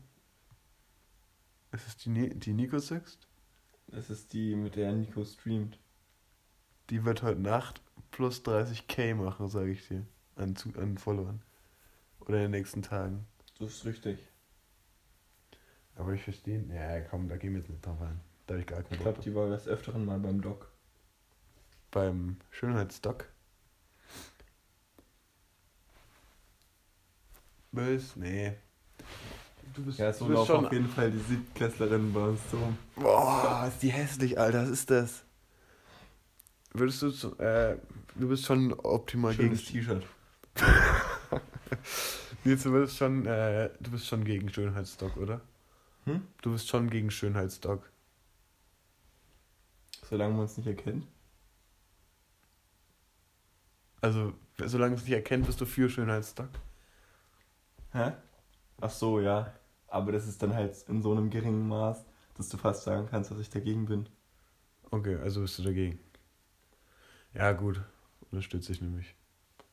Ist 1.72 1.88
es 1.88 1.98
die, 1.98 2.10
Ni- 2.10 2.34
die 2.34 2.54
Nico 2.54 2.80
Sixt? 2.80 3.28
Das 3.88 4.10
ist 4.10 4.34
die, 4.34 4.56
mit 4.56 4.76
der 4.78 4.94
Nico 4.94 5.24
streamt. 5.24 5.78
Die 6.90 7.06
wird 7.06 7.22
heute 7.22 7.40
Nacht 7.40 7.84
plus 8.10 8.42
30k 8.44 9.14
machen, 9.14 9.48
sage 9.48 9.70
ich 9.72 9.88
dir. 9.88 10.06
An, 10.36 10.56
an 10.78 10.98
Followern. 10.98 11.44
Oder 12.22 12.38
in 12.38 12.42
den 12.44 12.52
nächsten 12.52 12.82
Tagen. 12.82 13.28
Das 13.60 13.70
ist 13.74 13.86
richtig. 13.86 14.18
Aber 15.98 16.14
ich 16.14 16.24
verstehe. 16.24 16.64
Ja, 16.74 17.00
komm, 17.02 17.30
da 17.30 17.38
gehen 17.38 17.52
wir 17.54 17.60
jetzt 17.60 17.70
nicht 17.70 17.86
drauf 17.86 18.02
ein. 18.02 18.20
Da 18.48 18.56
habe 18.56 18.62
ich 18.62 18.68
gar 18.68 18.80
Ich 18.82 18.90
keinen 18.90 18.98
glaube, 19.02 19.14
Bock. 19.18 19.24
die 19.24 19.36
war 19.36 19.50
des 19.50 19.68
Öfteren 19.68 20.04
mal 20.04 20.18
beim 20.20 20.42
Doc. 20.42 20.72
Beim 21.92 22.38
Schönheitsdoc. 22.50 23.30
Bös? 27.76 28.16
Nee. 28.16 28.54
Du 29.76 29.84
bist, 29.84 30.00
Ja, 30.00 30.14
so 30.14 30.28
du 30.28 30.34
bist 30.36 30.48
schon. 30.48 30.66
auf 30.66 30.72
jeden 30.72 30.88
Fall 30.90 31.12
die 31.12 31.20
Siebtklässlerinnen 31.20 32.14
bei 32.14 32.22
uns 32.30 32.40
so. 32.50 32.58
Boah, 32.96 33.66
ist 33.68 33.84
die 33.84 33.90
hässlich, 33.92 34.40
Alter. 34.40 34.64
Was 34.64 34.70
ist 34.70 34.90
das? 34.90 35.26
Würdest 36.74 37.02
du. 37.02 37.12
zu- 37.12 37.38
Äh, 37.38 37.78
du 38.16 38.30
bist 38.30 38.46
schon 38.46 38.74
optimal 38.74 39.34
Schönes 39.34 39.66
gegen. 39.66 39.80
T-Shirt. 39.80 40.06
Nils, 42.46 42.64
du 42.64 42.72
bist 42.72 42.96
schon. 42.98 43.26
Äh, 43.26 43.70
du 43.82 43.92
bist 43.92 44.08
schon 44.08 44.24
gegen 44.24 44.50
Schönheitsdoc, 44.50 45.18
oder? 45.18 45.42
Hm? 46.06 46.26
Du 46.42 46.54
bist 46.54 46.68
schon 46.70 46.90
gegen 46.90 47.12
Schönheitsdoc. 47.12 47.84
Solange 50.10 50.34
man 50.34 50.42
uns 50.44 50.56
nicht 50.58 50.68
erkennt. 50.68 51.08
Also, 54.02 54.34
solange 54.64 54.96
es 54.96 55.04
nicht 55.04 55.14
erkennt, 55.14 55.48
bist 55.48 55.60
du 55.60 55.66
für 55.66 55.90
Schönheitsdoc. 55.90 56.50
Hä? 57.96 58.12
Ach 58.82 58.90
so, 58.90 59.22
ja. 59.22 59.54
Aber 59.88 60.12
das 60.12 60.28
ist 60.28 60.44
dann 60.44 60.54
halt 60.54 60.76
in 60.90 61.02
so 61.02 61.14
einem 61.14 61.30
geringen 61.30 61.66
Maß, 61.70 62.06
dass 62.36 62.50
du 62.50 62.58
fast 62.58 62.84
sagen 62.84 63.08
kannst, 63.10 63.32
dass 63.32 63.40
ich 63.40 63.50
dagegen 63.50 63.86
bin. 63.86 64.10
Okay, 64.92 65.16
also 65.16 65.40
bist 65.40 65.58
du 65.60 65.64
dagegen. 65.64 65.98
Ja, 67.34 67.54
gut. 67.54 67.82
Unterstütze 68.32 68.74
ich 68.74 68.82
nämlich. 68.82 69.16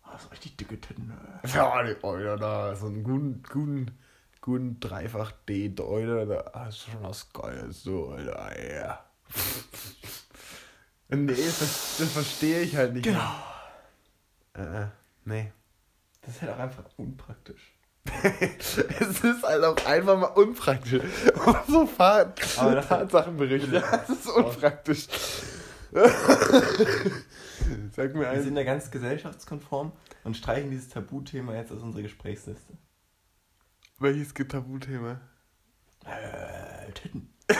Ah, 0.04 0.16
so 0.18 0.28
richtig 0.28 0.56
dicke 0.56 0.80
Titten. 0.80 1.12
Ja, 1.52 1.82
die 1.82 1.96
Euler 2.04 2.36
da. 2.36 2.76
So 2.76 2.86
einen 2.86 3.02
guten, 3.02 3.42
guten, 3.42 3.98
guten 4.40 4.78
dreifach 4.78 5.32
d 5.48 5.74
Euler 5.80 6.24
da. 6.26 6.50
Ah, 6.52 6.68
ist 6.68 6.78
schon 6.78 7.02
was 7.02 7.32
Geiles, 7.32 7.82
so, 7.82 8.10
Alter. 8.10 8.72
Ja. 8.72 9.04
nee, 11.08 11.26
das, 11.26 11.96
das 11.98 12.12
verstehe 12.12 12.60
ich 12.60 12.76
halt 12.76 12.94
nicht. 12.94 13.04
Genau. 13.04 13.32
Äh, 14.54 14.82
äh, 14.82 14.86
nee. 15.24 15.52
Das 16.20 16.36
ist 16.36 16.42
halt 16.42 16.52
auch 16.52 16.58
einfach 16.58 16.84
unpraktisch. 16.96 17.72
es 18.22 18.76
ist 19.24 19.42
halt 19.44 19.64
auch 19.64 19.76
einfach 19.86 20.18
mal 20.18 20.26
unpraktisch. 20.26 21.02
so 21.68 21.86
Fahr 21.86 22.32
Aber 22.56 22.74
das- 22.74 22.88
Tatsachenberichte. 22.88 23.70
Das 23.70 24.08
ist 24.10 24.28
unpraktisch. 24.28 25.06
Sag 27.94 28.14
mir 28.14 28.20
Wir 28.22 28.30
ein. 28.30 28.42
sind 28.42 28.56
ja 28.56 28.64
ganz 28.64 28.90
gesellschaftskonform 28.90 29.92
und 30.24 30.36
streichen 30.36 30.70
dieses 30.70 30.88
Tabuthema 30.88 31.54
jetzt 31.54 31.70
aus 31.72 31.82
unserer 31.82 32.02
Gesprächsliste. 32.02 32.72
Welches 33.98 34.32
Tabuthema? 34.34 35.20
Äh, 36.04 36.90
Titten. 36.92 37.28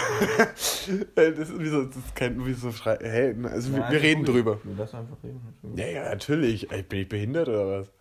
Äh, 1.15 1.33
Das 1.33 1.49
ist 1.51 1.59
wie 1.61 1.69
so, 1.69 1.85
das 1.85 2.15
kennt 2.17 2.45
wie 2.45 2.55
so 2.55 2.73
Schrei. 2.73 2.99
Hey, 3.01 3.37
also 3.45 3.73
wir, 3.73 3.81
Nein, 3.81 3.93
wir 3.93 4.03
reden 4.03 4.25
gut. 4.25 4.35
drüber. 4.35 4.59
Wir 4.65 4.75
lassen 4.77 4.97
einfach 4.97 5.17
reden. 5.23 5.41
Ja, 5.77 5.87
ja, 5.87 6.09
natürlich. 6.09 6.73
Ey, 6.73 6.83
bin 6.83 7.01
ich 7.01 7.09
behindert 7.09 7.49
oder 7.49 7.81
was? 7.81 7.93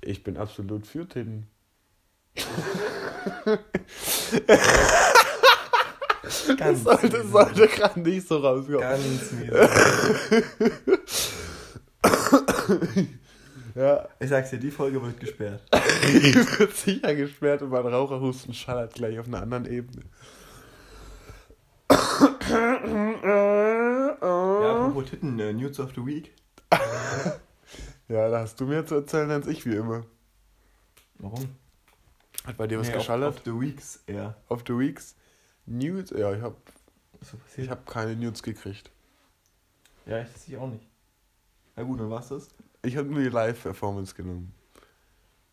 Ich 0.00 0.24
bin 0.24 0.36
absolut 0.36 0.86
für 0.86 1.06
Titten. 1.08 1.46
Das 6.22 6.56
Ganz 6.56 6.82
sollte, 6.84 7.18
miese. 7.18 7.28
sollte 7.28 7.68
gerade 7.68 8.00
nicht 8.00 8.26
so 8.28 8.38
rauskommen. 8.38 8.80
Ganz 8.80 9.32
mies. 9.32 9.50
Ja, 13.74 14.06
Ich 14.20 14.28
sag's 14.28 14.50
dir, 14.50 14.58
die 14.58 14.70
Folge 14.70 15.02
wird 15.02 15.18
gesperrt. 15.18 15.62
die 15.72 16.34
wird 16.34 16.76
sicher 16.76 17.14
gesperrt 17.14 17.62
und 17.62 17.70
mein 17.70 17.86
Raucherhusten 17.86 18.52
schallert 18.54 18.94
gleich 18.94 19.18
auf 19.18 19.26
einer 19.26 19.42
anderen 19.42 19.66
Ebene. 19.66 20.02
Ja, 23.42 24.72
apropos 24.76 25.10
Titten, 25.10 25.38
äh, 25.40 25.52
Nudes 25.52 25.80
of 25.80 25.90
the 25.94 26.04
Week. 26.04 26.32
Ja, 28.08 28.28
da 28.28 28.40
hast 28.40 28.60
du 28.60 28.66
mir 28.66 28.84
zu 28.86 28.96
erzählen 28.96 29.30
als 29.30 29.46
ich, 29.46 29.64
wie 29.66 29.74
immer. 29.76 30.04
Warum? 31.18 31.56
Hat 32.44 32.56
bei 32.56 32.66
dir 32.66 32.78
was 32.80 32.88
Nee, 32.88 32.94
geschallert? 32.94 33.30
Of, 33.34 33.36
of 33.38 33.44
the 33.44 33.60
Weeks 33.60 34.02
eher. 34.06 34.36
Auf 34.48 34.64
the 34.66 34.76
Weeks? 34.78 35.16
News? 35.66 36.10
Ja, 36.10 36.32
ich 36.34 36.42
hab, 36.42 36.56
Was 37.20 37.32
ist 37.34 37.42
passiert? 37.42 37.64
ich 37.66 37.70
hab 37.70 37.86
keine 37.86 38.16
News 38.16 38.42
gekriegt. 38.42 38.90
Ja, 40.06 40.20
ich, 40.20 40.28
ich 40.48 40.56
auch 40.56 40.68
nicht. 40.68 40.84
Na 41.76 41.84
gut, 41.84 42.00
dann 42.00 42.10
war's 42.10 42.28
das. 42.28 42.48
Ich 42.82 42.96
habe 42.96 43.08
nur 43.08 43.22
die 43.22 43.28
Live-Performance 43.28 44.14
genommen. 44.14 44.52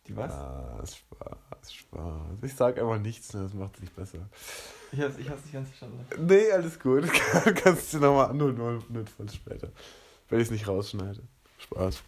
Die 0.06 0.16
was? 0.16 0.32
Spaß, 0.32 0.96
Spaß, 0.96 1.72
Spaß. 1.72 2.38
Ich 2.42 2.54
sag 2.54 2.78
einfach 2.78 2.98
nichts, 2.98 3.32
ne, 3.34 3.42
das 3.44 3.54
macht 3.54 3.76
es 3.76 3.82
nicht 3.82 3.94
besser. 3.94 4.28
Ich 4.90 5.00
hab's, 5.00 5.18
ich 5.18 5.28
hab's 5.30 5.44
nicht 5.44 5.52
ganz 5.52 5.68
verstanden. 5.68 6.04
Nee, 6.26 6.50
alles 6.50 6.80
gut. 6.80 7.04
Kannst 7.54 7.94
du 7.94 7.98
nochmal 8.00 8.30
anholen, 8.30 8.56
nur 8.56 8.82
notfalls 8.88 9.36
später. 9.36 9.70
Wenn 10.28 10.40
ich 10.40 10.46
es 10.46 10.50
nicht 10.50 10.66
rausschneide. 10.66 11.22
Spaß. 11.58 12.02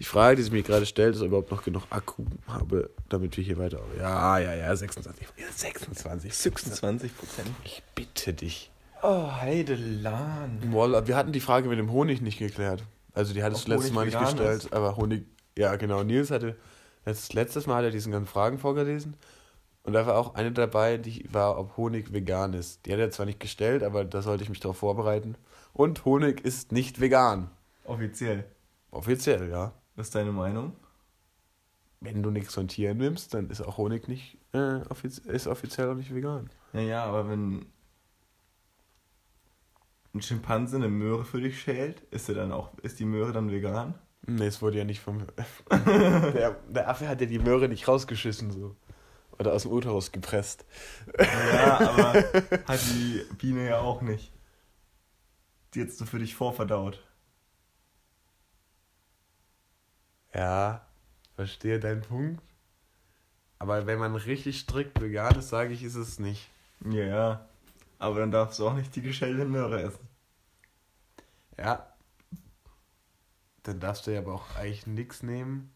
Die 0.00 0.04
Frage, 0.04 0.36
die 0.36 0.42
sich 0.42 0.50
mir 0.50 0.62
gerade 0.62 0.86
stellt, 0.86 1.14
ist, 1.14 1.20
ob 1.20 1.26
ich 1.26 1.28
überhaupt 1.28 1.50
noch 1.50 1.62
genug 1.62 1.82
Akku 1.90 2.24
habe, 2.48 2.88
damit 3.10 3.36
wir 3.36 3.44
hier 3.44 3.58
weiter. 3.58 3.80
Ja, 3.98 4.38
ja, 4.38 4.54
ja, 4.54 4.74
26. 4.74 5.26
Ja, 5.36 5.44
26. 5.54 6.34
26 6.34 7.16
Prozent. 7.16 7.48
Ich 7.64 7.82
bitte 7.94 8.32
dich. 8.32 8.70
Oh, 9.02 9.30
Heidelan. 9.30 10.58
Wir 10.62 11.16
hatten 11.16 11.32
die 11.32 11.40
Frage 11.40 11.68
mit 11.68 11.78
dem 11.78 11.92
Honig 11.92 12.22
nicht 12.22 12.38
geklärt. 12.38 12.82
Also 13.12 13.34
die 13.34 13.42
hattest 13.42 13.68
du 13.68 13.72
letztes 13.72 13.92
Mal 13.92 14.06
nicht 14.06 14.18
gestellt, 14.18 14.64
ist? 14.64 14.72
aber 14.72 14.96
Honig. 14.96 15.26
Ja, 15.58 15.76
genau. 15.76 16.02
Nils 16.02 16.30
hatte 16.30 16.56
letztes, 17.04 17.34
letztes 17.34 17.66
Mal 17.66 17.76
hat 17.76 17.84
er 17.84 17.90
diesen 17.90 18.10
ganzen 18.10 18.28
Fragen 18.28 18.58
vorgelesen. 18.58 19.14
Und 19.82 19.92
da 19.92 20.06
war 20.06 20.16
auch 20.16 20.34
eine 20.34 20.52
dabei, 20.52 20.96
die 20.96 21.24
war, 21.30 21.58
ob 21.58 21.76
Honig 21.76 22.10
vegan 22.12 22.54
ist. 22.54 22.86
Die 22.86 22.92
hat 22.92 23.00
er 23.00 23.10
zwar 23.10 23.26
nicht 23.26 23.40
gestellt, 23.40 23.82
aber 23.82 24.06
da 24.06 24.22
sollte 24.22 24.44
ich 24.44 24.48
mich 24.48 24.60
darauf 24.60 24.78
vorbereiten. 24.78 25.34
Und 25.74 26.06
Honig 26.06 26.42
ist 26.42 26.72
nicht 26.72 27.00
vegan. 27.02 27.50
Offiziell. 27.84 28.44
Offiziell, 28.90 29.50
ja. 29.50 29.72
Was 30.00 30.06
ist 30.06 30.14
deine 30.14 30.32
Meinung? 30.32 30.72
Wenn 32.00 32.22
du 32.22 32.30
nichts 32.30 32.54
von 32.54 32.68
Tieren 32.68 32.96
nimmst, 32.96 33.34
dann 33.34 33.50
ist 33.50 33.60
auch 33.60 33.76
Honig 33.76 34.08
nicht 34.08 34.38
äh, 34.54 34.80
offiz 34.88 35.18
ist 35.18 35.46
offiziell 35.46 35.90
auch 35.90 35.94
nicht 35.94 36.14
vegan. 36.14 36.48
Ja, 36.72 36.80
ja, 36.80 37.04
aber 37.04 37.28
wenn 37.28 37.66
ein 40.14 40.22
Schimpanse 40.22 40.76
eine 40.76 40.88
Möhre 40.88 41.26
für 41.26 41.42
dich 41.42 41.60
schält, 41.60 42.00
ist, 42.12 42.30
er 42.30 42.36
dann 42.36 42.50
auch, 42.50 42.70
ist 42.78 42.98
die 42.98 43.04
Möhre 43.04 43.32
dann 43.32 43.50
vegan? 43.50 43.92
Nee, 44.26 44.46
es 44.46 44.62
wurde 44.62 44.78
ja 44.78 44.84
nicht 44.84 45.00
vom. 45.00 45.18
der, 45.70 46.56
der 46.66 46.88
Affe 46.88 47.06
hat 47.06 47.20
ja 47.20 47.26
die 47.26 47.38
Möhre 47.38 47.68
nicht 47.68 47.86
rausgeschissen 47.86 48.50
so. 48.52 48.76
Oder 49.38 49.52
aus 49.52 49.64
dem 49.64 49.72
Uterus 49.72 50.12
gepresst. 50.12 50.64
Ja, 51.18 51.78
aber 51.90 52.14
hat 52.66 52.80
die 52.94 53.22
Biene 53.36 53.68
ja 53.68 53.80
auch 53.80 54.00
nicht. 54.00 54.32
Die 55.74 55.80
jetzt 55.80 55.98
so 55.98 56.06
für 56.06 56.20
dich 56.20 56.34
vorverdaut. 56.34 57.02
Ja, 60.34 60.86
verstehe 61.34 61.80
deinen 61.80 62.02
Punkt. 62.02 62.42
Aber 63.58 63.86
wenn 63.86 63.98
man 63.98 64.14
richtig 64.14 64.60
strikt 64.60 65.00
vegan 65.00 65.38
ist, 65.38 65.50
sage 65.50 65.74
ich, 65.74 65.82
ist 65.82 65.96
es 65.96 66.18
nicht. 66.18 66.48
Ja, 66.84 67.04
ja. 67.04 67.48
Aber 67.98 68.20
dann 68.20 68.30
darfst 68.30 68.58
du 68.58 68.66
auch 68.66 68.74
nicht 68.74 68.94
die 68.96 69.02
geschälte 69.02 69.44
Möhre 69.44 69.82
essen. 69.82 70.08
Ja. 71.58 71.86
Dann 73.62 73.78
darfst 73.78 74.06
du 74.06 74.12
ja 74.12 74.20
aber 74.20 74.34
auch 74.34 74.56
eigentlich 74.56 74.86
nichts 74.86 75.22
nehmen, 75.22 75.74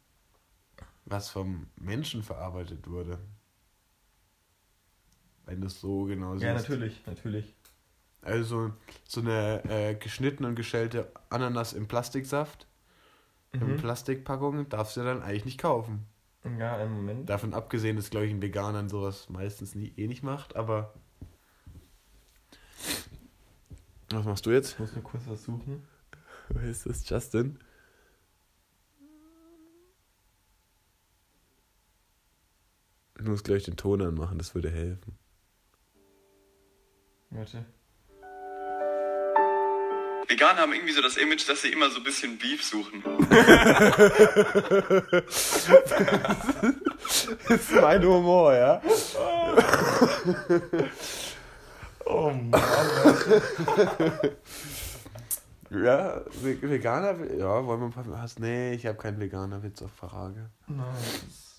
was 1.05 1.29
vom 1.29 1.67
Menschen 1.77 2.23
verarbeitet 2.23 2.89
wurde. 2.89 3.19
Wenn 5.45 5.61
du 5.61 5.67
es 5.67 5.79
so 5.79 6.05
genau 6.05 6.33
siehst. 6.33 6.45
Ja, 6.45 6.55
natürlich, 6.55 7.05
natürlich. 7.07 7.55
Also 8.23 8.73
so 9.07 9.21
eine 9.21 9.63
äh, 9.69 9.95
geschnittene 9.95 10.49
und 10.49 10.55
geschälte 10.55 11.13
Ananas 11.29 11.75
im 11.75 11.87
Plastiksaft, 11.87 12.67
Mhm. 13.61 13.77
Plastikpackung, 13.77 14.69
darfst 14.69 14.97
du 14.97 15.03
dann 15.03 15.23
eigentlich 15.23 15.45
nicht 15.45 15.59
kaufen. 15.59 16.07
Ja, 16.59 16.77
einen 16.77 16.93
Moment. 16.93 17.29
Davon 17.29 17.55
abgesehen, 17.55 17.97
dass, 17.97 18.11
glaube 18.11 18.27
ich, 18.27 18.33
ein 18.33 18.43
Veganer 18.43 18.89
sowas 18.89 19.29
meistens 19.31 19.75
nie, 19.75 19.93
eh 19.97 20.07
nicht 20.07 20.23
macht, 20.23 20.57
aber. 20.57 20.95
Was 24.11 24.25
machst 24.25 24.47
du 24.47 24.51
jetzt? 24.51 24.73
Ich 24.75 24.79
muss 24.79 24.95
nur 24.95 25.05
kurz 25.05 25.25
was 25.27 25.45
suchen. 25.45 25.87
Wer 26.51 26.65
ist 26.65 26.87
das, 26.87 27.09
Justin? 27.09 27.59
Ich 33.19 33.25
muss 33.27 33.43
gleich 33.43 33.63
den 33.65 33.77
Ton 33.77 34.03
anmachen, 34.03 34.37
das 34.39 34.55
würde 34.55 34.71
helfen. 34.71 35.17
Warte. 37.31 37.65
Veganer 40.29 40.61
haben 40.63 40.73
irgendwie 40.73 40.93
so 40.93 41.03
das 41.03 41.17
Image, 41.17 41.49
dass 41.49 41.63
sie 41.63 41.69
immer 41.73 41.91
so 41.91 41.99
ein 41.99 42.05
bisschen 42.05 42.39
Beef 42.39 42.65
suchen. 42.65 43.03
Das 47.49 47.61
ist 47.61 47.73
mein 47.81 48.05
Humor, 48.05 48.55
ja? 48.55 48.81
Oh 52.07 52.31
Mann. 52.31 52.63
Ja, 55.71 56.21
Ve- 56.43 56.63
Veganer, 56.63 57.15
ja, 57.37 57.65
wollen 57.67 57.81
wir 57.81 57.87
ein 57.87 57.93
paar. 57.93 58.05
Hast, 58.21 58.39
nee, 58.41 58.73
ich 58.75 58.87
habe 58.87 58.97
keinen 58.99 59.19
Veganer-Witz 59.21 59.83
auf 59.83 59.91
Frage. 59.93 60.51
Nein, 60.67 60.85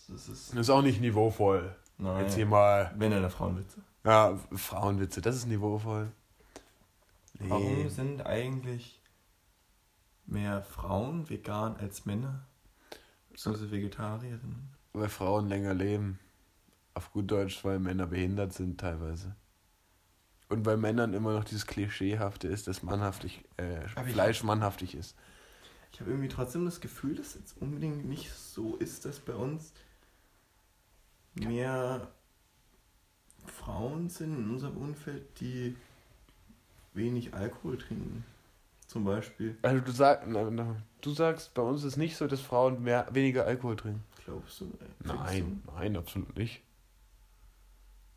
das, 0.07 0.27
ist. 0.29 0.51
Das 0.51 0.59
ist 0.61 0.69
auch 0.69 0.81
nicht 0.81 1.01
niveauvoll. 1.01 1.75
Nein. 1.97 2.23
Jetzt 2.23 2.35
hier 2.35 2.45
mal. 2.45 2.91
Wenn 2.97 3.11
der 3.11 3.29
Frauenwitze. 3.29 3.77
Ja, 4.05 4.39
Frauenwitze, 4.55 5.21
das 5.21 5.35
ist 5.35 5.47
niveauvoll. 5.47 6.11
Nee. 7.39 7.49
Warum 7.49 7.89
sind 7.89 8.25
eigentlich 8.25 9.01
mehr 10.25 10.61
Frauen 10.61 11.29
vegan 11.29 11.75
als 11.77 12.05
Männer? 12.05 12.47
Beziehungsweise 13.29 13.71
Vegetarierinnen? 13.71 14.69
Weil 14.93 15.09
Frauen 15.09 15.49
länger 15.49 15.73
leben. 15.73 16.19
Auf 16.93 17.11
gut 17.11 17.29
Deutsch, 17.29 17.63
weil 17.65 17.79
Männer 17.79 18.07
behindert 18.07 18.53
sind 18.53 18.79
teilweise. 18.79 19.35
Und 20.47 20.63
bei 20.63 20.77
Männern 20.77 21.13
immer 21.13 21.33
noch 21.33 21.43
dieses 21.43 21.65
Klischeehafte 21.65 22.47
ist, 22.47 22.67
dass 22.67 22.83
mannhaftig, 22.83 23.43
äh, 23.57 23.87
Fleisch 23.87 24.43
mannhaftig 24.43 24.95
ist. 24.95 25.15
Ich 25.91 25.99
habe 25.99 26.11
irgendwie 26.11 26.29
trotzdem 26.29 26.65
das 26.65 26.81
Gefühl, 26.81 27.15
dass 27.15 27.35
jetzt 27.35 27.57
unbedingt 27.61 28.05
nicht 28.05 28.31
so 28.31 28.75
ist, 28.77 29.05
dass 29.05 29.19
bei 29.19 29.33
uns 29.33 29.73
mehr 31.33 32.11
Frauen 33.45 34.09
sind 34.09 34.37
in 34.37 34.49
unserem 34.49 34.77
Umfeld, 34.77 35.39
die 35.39 35.75
wenig 36.95 37.33
Alkohol 37.33 37.77
trinken. 37.77 38.23
Zum 38.87 39.03
Beispiel. 39.03 39.57
Also 39.61 39.81
du, 39.81 39.91
sag, 39.91 40.27
na, 40.27 40.49
na, 40.49 40.75
du 41.01 41.09
sagst, 41.11 41.53
bei 41.53 41.61
uns 41.61 41.83
ist 41.83 41.97
nicht 41.97 42.15
so, 42.17 42.27
dass 42.27 42.39
Frauen 42.39 42.83
mehr, 42.83 43.07
weniger 43.11 43.45
Alkohol 43.45 43.75
trinken. 43.75 44.03
Glaubst 44.25 44.61
du? 44.61 44.65
Äh, 44.65 45.07
Nein, 45.07 45.61
nein, 45.75 45.97
absolut 45.97 46.35
nicht. 46.37 46.61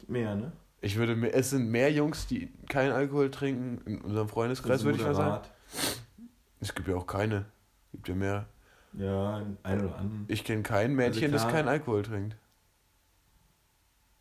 du? 0.01 0.13
Mehr, 0.13 0.35
ne? 0.37 0.53
Ich 0.81 0.97
würde 0.97 1.17
mir, 1.17 1.33
es 1.33 1.51
sind 1.51 1.69
mehr 1.71 1.91
Jungs, 1.93 2.27
die 2.29 2.53
keinen 2.69 2.93
Alkohol 2.93 3.31
trinken 3.31 3.81
in 3.87 4.01
unserem 4.01 4.29
Freundeskreis, 4.29 4.73
Also 4.73 4.85
würde 4.87 4.99
ich 4.99 5.05
mal 5.05 5.15
sagen. 5.15 5.45
Es 6.61 6.75
gibt 6.75 6.87
ja 6.89 6.95
auch 6.97 7.07
keine. 7.07 7.47
Gibt 7.93 8.09
ja 8.09 8.15
mehr. 8.15 8.47
Ja, 8.93 9.43
ein 9.65 9.85
oder 9.85 9.97
anderen. 9.97 10.25
Ich 10.29 10.45
kenne 10.45 10.63
kein 10.63 10.95
Mädchen, 10.95 11.33
das 11.33 11.43
klar. 11.43 11.53
keinen 11.55 11.69
Alkohol 11.69 12.03
trinkt. 12.03 12.37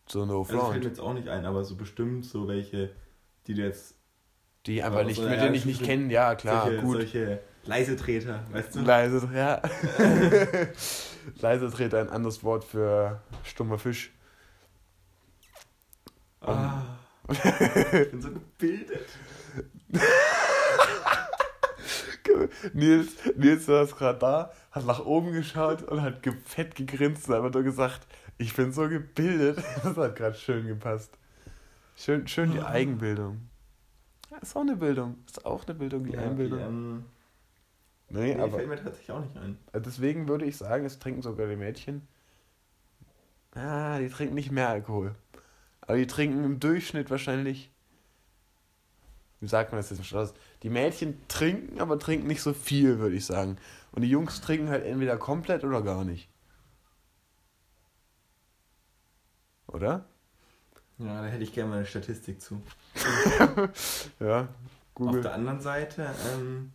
So 0.07 0.25
no 0.25 0.39
Also 0.39 0.45
fällt 0.45 0.61
mir 0.61 0.67
front. 0.71 0.83
jetzt 0.85 0.99
auch 0.99 1.13
nicht 1.13 1.27
ein, 1.27 1.45
aber 1.45 1.63
so 1.63 1.75
bestimmt 1.75 2.25
so 2.25 2.47
welche, 2.47 2.91
die 3.45 3.53
du 3.53 3.61
jetzt 3.61 3.96
Die 4.67 4.83
aber 4.83 4.97
Aber 4.97 5.05
nicht, 5.05 5.21
mit 5.21 5.31
ja, 5.31 5.37
denen 5.37 5.55
ich 5.55 5.65
nicht 5.65 5.81
kenne, 5.81 6.11
ja 6.11 6.35
klar, 6.35 6.65
solche, 6.65 6.81
gut. 6.81 6.97
solche 6.97 7.39
leise 7.63 7.95
Treter, 7.95 8.43
weißt 8.51 8.75
du? 8.75 8.81
Leise, 8.81 9.29
ja. 9.33 9.61
Leise 11.41 11.71
Treter, 11.71 12.01
ein 12.01 12.09
anderes 12.09 12.43
Wort 12.43 12.65
für 12.65 13.21
stummer 13.43 13.79
Fisch. 13.79 14.11
Ah, 16.41 16.81
ich 17.29 18.11
bin 18.11 18.21
so 18.21 18.29
gebildet. 18.31 19.07
Nils, 22.73 23.13
Nils 23.35 23.65
saß 23.65 23.95
gerade 23.95 24.19
da, 24.19 24.51
hat 24.71 24.85
nach 24.85 25.03
oben 25.05 25.31
geschaut 25.31 25.81
und 25.83 26.01
hat 26.01 26.19
fett 26.45 26.75
gegrinst 26.75 27.29
und 27.29 27.35
einfach 27.35 27.53
nur 27.53 27.63
gesagt, 27.63 28.05
ich 28.37 28.53
bin 28.53 28.71
so 28.73 28.87
gebildet. 28.89 29.63
Das 29.83 29.95
hat 29.97 30.15
gerade 30.15 30.35
schön 30.35 30.67
gepasst. 30.67 31.17
Schön, 31.95 32.27
schön 32.27 32.51
die 32.51 32.61
Eigenbildung. 32.61 33.49
Ist 34.41 34.55
auch 34.55 34.61
eine 34.61 34.75
Bildung. 34.75 35.17
Ist 35.25 35.45
auch 35.45 35.65
eine 35.65 35.75
Bildung, 35.75 36.03
die 36.05 36.13
Ja, 36.13 36.21
Einbildung. 36.21 36.59
die, 36.59 36.65
ähm, 36.65 37.05
nee, 38.09 38.35
nee, 38.35 38.41
aber 38.41 38.57
fällt 38.57 38.69
mir 38.69 38.75
tatsächlich 38.77 39.11
auch 39.11 39.21
nicht 39.21 39.37
ein. 39.37 39.57
deswegen 39.73 40.27
würde 40.27 40.45
ich 40.45 40.57
sagen, 40.57 40.85
es 40.85 40.99
trinken 40.99 41.21
sogar 41.21 41.47
die 41.47 41.55
Mädchen. 41.55 42.07
Ah, 43.55 43.97
die 43.99 44.09
trinken 44.09 44.35
nicht 44.35 44.51
mehr 44.51 44.69
Alkohol. 44.69 45.15
Aber 45.81 45.97
die 45.97 46.07
trinken 46.07 46.43
im 46.43 46.59
Durchschnitt 46.59 47.09
wahrscheinlich. 47.09 47.71
Wie 49.39 49.47
sagt 49.47 49.71
man 49.71 49.79
das 49.79 49.89
jetzt 49.89 49.99
im 49.99 50.05
Schloss? 50.05 50.33
Die 50.63 50.69
Mädchen 50.69 51.17
trinken, 51.27 51.79
aber 51.79 51.99
trinken 51.99 52.27
nicht 52.27 52.41
so 52.41 52.53
viel, 52.53 52.99
würde 52.99 53.15
ich 53.15 53.25
sagen. 53.25 53.57
Und 53.91 54.01
die 54.01 54.09
Jungs 54.09 54.41
trinken 54.41 54.69
halt 54.69 54.85
entweder 54.85 55.17
komplett 55.17 55.63
oder 55.63 55.81
gar 55.81 56.03
nicht. 56.03 56.29
Oder? 59.67 60.05
Ja, 60.99 61.21
da 61.21 61.27
hätte 61.27 61.43
ich 61.43 61.53
gerne 61.53 61.69
mal 61.69 61.75
eine 61.77 61.85
Statistik 61.85 62.41
zu. 62.41 62.61
Ja, 64.19 64.41
Auf 64.41 64.47
Google. 64.95 65.21
der 65.21 65.33
anderen 65.35 65.61
Seite, 65.61 66.09
ähm, 66.33 66.71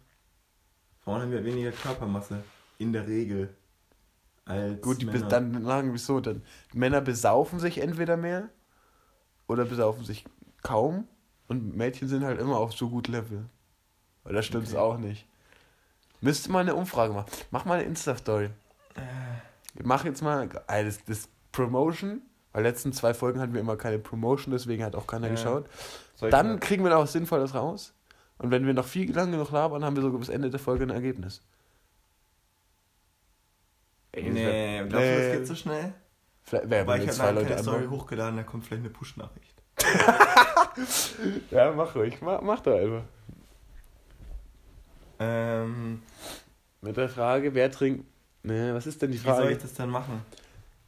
Frauen 1.02 1.22
haben 1.22 1.32
ja 1.32 1.42
weniger 1.44 1.72
Körpermasse. 1.72 2.42
In 2.78 2.92
der 2.92 3.06
Regel. 3.06 3.54
Als 4.44 4.80
Gut, 4.80 5.00
die 5.02 5.06
Männer. 5.06 5.28
dann 5.28 5.64
sagen 5.64 5.92
wir 5.92 5.98
so, 5.98 6.20
dann 6.20 6.42
Männer 6.72 7.00
besaufen 7.00 7.58
sich 7.60 7.78
entweder 7.78 8.16
mehr 8.16 8.48
oder 9.48 9.64
besaufen 9.64 10.04
sich 10.04 10.24
kaum 10.62 11.06
und 11.48 11.76
Mädchen 11.76 12.08
sind 12.08 12.24
halt 12.24 12.40
immer 12.40 12.56
auf 12.58 12.72
so 12.72 12.88
gut 12.88 13.08
Level. 13.08 13.44
Weil 14.24 14.34
da 14.34 14.42
stimmt 14.42 14.64
es 14.66 14.72
Okay. 14.74 14.80
auch 14.82 14.98
nicht. 14.98 15.26
Müsste 16.20 16.50
mal 16.50 16.60
eine 16.60 16.74
Umfrage 16.76 17.12
machen. 17.12 17.30
Mach 17.50 17.64
mal 17.64 17.74
eine 17.80 17.84
Insta-Story. 17.84 18.46
Äh, 18.94 19.82
mach 19.82 20.04
jetzt 20.04 20.22
mal 20.22 20.48
das, 20.68 21.04
das 21.04 21.28
Promotion, 21.52 22.22
weil 22.52 22.62
letzten 22.62 22.92
zwei 22.92 23.14
Folgen 23.14 23.40
hatten 23.40 23.54
wir 23.54 23.60
immer 23.60 23.76
keine 23.76 23.98
Promotion, 23.98 24.52
deswegen 24.52 24.84
hat 24.84 24.94
auch 24.94 25.06
keiner 25.06 25.26
Ja. 25.28 25.32
geschaut. 25.34 25.66
Dann 26.20 26.48
mal- 26.52 26.58
kriegen 26.60 26.84
wir 26.84 26.90
noch 26.90 27.00
was 27.02 27.12
Sinnvolles 27.12 27.54
raus. 27.54 27.92
Und 28.38 28.50
wenn 28.50 28.66
wir 28.66 28.74
noch 28.74 28.86
viel 28.86 29.12
lange 29.14 29.32
genug 29.32 29.50
labern, 29.52 29.84
haben 29.84 29.94
wir 29.96 30.02
sogar 30.02 30.18
bis 30.18 30.28
Ende 30.28 30.50
der 30.50 30.58
Folge 30.60 30.84
ein 30.84 30.90
Ergebnis. 30.90 31.42
Ey, 34.12 34.30
Nee, 34.30 34.44
wär- 34.44 34.84
glaubst 34.86 35.06
du, 35.08 35.12
das 35.16 35.26
nee. 35.26 35.36
geht 35.38 35.46
so 35.46 35.54
schnell? 35.54 35.94
Vielleicht, 36.44 36.70
wer, 36.70 36.86
Weil 36.86 37.00
ich 37.00 37.06
jetzt 37.06 37.20
habe 37.20 37.34
Leute 37.34 37.48
keine 37.50 37.62
Story 37.62 37.86
hochgeladen, 37.86 38.36
da 38.36 38.42
kommt 38.42 38.64
vielleicht 38.66 38.82
eine 38.82 38.90
Push-Nachricht. 38.90 39.62
Ja, 41.50 41.70
mach 41.72 41.94
ruhig. 41.94 42.18
Mach, 42.22 42.40
mach 42.40 42.60
doch 42.60 42.74
einfach. 42.78 43.02
Ähm, 45.18 46.02
Mit 46.80 46.96
der 46.96 47.08
Frage, 47.08 47.54
wer 47.54 47.70
trinkt. 47.70 48.06
Ne, 48.42 48.74
was 48.74 48.86
ist 48.86 49.00
denn 49.02 49.12
die 49.12 49.18
wie 49.20 49.22
soll 49.26 49.34
Frage? 49.36 49.52
ich 49.52 49.58
das 49.58 49.74
dann 49.74 49.90
machen? 49.90 50.22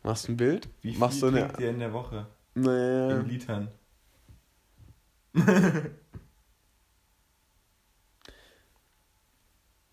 Machst 0.05 0.29
du 0.29 0.33
ein 0.33 0.37
Bild? 0.37 0.69
Wie 0.83 0.90
viel 0.93 1.01
Machst 1.01 1.21
du 1.23 1.27
eine. 1.27 1.40
trinkt 1.40 1.61
ihr 1.61 1.71
in 1.71 1.79
der 1.81 1.93
Woche? 1.93 2.27
Nee. 2.55 3.11
In 3.12 3.27
Litern. 3.29 3.69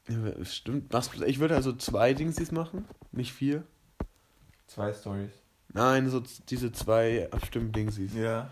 Ja, 0.08 0.46
Stimmt. 0.46 0.92
Machst 0.92 1.14
ich 1.22 1.40
würde 1.40 1.56
also 1.56 1.74
zwei 1.74 2.14
Dingsies 2.14 2.52
machen, 2.52 2.86
nicht 3.12 3.34
vier. 3.34 3.64
Zwei 4.68 4.94
Stories. 4.94 5.32
Nein, 5.74 6.10
so 6.10 6.22
diese 6.50 6.72
zwei 6.72 7.30
Abstimmen-Dingsies. 7.32 8.14
Ja, 8.16 8.50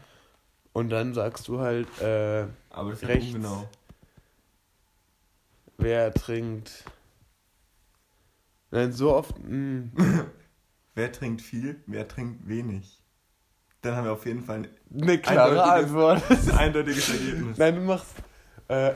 Und 0.73 0.89
dann 0.89 1.13
sagst 1.13 1.47
du 1.47 1.59
halt, 1.59 1.87
äh, 2.01 2.47
aber 2.69 2.91
das 2.91 3.01
ist 3.01 3.07
Rechts. 3.09 3.27
ungenau. 3.33 3.67
wer 5.77 6.13
trinkt. 6.13 6.85
Nein, 8.71 8.93
so 8.93 9.13
oft. 9.13 9.35
hm. 9.37 9.91
Mh, 9.95 10.25
Wer 10.99 11.13
trinkt 11.13 11.41
viel, 11.41 11.81
wer 11.87 12.05
trinkt 12.09 12.45
wenig? 12.49 13.01
Dann 13.81 13.95
haben 13.95 14.03
wir 14.03 14.11
auf 14.11 14.25
jeden 14.25 14.43
Fall 14.43 14.57
ein 14.91 15.01
eine 15.01 15.17
klare 15.17 15.63
Antwort. 15.63 16.21
eindeutiges 16.57 17.07
Ergebnis. 17.09 17.57
Nein, 17.57 17.75
du 17.75 17.81
machst. 17.83 18.11
Äh, 18.67 18.91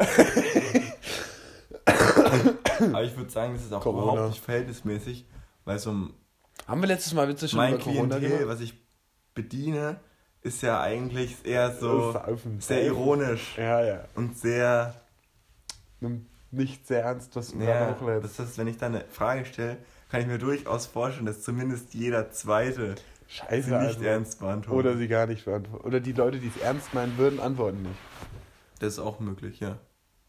Aber 1.86 3.04
ich 3.04 3.16
würde 3.16 3.30
sagen, 3.30 3.54
das 3.54 3.64
ist 3.64 3.72
auch 3.72 3.82
Corona. 3.82 4.12
überhaupt 4.14 4.30
nicht 4.32 4.44
verhältnismäßig, 4.44 5.26
weil 5.64 5.80
so 5.80 5.92
ein- 5.92 6.14
haben 6.68 6.82
wir 6.82 6.88
letztes 6.88 7.14
Mal 7.14 7.30
Witze 7.30 7.48
schon 7.48 7.56
mein 7.58 7.76
über 7.76 7.84
Corona 7.84 8.18
Klientel, 8.18 8.40
gemacht? 8.40 8.48
was 8.56 8.60
ich 8.62 8.74
bediene, 9.34 10.02
ist 10.42 10.62
ja 10.62 10.82
eigentlich 10.82 11.46
eher 11.46 11.72
so 11.74 12.14
sehr 12.60 12.84
ironisch 12.84 13.58
Ja, 13.58 13.82
ja. 13.82 14.04
und 14.16 14.38
sehr 14.38 14.94
Nimm 16.02 16.26
nicht 16.52 16.86
sehr 16.86 17.04
ernst, 17.04 17.34
was 17.38 17.54
du 17.54 17.60
Ja, 17.64 17.92
da 17.92 17.96
hochlädst. 17.98 18.26
das 18.38 18.40
heißt, 18.46 18.58
wenn 18.58 18.68
ich 18.68 18.78
dann 18.78 18.94
eine 18.96 19.06
Frage 19.06 19.46
stelle, 19.46 19.78
kann 20.14 20.22
ich 20.22 20.28
mir 20.28 20.38
durchaus 20.38 20.86
vorstellen, 20.86 21.26
dass 21.26 21.42
zumindest 21.42 21.96
jeder 21.96 22.30
Zweite 22.30 22.94
sie 23.28 23.34
Scheiße, 23.34 23.70
nicht 23.72 23.96
also. 23.96 24.04
ernst 24.04 24.40
beantwortet. 24.40 24.86
Oder 24.86 24.96
sie 24.96 25.08
gar 25.08 25.26
nicht 25.26 25.44
beantworten. 25.44 25.88
Oder 25.88 26.00
die 26.02 26.12
Leute, 26.12 26.38
die 26.38 26.50
es 26.50 26.62
ernst 26.62 26.94
meinen 26.94 27.18
würden, 27.18 27.40
antworten 27.40 27.82
nicht. 27.82 27.98
das 28.78 28.94
ist 28.94 29.00
auch 29.00 29.20
möglich, 29.20 29.60
ja. 29.60 29.80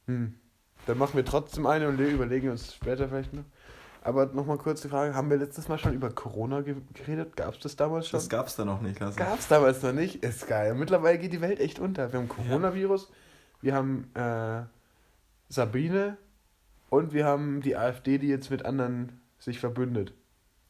Hm. 0.07 0.37
Dann 0.87 0.97
machen 0.97 1.16
wir 1.16 1.25
trotzdem 1.27 1.66
eine 1.66 1.87
und 1.88 2.01
überlegen 2.01 2.49
uns 2.49 2.75
später 2.75 3.11
vielleicht 3.11 3.35
noch. 3.35 3.44
Aber 4.01 4.25
nochmal 4.25 4.57
kurz 4.57 4.81
die 4.81 4.88
Frage: 4.88 5.14
Haben 5.14 5.29
wir 5.29 5.37
letztes 5.37 5.68
Mal 5.68 5.77
schon 5.77 5.92
über 5.92 6.09
Corona 6.09 6.62
ge 6.62 6.77
geredet? 6.94 7.37
Gab 7.37 7.53
es 7.53 7.61
das 7.61 7.77
damals 7.77 8.09
schon? 8.09 8.18
Das 8.18 8.31
gab's 8.31 8.57
da 8.57 8.64
noch 8.64 8.81
nicht. 8.81 8.99
Gab 8.99 9.38
es 9.38 9.49
damals 9.49 9.83
noch 9.83 9.92
nicht? 9.92 10.25
Ist 10.25 10.49
geil. 10.49 10.73
Mittlerweile 10.73 11.18
geht 11.18 11.35
die 11.35 11.42
Welt 11.42 11.61
echt 11.61 11.79
unter. 11.79 12.11
Wir 12.11 12.20
haben 12.20 12.29
Coronavirus, 12.31 13.12
wir 13.61 13.75
haben 13.75 14.11
äh, 14.14 14.62
Sabine 15.51 16.16
und 16.88 17.12
wir 17.12 17.27
haben 17.27 17.61
die 17.61 17.77
AfD, 17.77 18.16
die 18.16 18.29
jetzt 18.29 18.51
mit 18.51 18.64
anderen 18.64 19.20
sich 19.44 19.59
verbündet. 19.61 20.14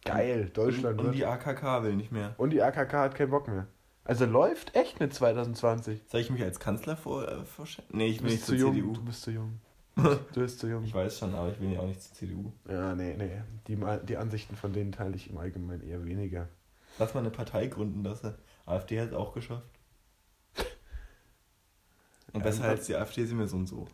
Geil, 0.04 0.50
Deutschland. 0.52 1.00
Und, 1.00 1.06
und 1.08 1.12
die 1.12 1.24
AKK 1.24 1.82
will 1.82 1.96
nicht 1.96 2.12
mehr. 2.12 2.34
und 2.36 2.50
die 2.50 2.62
AKK 2.62 2.92
hat 2.92 3.14
keinen 3.14 3.30
Bock 3.30 3.48
mehr. 3.48 3.66
Also 4.04 4.26
läuft 4.26 4.76
echt 4.76 5.00
mit 5.00 5.14
2020. 5.14 6.02
Soll 6.08 6.20
ich 6.20 6.30
mich 6.30 6.42
als 6.42 6.60
Kanzler 6.60 6.96
vor, 6.96 7.26
äh, 7.26 7.44
vorstellen? 7.46 7.88
Nee, 7.90 8.08
ich 8.08 8.18
Du 8.18 8.24
will 8.24 8.30
nicht 8.32 8.44
zu 8.44 8.52
zur 8.52 8.58
jung. 8.58 8.74
CDU. 8.74 8.92
Du 8.92 9.04
bist 9.04 9.22
zu 9.22 9.30
jung. 9.30 9.60
Du 9.96 10.40
bist 10.40 10.58
zu 10.58 10.66
jung. 10.68 10.84
Ich 10.84 10.92
weiß 10.92 11.18
schon, 11.20 11.34
aber 11.34 11.50
ich 11.52 11.60
will 11.60 11.72
ja 11.72 11.80
auch 11.80 11.86
nicht 11.86 12.02
zur 12.02 12.14
CDU. 12.14 12.52
Ja, 12.68 12.94
nee, 12.94 13.14
nee. 13.16 13.40
Die, 13.68 13.78
die 14.06 14.16
Ansichten 14.18 14.56
von 14.56 14.72
denen 14.72 14.92
teile 14.92 15.14
ich 15.16 15.30
im 15.30 15.38
Allgemeinen 15.38 15.82
eher 15.82 16.04
weniger. 16.04 16.48
Lass 16.98 17.14
mal 17.14 17.20
eine 17.20 17.30
Partei 17.30 17.68
gründen, 17.68 18.04
das 18.04 18.20
AfD 18.66 19.00
hat 19.00 19.08
es 19.08 19.14
auch 19.14 19.32
geschafft. 19.32 19.66
Und 22.32 22.42
besser 22.42 22.64
als 22.64 22.86
die 22.86 22.96
AfD 22.96 23.24
sind 23.24 23.38
wir 23.38 23.46
so 23.46 23.56
und 23.56 23.66
so. 23.66 23.86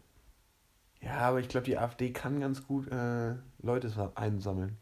Ja, 1.03 1.19
aber 1.19 1.41
ich 1.41 1.49
glaube, 1.49 1.67
die 1.67 1.77
AfD 1.77 2.11
kann 2.11 2.41
ganz 2.41 2.67
gut 2.67 2.89
äh, 2.89 3.35
Leute 3.63 3.89
sa- 3.89 4.13
einsammeln. 4.15 4.77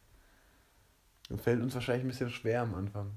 Das 1.28 1.40
fällt 1.42 1.62
uns 1.62 1.74
wahrscheinlich 1.74 2.04
ein 2.04 2.08
bisschen 2.08 2.30
schwer 2.30 2.62
am 2.62 2.74
Anfang. 2.74 3.12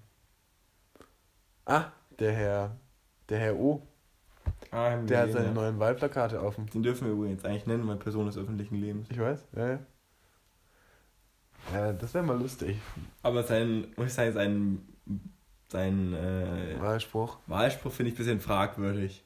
Ah, 1.65 1.85
der 2.19 2.33
Herr, 2.33 2.77
der 3.29 3.39
Herr 3.39 3.55
O, 3.57 3.87
Ah, 4.71 4.95
der 4.97 5.21
hat 5.21 5.31
seine 5.31 5.51
neuen 5.51 5.79
Wahlplakate 5.79 6.41
auf 6.41 6.55
dem. 6.55 6.67
Den 6.69 6.83
dürfen 6.83 7.05
wir 7.07 7.13
übrigens 7.13 7.43
eigentlich 7.45 7.65
nennen, 7.67 7.87
weil 7.87 7.97
Person 7.97 8.25
des 8.25 8.37
öffentlichen 8.37 8.75
Lebens. 8.75 9.09
Ich 9.09 9.19
weiß, 9.19 9.45
ja, 9.55 9.67
ja. 9.73 9.79
Ja, 11.73 11.93
das 11.93 12.13
wäre 12.13 12.23
mal 12.23 12.37
lustig. 12.39 12.77
Aber 13.21 13.43
sein, 13.43 13.87
muss 13.95 14.07
ich 14.07 14.13
sagen, 14.13 14.33
sein, 14.33 14.81
sein 15.69 16.13
äh, 16.13 16.79
Wahlspruch. 16.79 17.37
Wahlspruch 17.47 17.91
finde 17.91 18.09
ich 18.11 18.15
ein 18.15 18.17
bisschen 18.17 18.39
fragwürdig. 18.41 19.23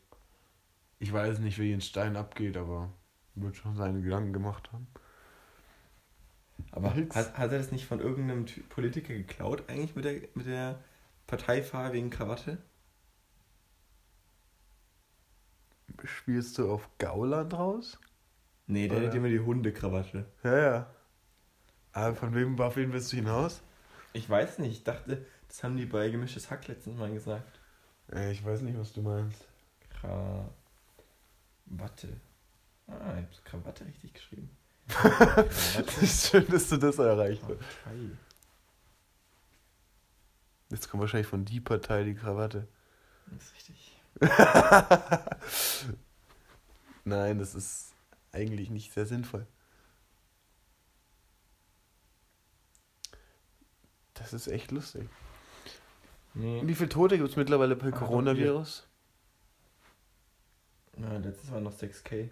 Ich 1.00 1.12
weiß 1.12 1.40
nicht, 1.40 1.58
wie 1.60 1.72
in 1.72 1.82
Stein 1.82 2.16
abgeht, 2.18 2.58
aber 2.58 2.90
wird 3.36 3.56
schon 3.56 3.76
seine 3.76 4.02
Gedanken 4.02 4.34
gemacht 4.34 4.72
haben. 4.74 4.88
Aber 6.72 6.94
hat, 6.94 7.38
hat 7.38 7.52
er 7.52 7.58
das 7.58 7.72
nicht 7.72 7.86
von 7.86 8.00
irgendeinem 8.00 8.46
Politiker 8.70 9.14
geklaut, 9.14 9.64
eigentlich 9.70 9.96
mit 9.96 10.06
der, 10.06 10.22
mit 10.36 10.46
der 10.46 10.80
parteifarbigen 11.28 12.10
Krawatte? 12.10 12.58
Spielst 16.04 16.58
du 16.58 16.72
auf 16.72 16.90
Gauland 17.00 17.54
raus? 17.54 18.00
Nee, 18.68 18.88
der 18.88 19.00
Oder? 19.00 19.08
hat 19.08 19.16
immer 19.16 19.30
die 19.30 19.40
Hundekrawatte. 19.40 20.26
Ja, 20.44 20.58
ja. 20.58 20.96
Aber 21.94 22.16
von 22.16 22.36
wem, 22.36 22.60
auf 22.60 22.76
wen 22.76 22.94
willst 22.94 23.12
du 23.12 23.18
hinaus? 23.18 23.62
Ich 24.14 24.28
weiß 24.30 24.58
nicht, 24.60 24.72
ich 24.72 24.84
dachte, 24.84 25.26
das 25.48 25.64
haben 25.64 25.78
die 25.78 25.86
bei 25.86 26.10
Gemischtes 26.10 26.50
Hack 26.50 26.68
letztens 26.68 26.98
mal 26.98 27.12
gesagt. 27.14 27.60
Äh, 28.12 28.32
Ich 28.32 28.44
weiß 28.44 28.62
nicht, 28.62 28.78
was 28.80 28.94
du 28.94 29.02
meinst. 29.04 29.48
Krawatte. 29.90 30.54
Ah, 32.88 33.18
ich 33.20 33.26
hab's 33.26 33.44
Krawatte 33.44 33.86
richtig 33.86 34.14
geschrieben. 34.14 34.50
Schön, 36.06 36.48
dass 36.48 36.70
du 36.70 36.78
das 36.78 36.98
erreicht 37.00 37.42
hast. 37.44 37.58
Partei. 37.84 38.12
Jetzt 40.70 40.90
kommt 40.90 41.02
wahrscheinlich 41.02 41.28
von 41.28 41.46
die 41.46 41.60
Partei 41.60 42.04
die 42.04 42.16
Krawatte. 42.16 42.68
Das 43.28 43.44
ist 43.46 43.56
richtig. 43.56 43.98
Nein, 47.04 47.40
das 47.40 47.56
ist 47.56 47.94
eigentlich 48.32 48.70
nicht 48.70 48.94
sehr 48.94 49.06
sinnvoll. 49.06 49.46
Das 54.14 54.34
ist 54.34 54.48
echt 54.48 54.72
lustig. 54.72 55.10
Nee. 56.34 56.62
Wie 56.66 56.76
viele 56.76 56.90
Tote 56.90 57.18
gibt 57.18 57.30
es 57.30 57.36
mittlerweile 57.36 57.76
bei 57.76 57.88
Ah, 57.88 57.92
Coronavirus? 57.92 58.88
Ja, 60.98 61.18
letztes 61.18 61.52
war 61.52 61.60
noch 61.62 61.74
6K. 61.74 62.30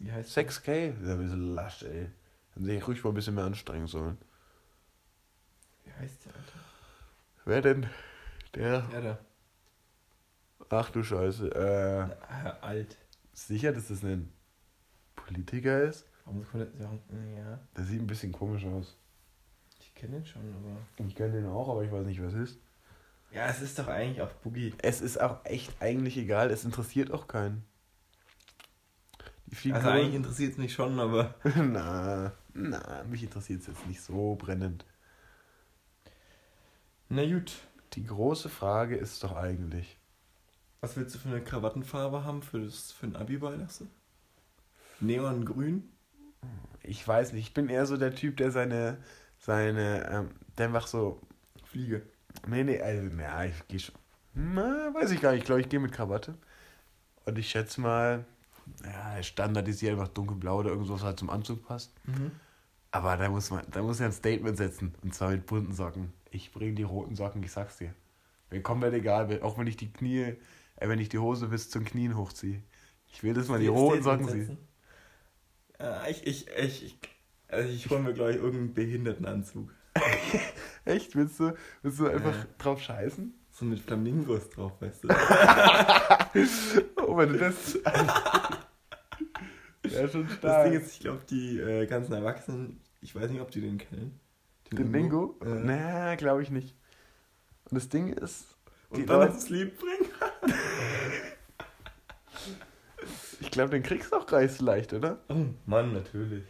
Wie 0.00 0.12
heißt 0.12 0.36
6K? 0.36 0.92
Das 0.92 1.02
ist 1.02 1.08
ein 1.08 1.18
bisschen 1.18 1.54
lasch, 1.54 1.82
ey. 1.82 2.08
Dann 2.54 2.64
sehe 2.64 2.78
ich 2.78 2.86
ruhig 2.86 3.02
mal 3.02 3.10
ein 3.10 3.14
bisschen 3.14 3.34
mehr 3.34 3.44
anstrengen 3.44 3.86
sollen. 3.86 4.18
Wie 5.84 5.92
heißt 5.92 6.24
der, 6.26 6.32
Alter? 6.34 6.58
Wer 7.44 7.62
denn? 7.62 7.86
Der. 8.54 8.80
Der 8.82 9.00
da. 9.00 9.18
Ach 10.70 10.90
du 10.90 11.02
Scheiße. 11.02 11.48
Äh, 11.48 12.16
Ah, 12.30 12.56
alt. 12.60 12.96
sicher, 13.32 13.72
dass 13.72 13.88
das 13.88 14.02
ein 14.02 14.32
Politiker 15.16 15.82
ist? 15.82 16.06
Warum 16.24 16.46
kommt 16.46 16.64
der 16.74 16.82
sagen? 16.82 17.00
Ja, 17.36 17.58
Der 17.76 17.84
sieht 17.84 18.00
ein 18.00 18.06
bisschen 18.06 18.32
komisch 18.32 18.64
aus. 18.66 18.96
ich 19.80 19.94
kenne 19.94 20.16
den 20.18 20.26
schon, 20.26 20.42
aber. 20.54 21.06
Ich 21.08 21.14
kenne 21.14 21.32
den 21.32 21.46
auch, 21.46 21.68
aber 21.70 21.82
ich 21.84 21.90
weiß 21.90 22.04
nicht, 22.06 22.22
was 22.22 22.34
es 22.34 22.50
ist. 22.50 22.58
Ja, 23.32 23.46
es 23.46 23.60
ist 23.60 23.78
doch 23.78 23.88
eigentlich 23.88 24.20
auch 24.22 24.32
Boogie. 24.34 24.74
Es 24.78 25.00
ist 25.00 25.20
auch 25.20 25.44
echt 25.44 25.80
eigentlich 25.80 26.16
egal, 26.16 26.50
es 26.50 26.64
interessiert 26.64 27.10
auch 27.10 27.26
keinen. 27.28 27.64
Die. 29.62 29.72
Also 29.72 29.88
eigentlich 29.88 30.14
interessiert 30.14 30.52
es 30.52 30.58
mich 30.58 30.72
schon, 30.72 30.98
aber. 30.98 31.34
na, 31.56 32.32
na, 32.54 33.04
mich 33.04 33.22
interessiert 33.22 33.60
es 33.62 33.66
jetzt 33.68 33.86
nicht 33.86 34.00
so 34.00 34.34
brennend. 34.36 34.84
Na 37.08 37.24
gut. 37.24 37.52
Die 37.94 38.04
große 38.04 38.50
Frage 38.50 38.96
ist 38.96 39.24
doch 39.24 39.34
eigentlich, 39.34 39.96
Was 40.82 40.96
willst 40.96 41.14
du 41.14 41.18
für 41.18 41.30
eine 41.30 41.40
Krawattenfarbe 41.40 42.22
haben 42.22 42.42
für, 42.42 42.60
das, 42.60 42.92
für 42.92 43.06
ein 43.06 43.16
Abi-Beilasse? 43.16 43.86
Neongrün? 45.00 45.90
ich 46.82 47.06
weiß 47.06 47.32
nicht, 47.32 47.48
ich 47.48 47.54
bin 47.54 47.68
eher 47.68 47.86
so 47.86 47.96
der 47.96 48.14
Typ, 48.14 48.36
der 48.36 48.50
seine, 48.50 48.98
seine, 49.38 50.08
ähm, 50.10 50.30
der 50.56 50.66
einfach 50.66 50.86
so, 50.86 51.20
Fliege. 51.64 52.02
nee, 52.46 52.64
nee, 52.64 52.80
also, 52.80 53.08
na, 53.14 53.46
ich 53.46 53.68
gehe 53.68 53.80
schon, 53.80 53.94
na, 54.34 54.92
weiß 54.94 55.10
ich 55.10 55.20
gar 55.20 55.32
nicht, 55.32 55.40
ich 55.40 55.46
glaube, 55.46 55.60
ich 55.60 55.68
gehe 55.68 55.80
mit 55.80 55.92
Krawatte. 55.92 56.34
Und 57.24 57.38
ich 57.38 57.50
schätze 57.50 57.80
mal, 57.80 58.24
ja, 58.84 59.22
standardisiert 59.22 59.92
einfach 59.92 60.08
dunkelblau 60.08 60.58
oder 60.60 60.70
irgendwas, 60.70 60.90
was 60.94 61.02
halt 61.02 61.18
zum 61.18 61.30
Anzug 61.30 61.66
passt. 61.66 61.92
Mhm. 62.06 62.32
Aber 62.90 63.16
da 63.16 63.28
muss 63.28 63.50
man, 63.50 63.64
da 63.70 63.82
muss 63.82 64.00
er 64.00 64.06
ein 64.06 64.12
Statement 64.12 64.56
setzen. 64.56 64.94
Und 65.02 65.14
zwar 65.14 65.30
mit 65.30 65.46
bunten 65.46 65.72
Socken. 65.72 66.12
Ich 66.30 66.52
bringe 66.52 66.72
die 66.74 66.82
roten 66.84 67.14
Socken, 67.16 67.42
ich 67.42 67.52
sag's 67.52 67.76
dir. 67.78 67.92
Mir 68.50 68.62
komplett 68.62 68.94
egal, 68.94 69.40
auch 69.42 69.58
wenn 69.58 69.66
ich 69.66 69.76
die 69.76 69.92
Knie, 69.92 70.36
äh, 70.76 70.88
wenn 70.88 70.98
ich 70.98 71.08
die 71.10 71.18
Hose 71.18 71.48
bis 71.48 71.68
zum 71.70 71.84
Knien 71.84 72.16
hochziehe. 72.16 72.62
Ich 73.12 73.22
will, 73.22 73.34
dass 73.34 73.48
man 73.48 73.60
die 73.60 73.66
roten 73.68 74.02
Socken 74.02 74.28
sieht. 74.28 74.56
Ja, 75.78 76.06
ich, 76.06 76.26
ich, 76.26 76.48
ich, 76.48 76.84
ich, 76.84 76.98
also 77.48 77.68
ich 77.68 77.88
hole 77.90 78.00
mir, 78.00 78.14
glaube 78.14 78.30
ich, 78.32 78.36
irgendeinen 78.36 78.74
Behindertenanzug. 78.74 79.70
Echt? 80.84 81.14
Willst 81.14 81.38
du, 81.40 81.54
willst 81.82 81.98
du 82.00 82.06
einfach 82.08 82.34
Ja. 82.34 82.46
drauf 82.58 82.80
scheißen? 82.80 83.34
So 83.52 83.64
mit 83.64 83.80
Flamingos 83.80 84.48
drauf, 84.50 84.72
weißt 84.80 85.04
du? 85.04 85.08
Oh, 87.06 87.16
wenn 87.16 87.32
du 87.32 87.38
das. 87.38 87.78
ja, 89.92 90.08
schon 90.08 90.26
Das 90.26 90.36
stark. 90.38 90.70
Ding 90.70 90.80
ist, 90.80 90.92
ich 90.94 91.00
glaube, 91.00 91.20
die 91.30 91.58
äh, 91.58 91.86
ganzen 91.86 92.12
Erwachsenen, 92.14 92.80
ich 93.00 93.14
weiß 93.14 93.30
nicht, 93.30 93.40
ob 93.40 93.50
die 93.50 93.60
den 93.60 93.78
kennen. 93.78 94.18
Den 94.72 94.92
Bingo? 94.92 95.38
Äh, 95.42 95.46
Na, 95.64 96.14
glaube 96.16 96.42
ich 96.42 96.50
nicht. 96.50 96.74
Und 97.70 97.76
das 97.76 97.88
Ding 97.88 98.12
ist, 98.12 98.56
die 98.94 99.00
Und 99.02 99.06
dann 99.10 99.20
Leute- 99.20 99.32
das 99.34 99.48
Lied 99.48 99.78
bringen. 99.78 100.10
ich 103.40 103.50
glaube, 103.50 103.70
den 103.70 103.82
kriegst 103.82 104.12
du 104.12 104.16
auch 104.16 104.26
gar 104.26 104.40
nicht 104.42 104.54
so 104.54 104.64
leicht, 104.64 104.92
oder? 104.92 105.18
Oh 105.28 105.46
Mann, 105.66 105.92
natürlich. 105.92 106.44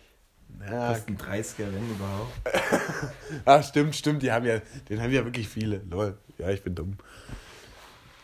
Ja, 0.61 0.89
Kostet 0.89 1.09
ein 1.11 1.19
30er, 1.19 1.73
wenn 1.73 1.91
überhaupt. 1.91 2.33
Ah, 3.45 3.63
stimmt, 3.63 3.95
stimmt, 3.95 4.23
die 4.23 4.33
haben 4.33 4.47
ja, 4.47 4.61
den 4.89 5.01
haben 5.03 5.13
ja 5.13 5.23
wirklich 5.25 5.47
viele. 5.49 5.83
Lol. 5.91 6.17
Ja, 6.39 6.49
ich 6.51 6.63
bin 6.63 6.75
dumm. 6.75 6.97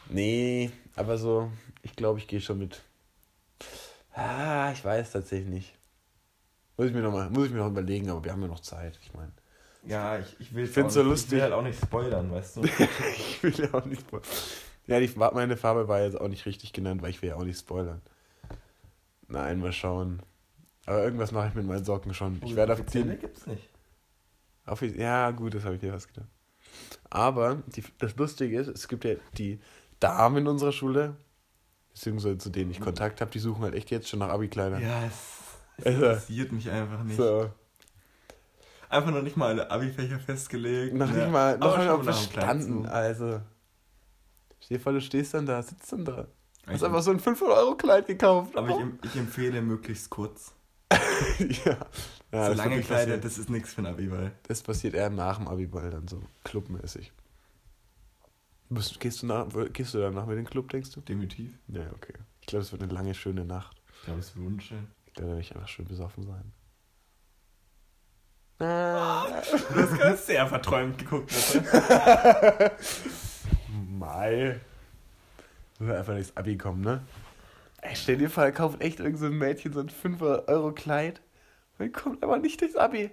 Nee, 0.09 0.71
aber 0.97 1.19
so, 1.19 1.51
ich 1.83 1.95
glaube, 1.95 2.19
ich 2.19 2.27
gehe 2.27 2.41
schon 2.41 2.59
mit. 2.59 2.83
Ah, 4.15 4.71
ich 4.73 4.85
weiß 4.85 5.13
tatsächlich 5.13 5.49
nicht. 5.49 5.79
Muss 6.77 6.89
ich 6.89 6.93
mir 6.95 7.03
noch 7.03 7.13
mal, 7.13 7.31
muss 7.31 7.47
ich 7.47 7.53
mir 7.53 7.59
noch 7.59 7.69
überlegen, 7.69 8.11
aber 8.11 8.25
wir 8.25 8.33
haben 8.33 8.43
ja 8.43 8.49
noch 8.49 8.61
Zeit, 8.61 8.99
ich 9.03 9.13
meine. 9.15 9.33
Ja, 9.87 10.19
ich, 10.19 10.37
ich 10.41 10.55
will 10.55 10.65
Ich 10.65 10.71
find's 10.71 10.95
so 10.95 11.01
Ich 11.01 11.07
lustig. 11.07 11.33
will 11.33 11.43
halt 11.43 11.53
auch 11.53 11.63
nicht 11.63 11.81
spoilern, 11.81 12.31
weißt 12.33 12.57
du? 12.57 12.63
ich 13.19 13.43
will 13.43 13.55
ja 13.55 13.75
auch 13.75 13.85
nicht 13.85 14.01
spoilern. 14.03 14.27
Ja, 14.87 15.01
die, 15.01 15.11
meine 15.17 15.57
Farbe 15.57 15.89
war 15.89 16.03
jetzt 16.03 16.21
auch 16.21 16.29
nicht 16.29 16.47
richtig 16.47 16.73
genannt, 16.73 17.03
weil 17.03 17.11
ich 17.11 17.23
will 17.23 17.31
ja 17.31 17.37
auch 17.37 17.45
nicht 17.45 17.59
spoilern. 17.59 18.03
Nein, 19.29 19.61
mal 19.61 19.73
schauen. 19.73 20.23
Aber 20.87 21.03
irgendwas 21.03 21.33
mache 21.33 21.49
ich 21.49 21.55
mit 21.55 21.67
meinen 21.67 21.85
Socken 21.85 22.13
schon. 22.13 22.41
Ich 22.45 22.57
werde 22.57 22.75
auf 22.75 22.85
die, 22.85 23.03
gibt's 23.03 23.47
nicht. 23.47 23.69
auf 24.67 24.83
Ja, 24.83 25.31
gut, 25.31 25.55
das 25.55 25.65
habe 25.65 25.75
ich 25.77 25.81
dir 25.81 25.93
was 25.93 26.07
gedacht. 26.07 26.29
Aber 27.09 27.63
die, 27.75 27.85
das 27.99 28.17
Lustige 28.17 28.59
ist, 28.59 28.69
es 28.69 28.89
gibt 28.89 29.05
ja 29.05 29.15
die 29.39 29.61
Damen 30.01 30.39
in 30.39 30.47
unserer 30.47 30.73
Schule, 30.73 31.17
beziehungsweise 31.95 32.39
zu 32.39 32.51
denen 32.51 32.71
ich 32.71 32.81
Kontakt 32.81 33.21
habe, 33.21 33.31
die 33.31 33.39
suchen 33.39 33.63
halt 33.63 33.75
echt 33.75 33.91
jetzt 33.91 34.09
schon 34.09 34.19
nach 34.19 34.29
Abi-Kleidern. 34.29 34.83
Ja, 34.83 35.05
es, 35.05 35.13
es 35.79 35.87
Also- 35.87 36.05
interessiert 36.05 36.53
mich 36.53 36.71
einfach 36.71 37.03
nicht. 37.03 37.17
So. 37.17 37.51
Einfach 38.89 39.11
noch 39.11 39.23
nicht 39.23 39.37
mal 39.37 39.49
alle 39.49 39.71
Abi-Fächer 39.71 40.19
festgelegt. 40.19 40.95
Noch 40.95 41.11
ne? 41.11 41.19
nicht 41.19 41.31
mal, 41.31 41.59
noch 41.59 41.77
nicht 41.79 41.87
mal 41.87 42.05
verstanden. 42.05 42.87
Also. 42.87 43.41
Dir 44.69 44.81
vor, 44.81 44.93
du 44.93 45.01
stehst 45.01 45.35
dann 45.35 45.47
da, 45.47 45.63
sitzt 45.63 45.93
dann 45.93 46.05
da. 46.05 46.27
Hast 46.67 46.83
einfach 46.85 47.03
so 47.03 47.11
ein 47.11 47.21
500-Euro-Kleid 47.21 48.07
gekauft. 48.07 48.57
Aber 48.57 48.69
ich, 48.71 48.77
em- 48.77 48.99
ich 49.03 49.17
empfehle 49.17 49.61
möglichst 49.63 50.09
kurz. 50.11 50.53
ja. 51.65 51.77
ja 52.33 52.47
so 52.51 52.55
lange 52.55 52.81
Kleider, 52.81 53.01
passieren. 53.03 53.21
das 53.21 53.39
ist 53.39 53.51
nichts 53.51 53.75
für 53.75 53.83
ein 53.83 53.87
Abi-Ball. 53.87 54.33
das 54.49 54.63
passiert 54.63 54.95
eher 54.95 55.11
nach 55.11 55.39
dem 55.39 55.49
Abiball 55.49 55.91
dann 55.91 56.09
so 56.09 56.23
clubmäßig. 56.45 57.13
Bist, 58.75 59.01
gehst, 59.01 59.23
du 59.23 59.27
nach, 59.27 59.47
gehst 59.73 59.95
du 59.95 59.99
danach 59.99 60.27
mit 60.27 60.37
in 60.39 60.45
den 60.45 60.51
Club, 60.51 60.69
denkst 60.71 60.91
du? 60.91 61.01
Definitiv. 61.01 61.53
Ja, 61.69 61.91
okay. 61.93 62.15
Ich 62.41 62.47
glaube, 62.47 62.63
es 62.63 62.73
wird 62.73 62.83
eine 62.83 62.93
lange, 62.93 63.15
schöne 63.15 63.45
Nacht. 63.45 63.81
Ich 63.95 64.03
glaube, 64.03 64.21
es 64.21 64.35
wird 64.35 64.45
wunderschön. 64.45 64.89
Ich 65.07 65.15
glaube, 65.15 65.29
da 65.29 65.29
werde 65.29 65.41
ich 65.41 65.55
einfach 65.55 65.69
schön 65.69 65.87
besoffen 65.87 66.25
sein. 66.25 66.53
Ah. 68.59 69.27
Du 69.51 69.83
hast 69.83 69.99
gerade 69.99 70.17
sehr 70.17 70.47
verträumt 70.47 70.99
geguckt. 70.99 71.33
Mai. 73.69 74.61
Will 75.79 75.97
einfach 75.97 76.15
nicht 76.15 76.29
ins 76.29 76.37
Abi 76.37 76.57
kommen, 76.57 76.83
ne? 76.83 77.03
Ey, 77.83 77.97
stell 77.97 78.17
dir 78.17 78.31
vor, 78.31 78.45
da 78.45 78.51
kauft 78.51 78.81
echt 78.81 79.01
irgend 79.01 79.19
so 79.19 79.27
ein 79.27 79.37
Mädchen 79.37 79.73
so 79.73 79.81
ein 79.81 79.91
5-Euro-Kleid 79.91 81.21
und 81.79 81.93
kommt 81.93 82.23
aber 82.23 82.39
nicht 82.39 82.61
durchs 82.61 82.77
Abi. 82.77 83.11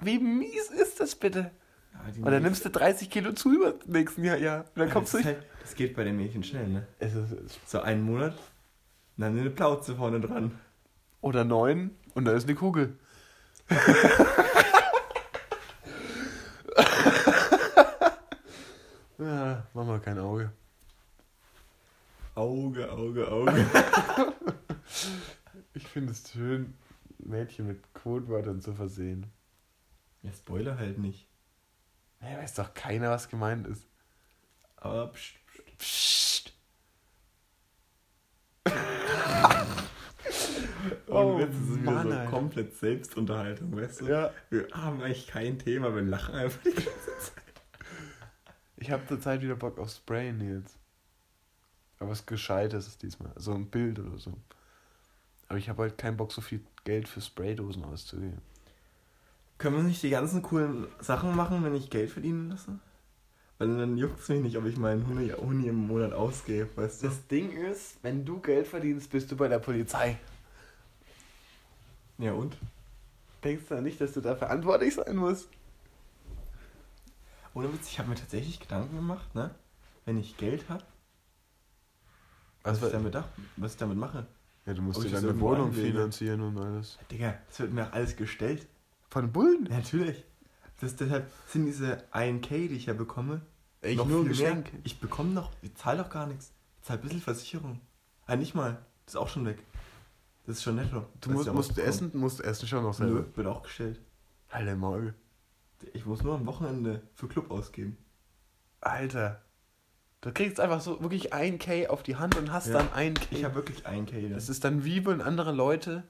Wie 0.00 0.18
mies 0.18 0.70
ist 0.70 1.00
das 1.00 1.14
bitte? 1.14 1.50
Ja, 1.92 2.10
die 2.10 2.22
Und 2.22 2.30
dann 2.32 2.42
nimmst 2.42 2.64
du 2.64 2.70
30 2.70 3.10
Kilo 3.10 3.32
zu 3.32 3.52
über 3.54 3.74
nächsten 3.86 4.24
Jahr, 4.24 4.38
ja. 4.38 4.60
Und 4.60 4.66
dann 4.76 4.88
Ja, 4.88 4.94
kommst 4.94 5.14
du 5.14 5.18
das, 5.18 5.26
ist 5.26 5.32
halt, 5.34 5.46
das 5.60 5.74
geht 5.74 5.94
bei 5.96 6.04
den 6.04 6.16
Mädchen 6.16 6.42
schnell, 6.42 6.68
ne? 6.68 6.86
Es 6.98 7.14
ist, 7.14 7.32
es- 7.32 7.58
So 7.66 7.80
einen 7.80 8.02
Monat, 8.02 8.34
dann 9.16 9.38
eine 9.38 9.50
Plauze 9.50 9.94
vorne 9.96 10.20
dran. 10.20 10.58
oder 11.20 11.44
neun 11.44 11.90
und 12.14 12.24
dann 12.24 12.36
ist 12.36 12.44
eine 12.44 12.54
Kugel. 12.56 12.96
ja, 19.18 19.66
mach 19.74 19.86
mal 19.86 20.00
kein 20.00 20.18
Auge. 20.18 20.50
Auge, 22.34 22.90
Auge, 22.90 23.30
Auge. 23.30 23.66
Ich 25.74 25.86
finde 25.88 26.12
es 26.12 26.30
schön, 26.30 26.74
Mädchen 27.18 27.66
mit 27.66 27.82
Codewörtern 27.94 28.60
zu 28.60 28.74
versehen. 28.74 29.26
ja, 30.22 30.30
Spoiler 30.32 30.76
halt 30.78 30.98
nicht. 30.98 31.26
Ja, 32.22 32.38
weiß 32.38 32.54
doch 32.54 32.72
keiner, 32.74 33.10
was 33.10 33.28
gemeint 33.28 33.66
ist. 33.66 33.84
Aber 34.76 35.08
pst, 35.12 35.34
pst. 35.78 36.52
Und 41.06 41.14
Oh, 41.14 41.38
jetzt 41.38 41.54
ist 41.54 41.68
es 41.68 41.80
wieder 41.80 41.90
Mann, 41.92 42.08
so 42.10 42.14
Alter. 42.16 42.30
komplett 42.30 42.74
Selbstunterhaltung, 42.76 43.76
weißt 43.76 44.00
du? 44.00 44.06
Ja. 44.06 44.32
Wir 44.50 44.66
haben 44.72 45.02
eigentlich 45.02 45.26
kein 45.28 45.58
Thema, 45.58 45.94
wir 45.94 46.02
lachen 46.02 46.34
einfach 46.34 46.60
die 46.62 46.70
ganze 46.70 47.18
Zeit. 47.18 47.42
Ich 48.76 48.90
habe 48.90 49.06
zurzeit 49.06 49.42
wieder 49.42 49.54
Bock 49.54 49.78
auf 49.78 49.90
Sprayen 49.90 50.40
jetzt. 50.58 50.76
Aber 51.98 52.10
was 52.10 52.26
Gescheites 52.26 52.88
ist 52.88 53.02
diesmal. 53.02 53.32
So 53.36 53.52
ein 53.54 53.70
Bild 53.70 53.98
oder 54.00 54.18
so. 54.18 54.36
Aber 55.48 55.58
ich 55.58 55.68
habe 55.68 55.82
halt 55.82 55.98
keinen 55.98 56.16
Bock, 56.16 56.32
so 56.32 56.40
viel 56.40 56.64
Geld 56.84 57.06
für 57.06 57.20
Spraydosen 57.20 57.84
auszugeben. 57.84 58.42
Können 59.62 59.76
wir 59.76 59.84
nicht 59.84 60.02
die 60.02 60.10
ganzen 60.10 60.42
coolen 60.42 60.88
Sachen 60.98 61.36
machen, 61.36 61.62
wenn 61.62 61.72
ich 61.76 61.88
Geld 61.88 62.10
verdienen 62.10 62.50
lasse? 62.50 62.80
Weil 63.58 63.68
dann 63.68 63.96
juckt 63.96 64.18
es 64.18 64.28
mich 64.28 64.40
nicht, 64.42 64.56
ob 64.56 64.66
ich 64.66 64.76
meinen 64.76 65.06
Huni, 65.06 65.28
Huni 65.28 65.68
im 65.68 65.86
Monat 65.86 66.12
ausgebe, 66.12 66.68
weißt 66.74 67.00
du? 67.00 67.06
Das 67.06 67.28
Ding 67.28 67.52
ist, 67.52 68.02
wenn 68.02 68.24
du 68.24 68.40
Geld 68.40 68.66
verdienst, 68.66 69.08
bist 69.08 69.30
du 69.30 69.36
bei 69.36 69.46
der 69.46 69.60
Polizei. 69.60 70.18
Ja 72.18 72.32
und? 72.32 72.56
Denkst 73.44 73.62
du 73.68 73.80
nicht, 73.80 74.00
dass 74.00 74.14
du 74.14 74.20
da 74.20 74.34
verantwortlich 74.34 74.96
sein 74.96 75.14
musst? 75.14 75.48
Ohne 77.54 77.72
Witz, 77.72 77.86
ich 77.86 78.00
habe 78.00 78.08
mir 78.08 78.16
tatsächlich 78.16 78.58
Gedanken 78.58 78.96
gemacht, 78.96 79.32
ne? 79.32 79.54
Wenn 80.06 80.18
ich 80.18 80.36
Geld 80.38 80.68
habe, 80.68 80.82
was, 82.64 82.80
Was 82.80 82.88
ich 82.88 82.92
damit, 82.94 83.16
was 83.58 83.72
ich 83.74 83.78
damit 83.78 83.96
mache. 83.96 84.26
Ja, 84.66 84.74
du 84.74 84.82
musst 84.82 84.98
Ob 84.98 85.04
dir 85.04 85.12
deine 85.12 85.38
Wohnung 85.38 85.72
finanzieren 85.72 86.40
und 86.40 86.58
alles. 86.58 86.98
Digga, 87.12 87.38
das 87.46 87.60
wird 87.60 87.72
mir 87.72 87.86
auch 87.86 87.92
alles 87.92 88.16
gestellt. 88.16 88.66
Von 89.12 89.30
Bullen? 89.30 89.66
Ja, 89.70 89.76
natürlich. 89.76 90.24
Das, 90.80 90.96
deshalb 90.96 91.30
sind 91.46 91.66
diese 91.66 91.98
1K, 92.14 92.68
die 92.68 92.76
ich 92.76 92.86
ja 92.86 92.94
bekomme, 92.94 93.42
Ich 93.82 93.98
noch 93.98 94.06
nur 94.08 94.20
viel 94.22 94.30
Geschenk. 94.30 94.72
mehr. 94.72 94.80
Ich 94.84 95.00
bekomme 95.00 95.34
noch, 95.34 95.50
ich 95.60 95.74
zahle 95.74 96.02
doch 96.02 96.08
gar 96.08 96.26
nichts. 96.26 96.50
Ich 96.80 96.86
zahle 96.86 96.98
ein 96.98 97.02
bisschen 97.02 97.20
Versicherung. 97.20 97.80
Ah, 98.26 98.36
nicht 98.36 98.54
mal. 98.54 98.78
Das 99.04 99.12
ist 99.14 99.20
auch 99.20 99.28
schon 99.28 99.44
weg. 99.44 99.58
Das 100.46 100.56
ist 100.56 100.62
schon 100.62 100.76
netto. 100.76 101.04
Du 101.20 101.30
musst, 101.30 101.46
auch 101.50 101.52
musst 101.52 101.78
essen, 101.78 102.10
musst 102.14 102.40
essen 102.40 102.66
schon 102.66 102.82
noch 102.84 102.98
Nö, 102.98 103.06
selber. 103.06 103.36
wird 103.36 103.46
auch 103.48 103.62
gestellt. 103.64 104.00
Alter 104.48 104.76
Maul. 104.76 105.12
Ich 105.92 106.06
muss 106.06 106.22
nur 106.22 106.34
am 106.36 106.46
Wochenende 106.46 107.02
für 107.14 107.28
Club 107.28 107.50
ausgeben. 107.50 107.98
Alter. 108.80 109.42
Du 110.22 110.32
kriegst 110.32 110.58
einfach 110.58 110.80
so 110.80 111.02
wirklich 111.02 111.34
1K 111.34 111.88
auf 111.88 112.02
die 112.02 112.16
Hand 112.16 112.34
und 112.38 112.50
hast 112.50 112.68
Ja. 112.68 112.78
dann 112.82 112.88
1K. 112.88 113.26
Ich 113.30 113.44
habe 113.44 113.56
wirklich 113.56 113.86
1K. 113.86 114.28
das 114.30 114.46
Das 114.46 114.48
ist 114.48 114.64
dann 114.64 114.84
wie 114.86 115.04
wenn 115.04 115.20
andere 115.20 115.52
Leute 115.52 116.04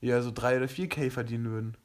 ja 0.00 0.22
so 0.22 0.30
3 0.32 0.56
oder 0.56 0.66
4K 0.68 1.10
verdienen 1.10 1.50
würden. 1.50 1.76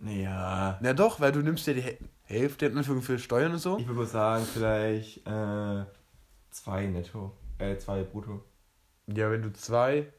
Naja. 0.00 0.78
Na 0.82 0.92
doch, 0.92 1.20
weil 1.20 1.32
du 1.32 1.40
nimmst 1.40 1.66
dir 1.66 1.74
die 1.74 1.82
Häl- 1.82 1.98
Hälfte 2.24 2.66
in 2.66 2.76
Anführung 2.76 3.02
für 3.02 3.18
Steuern 3.18 3.52
und 3.52 3.58
so. 3.58 3.78
Ich 3.78 3.86
würde 3.86 4.00
mal 4.00 4.06
sagen, 4.06 4.44
vielleicht 4.44 5.26
äh, 5.26 5.84
zwei 6.50 6.86
netto. 6.86 7.36
Äh, 7.58 7.76
zwei 7.78 8.02
brutto. 8.02 8.44
Ja, 9.06 9.30
wenn 9.30 9.42
du 9.42 9.52
zwei. 9.52 10.12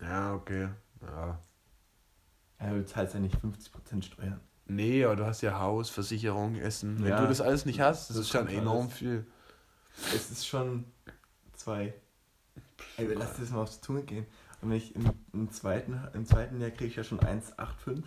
Ja, 0.00 0.34
okay. 0.34 0.68
Ja. 1.02 1.38
Ja, 2.60 2.70
du 2.72 2.84
zahlst 2.84 3.14
ja 3.14 3.20
nicht 3.20 3.36
50% 3.36 4.02
Steuern. 4.02 4.40
Nee, 4.66 5.04
aber 5.04 5.16
du 5.16 5.26
hast 5.26 5.42
ja 5.42 5.58
Haus, 5.60 5.90
Versicherung, 5.90 6.56
Essen. 6.56 7.00
Wenn 7.02 7.10
Ja. 7.10 7.20
du 7.20 7.28
das 7.28 7.40
alles 7.40 7.66
nicht 7.66 7.80
hast, 7.80 8.10
das, 8.10 8.16
Das 8.16 8.26
ist 8.26 8.32
schon 8.32 8.48
enorm 8.48 8.86
alles. 8.86 8.94
viel. 8.98 9.26
Es 10.14 10.30
ist 10.30 10.46
schon 10.46 10.84
zwei. 11.54 11.94
Ey, 12.96 13.06
lass 13.14 13.34
dir 13.34 13.42
das 13.42 13.50
mal 13.50 13.62
aufs 13.62 13.80
Zunge 13.80 14.02
gehen. 14.02 14.26
Und 14.60 14.70
wenn 14.70 14.76
ich 14.76 14.94
im, 14.94 15.10
im, 15.32 15.50
zweiten, 15.50 16.00
im 16.14 16.26
zweiten 16.26 16.60
Jahr 16.60 16.70
kriege 16.70 16.86
ich 16.86 16.96
ja 16.96 17.04
schon 17.04 17.20
1,85. 17.20 18.02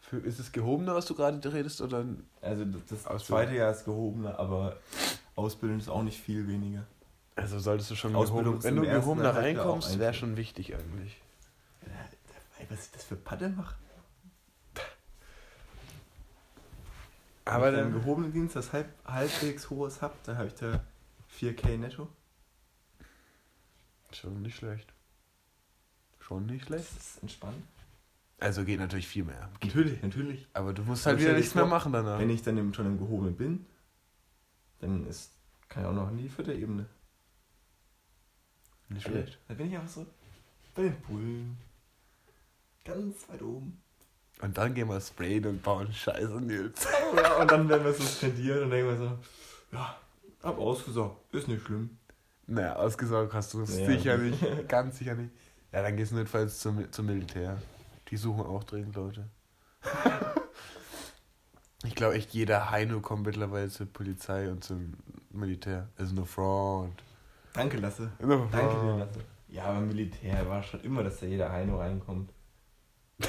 Für, 0.00 0.18
ist 0.18 0.38
es 0.38 0.52
gehobener, 0.52 0.94
was 0.94 1.06
du 1.06 1.14
gerade 1.14 1.52
redest, 1.52 1.80
oder? 1.80 2.04
Also 2.40 2.64
das, 2.64 3.02
das 3.02 3.26
zweite 3.26 3.54
Jahr 3.54 3.70
ist 3.70 3.84
gehobener, 3.84 4.38
aber 4.38 4.76
Ausbildung 5.36 5.78
ist 5.78 5.88
auch 5.88 6.02
nicht 6.02 6.18
viel 6.18 6.48
weniger. 6.48 6.86
Also 7.36 7.58
solltest 7.58 7.90
du 7.90 7.94
schon 7.94 8.16
Ausbildung 8.16 8.58
gehoben, 8.58 8.64
wenn 8.64 8.76
du 8.76 8.82
gehobener 8.82 9.30
auch 9.32 9.36
reinkommst, 9.36 9.98
wäre 9.98 10.14
schon 10.14 10.36
wichtig 10.36 10.74
eigentlich. 10.74 11.20
Ey, 12.58 12.66
was 12.70 12.86
ich 12.86 12.92
das 12.92 13.04
für 13.04 13.16
Patte 13.16 13.48
mache. 13.50 13.76
Aber 17.44 17.66
Wenn 17.66 17.74
ich 17.74 17.80
im 17.80 17.92
dann, 17.92 18.00
gehobenen 18.02 18.32
Dienst 18.32 18.56
das 18.56 18.72
halb, 18.72 18.88
halbwegs 19.06 19.70
hohes 19.70 20.02
hab, 20.02 20.22
dann 20.24 20.36
habe 20.36 20.48
ich 20.48 20.54
da 20.54 20.80
4K 21.38 21.78
netto. 21.78 22.08
Schon 24.16 24.42
nicht 24.42 24.56
schlecht. 24.56 24.92
Schon 26.20 26.46
nicht 26.46 26.66
schlecht. 26.66 26.86
Das 26.96 27.06
ist 27.06 27.22
entspannt. 27.22 27.62
Also 28.40 28.64
geht 28.64 28.78
natürlich 28.78 29.08
viel 29.08 29.24
mehr. 29.24 29.50
Natürlich, 29.60 30.00
natürlich. 30.02 30.46
Aber 30.52 30.72
du 30.72 30.82
musst 30.82 31.06
Aber 31.06 31.16
halt 31.16 31.24
wieder 31.24 31.36
nichts 31.36 31.54
mehr 31.54 31.66
machen 31.66 31.92
danach. 31.92 32.18
Wenn 32.18 32.30
ich 32.30 32.42
dann 32.42 32.72
schon 32.72 32.86
im 32.86 32.98
gehobenen 32.98 33.36
bin, 33.36 33.66
dann 34.80 35.06
ist, 35.06 35.32
kann 35.68 35.82
ich 35.82 35.88
auch 35.88 35.94
noch 35.94 36.10
in 36.10 36.18
die 36.18 36.28
vierte 36.28 36.52
Ebene. 36.52 36.86
Nicht 38.88 39.06
schlecht. 39.06 39.38
Dann 39.48 39.56
bin 39.56 39.68
ich 39.68 39.76
einfach 39.76 39.88
so 39.88 40.06
bei 40.74 40.82
den 40.82 41.00
Bullen. 41.02 41.58
Ganz 42.84 43.28
weit 43.28 43.42
oben. 43.42 43.82
Und 44.40 44.56
dann 44.56 44.72
gehen 44.72 44.88
wir 44.88 45.00
sprayen 45.00 45.46
und 45.46 45.62
bauen 45.62 45.92
Scheiße 45.92 46.40
Nils. 46.40 46.86
Ja, 47.16 47.42
und 47.42 47.50
dann 47.50 47.68
werden 47.68 47.84
wir 47.84 47.92
suspendiert 47.92 48.62
und 48.62 48.70
denken 48.70 48.88
wir 48.88 48.96
so, 48.96 49.18
ja, 49.72 49.98
hab 50.42 50.58
ausgesagt, 50.58 51.34
ist 51.34 51.48
nicht 51.48 51.64
schlimm. 51.64 51.98
Naja, 52.48 52.76
ausgesaugt 52.76 53.34
hast 53.34 53.52
du 53.52 53.60
es 53.60 53.78
Ja. 53.78 53.86
sicher 53.86 54.16
nicht. 54.16 54.38
Ganz 54.68 54.98
sicher 54.98 55.14
nicht. 55.14 55.30
Ja, 55.70 55.82
dann 55.82 55.96
gehst 55.96 56.12
du 56.12 56.16
notfalls 56.16 56.58
zum, 56.60 56.90
zum 56.90 57.06
Militär. 57.06 57.60
Die 58.08 58.16
suchen 58.16 58.46
auch 58.46 58.64
dringend 58.64 58.96
Leute. 58.96 59.28
ich 61.84 61.94
glaube 61.94 62.14
echt, 62.14 62.32
jeder 62.32 62.70
Heino 62.70 63.00
kommt 63.00 63.26
mittlerweile 63.26 63.68
zur 63.68 63.86
Polizei 63.86 64.50
und 64.50 64.64
zum 64.64 64.94
Militär. 65.30 65.88
Ist 65.98 66.14
nur 66.14 66.26
Fraud. 66.26 66.90
Danke, 67.52 67.76
Lasse. 67.76 68.10
Danke 68.18 68.80
dir. 68.80 68.96
Lasse. 68.98 69.20
Ja, 69.48 69.64
aber 69.64 69.80
Militär 69.80 70.48
war 70.48 70.62
schon 70.62 70.80
immer, 70.80 71.04
dass 71.04 71.20
da 71.20 71.26
jeder 71.26 71.52
Heino 71.52 71.78
reinkommt. 71.78 72.32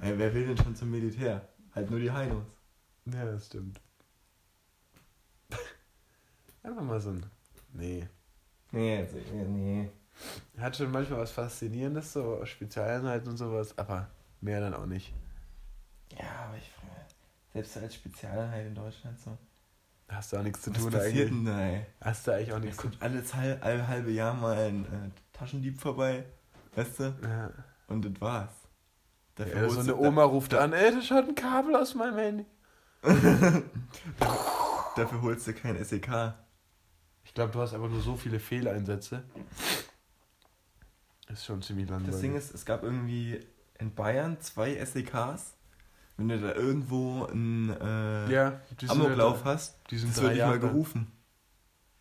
Ey, 0.00 0.18
wer 0.18 0.34
will 0.34 0.46
denn 0.46 0.58
schon 0.58 0.76
zum 0.76 0.90
Militär? 0.90 1.48
Halt 1.74 1.90
nur 1.90 2.00
die 2.00 2.12
Heinos. 2.12 2.44
Ja, 3.06 3.24
das 3.24 3.46
stimmt. 3.46 3.80
Einfach 6.62 6.82
mal 6.82 7.00
so 7.00 7.10
ein. 7.10 7.24
Nee. 7.72 8.06
Nee, 8.72 9.06
nee. 9.48 9.90
Hat 10.58 10.76
schon 10.76 10.90
manchmal 10.90 11.20
was 11.20 11.30
Faszinierendes, 11.30 12.12
so 12.12 12.44
Spezialeinheiten 12.44 13.28
und 13.28 13.36
sowas, 13.36 13.76
aber 13.78 14.08
mehr 14.40 14.60
dann 14.60 14.74
auch 14.74 14.86
nicht. 14.86 15.12
Ja, 16.18 16.46
aber 16.46 16.56
ich 16.56 16.70
frage, 16.70 17.06
selbst 17.52 17.76
als 17.78 17.94
Spezialeinheit 17.94 18.66
in 18.66 18.74
Deutschland 18.74 19.18
so. 19.18 19.36
Hast 20.08 20.32
du 20.32 20.36
auch 20.36 20.42
nichts 20.42 20.62
zu 20.62 20.70
tun 20.70 20.90
passiert 20.90 21.04
eigentlich. 21.04 21.28
denn 21.28 21.44
da, 21.46 21.60
ey? 21.60 21.86
Hast 22.00 22.26
du 22.26 22.32
eigentlich 22.32 22.52
auch 22.52 22.58
nichts 22.58 22.76
zu 22.76 22.82
kommt 22.82 23.00
alles 23.00 23.34
halb, 23.34 23.64
alle 23.64 23.88
halbe 23.88 24.10
Jahr 24.10 24.34
mal 24.34 24.56
ein 24.56 24.84
äh, 24.84 25.10
Taschendieb 25.32 25.80
vorbei, 25.80 26.24
weißt 26.74 27.00
du? 27.00 27.14
Ja. 27.22 27.50
Und 27.88 28.04
das 28.04 28.20
war's. 28.20 28.52
Dafür 29.34 29.62
Ja, 29.62 29.68
so 29.70 29.80
eine 29.80 29.96
Oma 29.96 30.24
ruft 30.24 30.54
an, 30.54 30.74
ey, 30.74 30.94
das 30.94 31.06
schaut 31.06 31.28
ein 31.28 31.34
Kabel 31.34 31.74
aus 31.76 31.94
meinem 31.94 32.18
Handy. 32.18 32.46
Dafür 34.96 35.22
holst 35.22 35.46
du 35.46 35.54
kein 35.54 35.82
SEK. 35.82 36.34
Ich 37.24 37.34
glaube, 37.34 37.52
du 37.52 37.60
hast 37.60 37.72
einfach 37.74 37.88
nur 37.88 38.00
so 38.00 38.16
viele 38.16 38.38
Fehleinsätze. 38.40 39.22
Ist 41.28 41.44
schon 41.46 41.62
ziemlich 41.62 41.88
langweilig. 41.88 42.12
Das 42.12 42.20
Ding 42.20 42.36
ist, 42.36 42.54
es 42.54 42.64
gab 42.64 42.82
irgendwie 42.82 43.40
in 43.78 43.94
Bayern 43.94 44.38
zwei 44.40 44.74
SEKs. 44.84 45.54
Wenn 46.18 46.28
du 46.28 46.38
da 46.40 46.54
irgendwo 46.54 47.24
einen 47.24 47.70
äh, 47.70 48.30
ja, 48.30 48.60
Amoklauf 48.88 49.44
hast, 49.44 49.78
die 49.90 49.96
sind 49.98 50.14
das 50.14 50.22
wird 50.22 50.34
nicht 50.34 50.44
mal 50.44 50.58
gerufen. 50.58 51.10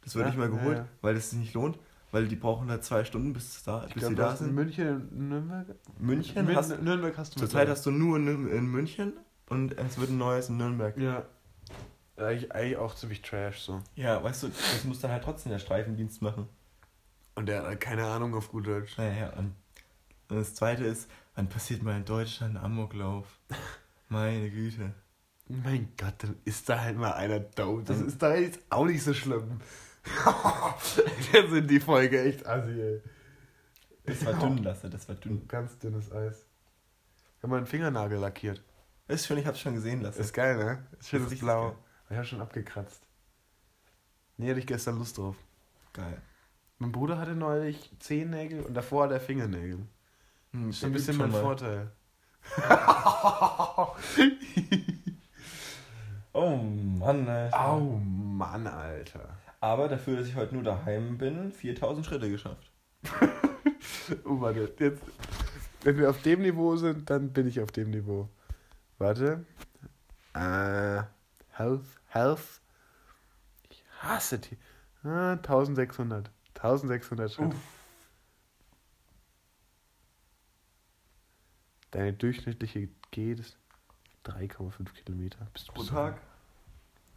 Das 0.01 0.15
wird 0.15 0.26
Ja, 0.26 0.30
nicht 0.32 0.39
mal 0.39 0.49
geholt, 0.49 0.80
ja. 0.80 0.88
weil 1.01 1.15
das 1.15 1.30
sich 1.30 1.39
nicht 1.39 1.53
lohnt. 1.53 1.80
Weil 2.11 2.28
die 2.28 2.36
brauchen 2.36 2.67
da 2.67 2.82
zwei 2.82 3.05
Stunden, 3.05 3.32
bis, 3.32 3.63
da, 3.63 3.86
Ich 3.88 3.93
bis 3.93 4.01
glaube, 4.01 4.09
sie 4.09 4.15
du 4.17 4.22
da 4.22 4.32
hast 4.32 4.41
in 4.41 4.47
sind. 4.47 4.55
München 4.55 4.88
und 4.89 5.30
Nürnberg. 5.30 5.67
München 5.97 6.45
Min- 6.45 6.55
hast 6.57 6.82
Nürnberg 6.82 7.17
hast 7.17 7.36
du 7.36 7.39
Zurzeit 7.39 7.69
hast 7.69 7.86
du 7.86 7.91
nur 7.91 8.17
in, 8.17 8.49
in 8.49 8.65
München 8.65 9.13
und 9.47 9.78
es 9.78 9.97
wird 9.97 10.09
ein 10.09 10.17
neues 10.17 10.49
in 10.49 10.57
Nürnberg. 10.57 10.97
Ja. 10.97 11.24
Eigentlich, 12.22 12.51
eigentlich 12.51 12.78
auch 12.78 12.95
ziemlich 12.95 13.22
trash 13.22 13.61
so. 13.61 13.82
Ja, 13.95 14.24
weißt 14.24 14.43
du, 14.43 14.47
das 14.49 14.84
muss 14.84 14.99
dann 14.99 15.11
halt 15.11 15.24
trotzdem 15.24 15.51
der 15.51 15.59
Streifendienst 15.59 16.22
machen. 16.22 16.47
Und 17.36 17.47
der 17.47 17.59
hat 17.59 17.65
halt 17.65 17.80
keine 17.82 18.05
Ahnung 18.05 18.36
auf 18.36 18.49
gut 18.49 18.67
Deutsch. 18.67 18.97
Naja, 18.97 19.30
und, 19.38 19.55
und 20.30 20.38
das 20.38 20.55
zweite 20.55 20.84
ist, 20.84 21.09
wann 21.36 21.49
passiert 21.49 21.84
mal 21.84 21.97
in 21.97 22.05
Deutschland 22.05 22.55
ein 22.57 22.63
Amoklauf? 22.63 23.28
Meine 24.09 24.49
Güte. 24.49 24.93
Mein 25.47 25.89
Gott, 25.97 26.15
dann 26.19 26.36
ist 26.45 26.69
da 26.69 26.82
halt 26.82 26.97
mal 26.97 27.13
einer 27.13 27.39
dope. 27.39 27.84
Das 27.84 27.99
ist 27.99 28.22
da 28.22 28.36
jetzt 28.36 28.59
auch 28.69 28.86
nicht 28.86 29.03
so 29.03 29.13
schlimm. 29.13 29.59
Jetzt 31.32 31.51
sind 31.51 31.69
die 31.69 31.80
Folge 31.80 32.24
echt 32.24 32.45
assi, 32.47 32.72
ey. 32.82 33.01
Das 34.03 34.26
war 34.26 34.34
dünn, 34.34 34.63
Lasse, 34.63 34.89
das 34.89 35.07
war 35.07 35.15
dünn. 35.15 35.47
Ganz 35.47 35.78
dünnes 35.78 36.11
Eis. 36.11 36.47
Ich 37.38 37.43
habe 37.43 37.53
meinen 37.53 37.67
Fingernagel 37.67 38.17
lackiert. 38.17 38.63
Ist 39.07 39.28
schön, 39.28 39.38
ich 39.38 39.45
hab's 39.45 39.59
schon 39.59 39.76
gesehen, 39.76 40.01
Lasse. 40.01 40.19
Ist 40.19 40.34
geil, 40.34 40.57
ne? 40.57 40.88
Ist 40.99 41.09
schönes 41.09 41.38
Blau. 41.38 41.69
geil. 41.69 41.78
Habe 42.12 42.26
schon 42.26 42.41
abgekratzt. 42.41 43.01
Nee, 44.38 44.49
hatte 44.49 44.59
ich 44.59 44.68
gestern 44.68 44.97
Lust 44.97 45.18
drauf. 45.18 45.36
Geil. 45.93 46.22
Mein 46.80 46.91
Bruder 46.91 47.18
hatte 47.20 47.32
neulich 47.36 47.91
Zehennägel 47.99 48.62
und 48.64 48.74
davor 48.74 49.03
hat 49.05 49.12
er 49.12 49.20
Fingernägel. 49.20 49.80
Hm, 50.51 50.68
Das 50.68 50.78
ist 50.78 50.84
ein 50.84 50.91
bisschen 50.93 51.18
mein 51.18 51.32
mal. 51.32 51.41
Vorteil. 51.41 51.91
Oh 56.34 56.55
Mann, 56.55 57.28
Alter. 57.28 57.59
Au, 57.70 57.80
Mann, 57.82 58.66
Alter. 58.66 59.38
Aber 59.59 59.88
dafür, 59.89 60.18
dass 60.18 60.28
ich 60.28 60.36
heute 60.36 60.55
nur 60.55 60.64
daheim 60.64 61.18
bin, 61.18 61.51
4000 61.51 62.05
Schritte 62.05 62.30
geschafft. 62.30 62.72
Oh, 64.26 64.41
warte, 64.41 64.74
jetzt. 64.80 65.01
Wenn 65.84 65.97
wir 65.97 66.09
auf 66.09 66.22
dem 66.22 66.41
Niveau 66.41 66.76
sind, 66.76 67.09
dann 67.09 67.32
bin 67.32 67.47
ich 67.47 67.62
auf 67.62 67.72
dem 67.72 67.91
Niveau. 67.91 68.28
Warte. 68.97 69.45
Äh, 70.34 71.03
Health, 71.51 71.86
Health. 72.12 72.62
Ich 73.70 73.84
hasse 73.99 74.39
die. 74.39 74.57
Ah, 75.03 75.34
1600. 75.34 76.30
1600 76.55 77.32
Schritte. 77.32 77.55
Deine 81.91 82.14
durchschnittliche 82.14 82.89
geht 83.12 83.39
ist 83.39 83.57
3,5 84.26 84.91
Kilometer. 84.93 85.47
Bist 85.53 85.70
du 85.70 85.74
Pro 85.74 85.84
Tag? 85.84 86.22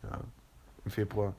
Ja, 0.03 0.21
im 0.85 0.91
Februar. 0.91 1.35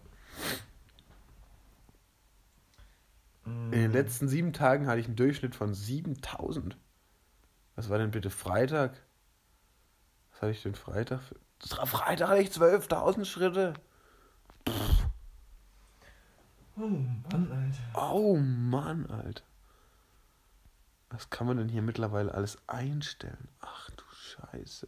In 3.45 3.72
In 3.72 3.72
den 3.72 3.91
letzten 3.91 4.28
sieben 4.28 4.53
Tagen 4.53 4.88
hatte 4.88 4.99
ich 4.99 5.08
einen 5.08 5.16
Durchschnitt 5.16 5.56
von 5.56 5.74
7000. 5.74 6.78
Was 7.76 7.89
war 7.89 7.97
denn 7.97 8.12
bitte 8.12 8.30
Freitag? 8.30 9.01
Was 10.32 10.41
hatte 10.41 10.51
ich 10.51 10.64
denn 10.64 10.76
Freitag? 10.76 11.22
Für? 11.22 11.36
Das 11.60 11.78
war 11.78 11.88
Freitag 11.88 12.30
hatte 12.30 12.41
ich 12.41 12.49
12.000 12.49 13.26
Schritte. 13.26 13.74
Oh 16.78 16.82
Mann, 16.82 17.51
Alter. 17.51 18.12
Oh 18.12 18.38
Mann, 18.38 19.06
Alter. 19.10 19.43
Was 21.10 21.30
kann 21.30 21.47
man 21.47 21.58
denn 21.58 21.70
hier 21.70 21.82
mittlerweile 21.82 22.34
alles 22.34 22.58
einstellen? 22.68 23.47
Ach 23.62 23.89
du 23.91 24.03
Scheiße. 24.12 24.88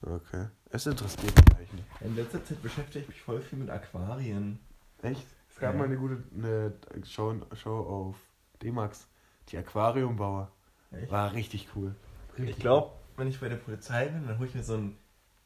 Okay. 0.00 0.48
Es 0.70 0.86
interessiert 0.86 1.36
mich 1.36 1.56
eigentlich 1.56 1.72
nicht. 1.72 1.86
In 2.00 2.16
letzter 2.16 2.44
Zeit 2.44 2.62
beschäftige 2.62 3.00
ich 3.00 3.08
mich 3.08 3.20
voll 3.22 3.40
viel 3.42 3.58
mit 3.58 3.68
Aquarien. 3.68 4.58
Echt? 5.02 5.26
Es 5.50 5.56
gab 5.56 5.72
Ja. 5.74 5.78
mal 5.78 5.84
eine 5.84 5.96
gute 5.98 6.22
eine 6.34 6.72
Show, 7.04 7.34
Show 7.54 7.80
auf 7.80 8.16
D-Max. 8.62 9.08
Die 9.48 9.58
Aquariumbauer. 9.58 10.50
Echt? 10.92 11.10
War 11.10 11.32
richtig 11.32 11.68
cool. 11.74 11.94
Ich 12.36 12.56
glaube, 12.58 12.92
wenn 13.18 13.28
ich 13.28 13.40
bei 13.40 13.48
der 13.48 13.56
Polizei 13.56 14.06
bin, 14.08 14.26
dann 14.26 14.38
hole 14.38 14.48
ich 14.48 14.54
mir 14.54 14.62
so 14.62 14.76
ein, 14.76 14.96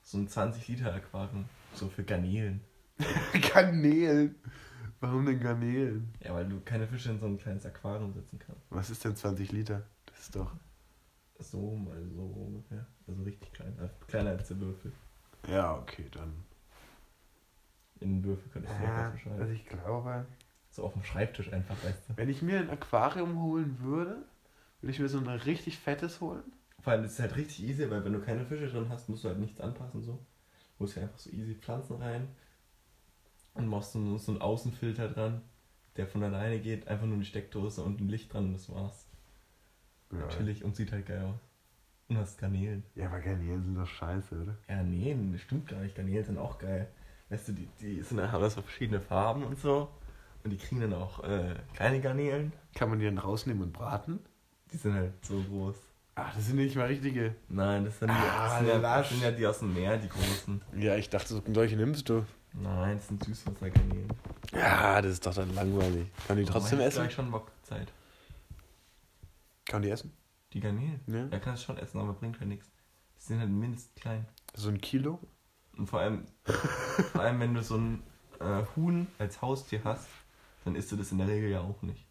so 0.02 0.18
ein 0.18 0.28
20-Liter-Aquarium. 0.28 1.44
So 1.74 1.88
für 1.88 2.04
Garnelen. 2.04 2.60
Garnelen. 3.52 4.34
Warum 5.00 5.26
denn 5.26 5.40
Garnelen? 5.40 6.14
Ja, 6.20 6.34
weil 6.34 6.48
du 6.48 6.60
keine 6.60 6.86
Fische 6.86 7.10
in 7.10 7.18
so 7.18 7.26
ein 7.26 7.38
kleines 7.38 7.66
Aquarium 7.66 8.12
setzen 8.12 8.38
kannst. 8.38 8.62
Was 8.70 8.90
ist 8.90 9.04
denn 9.04 9.16
20 9.16 9.50
Liter? 9.52 9.82
Das 10.06 10.20
ist 10.20 10.36
doch. 10.36 10.52
So 11.38 11.74
mal 11.76 12.00
so 12.14 12.22
ungefähr. 12.22 12.86
Also 13.08 13.22
richtig 13.22 13.52
klein. 13.52 13.74
Also 13.80 13.92
kleiner 14.06 14.30
als 14.30 14.46
der 14.48 14.60
Würfel. 14.60 14.92
Ja, 15.48 15.76
okay, 15.76 16.04
dann. 16.12 16.32
In 18.00 18.16
den 18.20 18.24
Würfel 18.24 18.48
könnte 18.52 18.68
ich 18.72 18.84
Ja, 18.86 19.06
was 19.06 19.12
beschreiben. 19.14 19.40
also 19.40 19.52
ich 19.52 19.66
glaube, 19.66 20.26
So 20.70 20.84
auf 20.84 20.92
dem 20.92 21.02
Schreibtisch 21.02 21.52
einfach, 21.52 21.74
weißt 21.82 22.10
du. 22.10 22.16
wenn 22.16 22.28
ich 22.28 22.42
mir 22.42 22.60
ein 22.60 22.70
Aquarium 22.70 23.40
holen 23.42 23.76
würde, 23.80 24.18
würde 24.80 24.92
ich 24.92 25.00
mir 25.00 25.08
so 25.08 25.18
ein 25.18 25.26
richtig 25.26 25.78
fettes 25.78 26.20
holen. 26.20 26.44
Vor 26.82 26.92
allem, 26.92 27.04
ist 27.04 27.20
halt 27.20 27.36
richtig 27.36 27.64
easy, 27.64 27.88
weil 27.88 28.04
wenn 28.04 28.12
du 28.12 28.20
keine 28.20 28.44
Fische 28.44 28.68
drin 28.68 28.88
hast, 28.88 29.08
musst 29.08 29.24
du 29.24 29.28
halt 29.28 29.38
nichts 29.38 29.60
anpassen 29.60 30.02
so. 30.02 30.12
Du 30.76 30.80
holst 30.80 30.96
ja 30.96 31.02
einfach 31.02 31.18
so 31.18 31.30
easy 31.30 31.54
Pflanzen 31.54 32.02
rein 32.02 32.28
und 33.54 33.68
machst 33.68 33.92
so, 33.92 34.18
so 34.18 34.32
einen 34.32 34.40
Außenfilter 34.40 35.08
dran, 35.08 35.42
der 35.96 36.08
von 36.08 36.24
alleine 36.24 36.58
geht, 36.58 36.88
einfach 36.88 37.06
nur 37.06 37.18
die 37.18 37.24
Steckdose 37.24 37.82
und 37.82 38.00
ein 38.00 38.08
Licht 38.08 38.32
dran 38.32 38.46
und 38.46 38.54
das 38.54 38.68
war's. 38.68 39.06
Natürlich 40.10 40.64
und 40.64 40.74
sieht 40.74 40.92
halt 40.92 41.06
geil 41.06 41.22
aus. 41.22 41.40
Und 42.08 42.18
hast 42.18 42.38
Garnelen. 42.38 42.82
Ja, 42.94 43.06
aber 43.06 43.20
Garnelen 43.20 43.62
sind 43.62 43.76
doch 43.76 43.86
scheiße, 43.86 44.42
oder? 44.42 44.58
Ja, 44.68 44.82
nee, 44.82 45.16
das 45.32 45.40
stimmt 45.40 45.68
gar 45.68 45.80
nicht. 45.80 45.94
Garnelen 45.94 46.24
sind 46.24 46.38
auch 46.38 46.58
geil. 46.58 46.88
weißt 47.30 47.48
du, 47.48 47.52
die, 47.52 47.68
die 47.80 48.02
sind, 48.02 48.20
haben 48.20 48.42
das 48.42 48.54
so 48.54 48.62
verschiedene 48.62 49.00
Farben 49.00 49.44
und 49.44 49.58
so. 49.58 49.88
Und 50.42 50.50
die 50.50 50.58
kriegen 50.58 50.80
dann 50.80 50.94
auch 50.94 51.22
äh, 51.22 51.54
kleine 51.74 52.00
Garnelen. 52.00 52.52
Kann 52.74 52.90
man 52.90 52.98
die 52.98 53.04
dann 53.04 53.18
rausnehmen 53.18 53.62
und 53.62 53.72
braten? 53.72 54.18
Die 54.72 54.76
sind 54.76 54.94
halt 54.94 55.12
so 55.24 55.40
groß. 55.40 55.76
Ach, 56.14 56.34
das 56.34 56.46
sind 56.46 56.56
nicht 56.56 56.76
mal 56.76 56.86
richtige. 56.86 57.34
Nein, 57.48 57.84
das 57.86 57.98
sind, 57.98 58.08
die, 58.10 58.14
Ah, 58.14 58.48
das 58.48 58.58
sind, 58.58 58.68
ja, 58.68 58.78
das 58.98 59.08
sind 59.08 59.22
ja 59.22 59.30
die 59.30 59.46
aus 59.46 59.58
dem 59.60 59.72
Meer, 59.72 59.96
die 59.96 60.08
großen. 60.08 60.60
Ja, 60.76 60.96
ich 60.96 61.08
dachte, 61.08 61.28
so- 61.34 61.42
solche 61.52 61.76
nimmst 61.76 62.08
du. 62.08 62.24
Nein, 62.52 62.96
das 62.98 63.08
sind 63.08 63.24
Süßwassergarnelen. 63.24 64.08
Ja, 64.52 65.00
das 65.00 65.12
ist 65.12 65.26
doch 65.26 65.34
dann 65.34 65.54
langweilig. 65.54 66.06
Kann 66.28 66.36
die 66.36 66.44
trotzdem 66.44 66.80
ich 66.80 66.86
essen? 66.86 67.00
gleich 67.00 67.14
schon 67.14 67.30
Bock 67.30 67.50
Zeit. 67.62 67.90
Kann 69.64 69.80
die 69.80 69.88
essen? 69.90 70.12
Die 70.52 70.60
Garnelen? 70.60 71.00
Ja. 71.06 71.26
Ja, 71.30 71.38
kannst 71.38 71.62
schon 71.64 71.78
essen, 71.78 71.98
aber 71.98 72.12
bringt 72.12 72.38
halt 72.40 72.48
nichts. 72.50 72.70
Die 73.18 73.22
sind 73.24 73.40
halt 73.40 73.48
mindestens 73.50 73.94
klein. 73.94 74.26
So 74.54 74.68
ein 74.68 74.80
Kilo? 74.82 75.18
Und 75.78 75.86
vor 75.86 76.00
allem, 76.00 76.26
vor 77.12 77.22
allem 77.22 77.40
wenn 77.40 77.54
du 77.54 77.62
so 77.62 77.76
ein 77.78 78.02
äh, 78.38 78.62
Huhn 78.76 79.06
als 79.18 79.40
Haustier 79.40 79.80
hast, 79.84 80.06
dann 80.66 80.76
isst 80.76 80.92
du 80.92 80.96
das 80.96 81.10
in 81.10 81.18
der 81.18 81.28
Regel 81.28 81.48
ja 81.48 81.60
auch 81.60 81.80
nicht. 81.80 82.04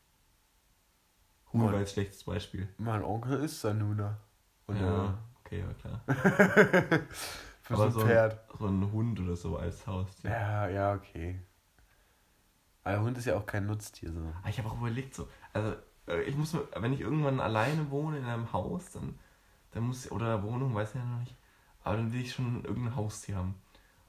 Moin. 1.54 1.74
war 1.74 1.80
jetzt 1.80 1.94
schlechtes 1.94 2.24
Beispiel. 2.24 2.68
Mein 2.78 3.04
Onkel 3.04 3.44
isst 3.44 3.62
Sanuna. 3.62 4.18
Und 4.68 4.80
ja, 4.80 5.18
okay, 5.44 5.60
ja 5.60 5.74
klar. 5.74 6.02
für 7.62 7.74
Aber 7.74 7.92
so 7.92 8.02
ein 8.02 8.08
Pferd. 8.08 8.40
So 8.58 8.68
ein 8.68 8.92
Hund 8.92 9.20
oder 9.20 9.36
so 9.36 9.58
als 9.58 9.86
Haustier. 9.86 10.30
Ja, 10.32 10.68
ja, 10.68 10.94
okay. 10.94 11.42
Aber 12.84 13.02
Hund 13.02 13.18
ist 13.18 13.26
ja 13.26 13.36
auch 13.36 13.46
kein 13.46 13.66
Nutztier 13.66 14.12
so. 14.12 14.34
Ah, 14.44 14.50
Ich 14.50 14.58
habe 14.58 14.70
auch 14.70 14.78
überlegt, 14.78 15.14
so, 15.14 15.28
also 15.54 15.76
äh, 16.08 16.22
ich 16.24 16.36
muss 16.36 16.54
mir, 16.54 16.68
wenn 16.78 16.94
ich 16.94 17.02
irgendwann 17.02 17.40
alleine 17.40 17.92
wohne 17.92 18.18
in 18.18 18.26
einem 18.26 18.52
Haus, 18.54 18.92
dann, 18.92 19.20
dann 19.72 19.84
muss 19.84 20.06
ich, 20.06 20.12
oder 20.12 20.44
Wohnung, 20.44 20.74
weiß 20.74 20.90
ich 20.90 20.96
ja 20.96 21.06
noch 21.06 21.20
nicht, 21.20 21.36
aber 21.84 21.98
dann 21.98 22.12
will 22.14 22.22
ich 22.22 22.34
schon 22.34 22.64
irgendein 22.66 22.96
Haustier 22.96 23.36
haben. 23.36 23.56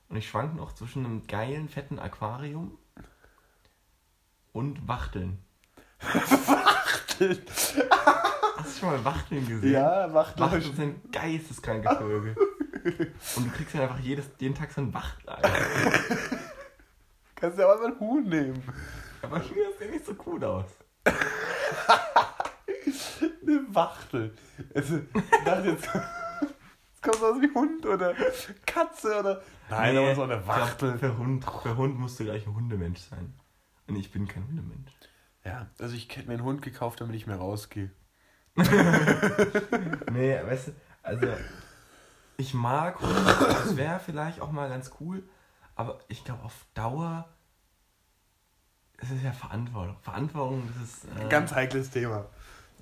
Und 0.08 0.16
ich 0.16 0.28
schwank 0.28 0.54
noch 0.54 0.72
zwischen 0.72 1.04
einem 1.04 1.26
geilen, 1.26 1.68
fetten 1.68 1.98
Aquarium 1.98 2.78
und 4.52 4.86
Wachteln. 4.88 5.38
Wachteln? 6.84 7.38
Hast 8.56 8.76
du 8.76 8.80
schon 8.80 8.90
mal 8.90 9.04
Wachteln 9.04 9.46
gesehen? 9.46 9.72
Ja, 9.72 10.12
Wachteln. 10.12 10.46
Wachteln 10.46 10.74
sind 10.74 11.12
geisteskranke 11.12 11.96
Vögel. 11.96 12.36
Und 13.36 13.46
du 13.46 13.50
kriegst 13.50 13.74
ja 13.74 13.82
einfach 13.82 14.00
jedes, 14.00 14.30
jeden 14.38 14.54
Tag 14.54 14.72
so 14.72 14.80
ein 14.80 14.92
Wachtel. 14.92 15.34
Kannst 17.36 17.58
du 17.58 17.62
ja 17.62 17.72
auch 17.72 17.78
mal 17.78 17.86
ein 17.86 18.00
Huhn 18.00 18.28
nehmen. 18.28 18.62
Aber 19.22 19.38
hier 19.40 19.66
sieht 19.78 19.90
nicht 19.90 20.06
so 20.06 20.14
cool 20.26 20.44
aus. 20.44 20.66
Eine 23.42 23.74
Wachtel. 23.74 24.34
Also, 24.74 24.96
ich 24.96 25.44
dachte 25.44 25.68
jetzt, 25.70 25.86
jetzt 25.86 27.02
kommt 27.02 27.16
sowas 27.16 27.40
wie 27.40 27.52
Hund 27.54 27.86
oder 27.86 28.14
Katze 28.66 29.18
oder. 29.20 29.42
Nein, 29.70 29.96
aber 29.96 30.14
so 30.14 30.22
eine 30.22 30.38
glaub, 30.38 30.46
Wachtel. 30.46 30.98
Für 30.98 31.16
Hund, 31.18 31.44
für 31.44 31.76
Hund 31.76 31.98
musst 31.98 32.20
du 32.20 32.24
gleich 32.24 32.46
ein 32.46 32.54
Hundemensch 32.54 33.00
sein. 33.00 33.34
Und 33.86 33.96
ich 33.96 34.10
bin 34.12 34.26
kein 34.28 34.46
Hundemensch. 34.46 34.92
Ja, 35.44 35.66
also 35.78 35.94
ich 35.94 36.08
hätte 36.16 36.28
mir 36.28 36.34
einen 36.34 36.44
Hund 36.44 36.62
gekauft, 36.62 37.00
damit 37.00 37.16
ich 37.16 37.26
mehr 37.26 37.36
rausgehe. 37.36 37.90
Nee, 40.12 40.38
weißt 40.44 40.68
du, 40.68 40.72
also 41.02 41.26
ich 42.36 42.52
mag 42.52 43.00
Hunde, 43.00 43.34
das 43.38 43.76
wäre 43.76 43.98
vielleicht 43.98 44.40
auch 44.40 44.52
mal 44.52 44.68
ganz 44.68 44.90
cool, 45.00 45.22
aber 45.74 46.00
ich 46.08 46.22
glaube 46.24 46.42
auf 46.44 46.66
Dauer 46.74 47.28
es 49.02 49.10
ist 49.10 49.24
ja 49.24 49.32
Verantwortung. 49.32 49.96
Verantwortung, 50.00 50.62
das 50.72 50.88
ist. 50.88 51.04
Äh, 51.04 51.28
Ganz 51.28 51.52
heikles 51.52 51.90
Thema. 51.90 52.24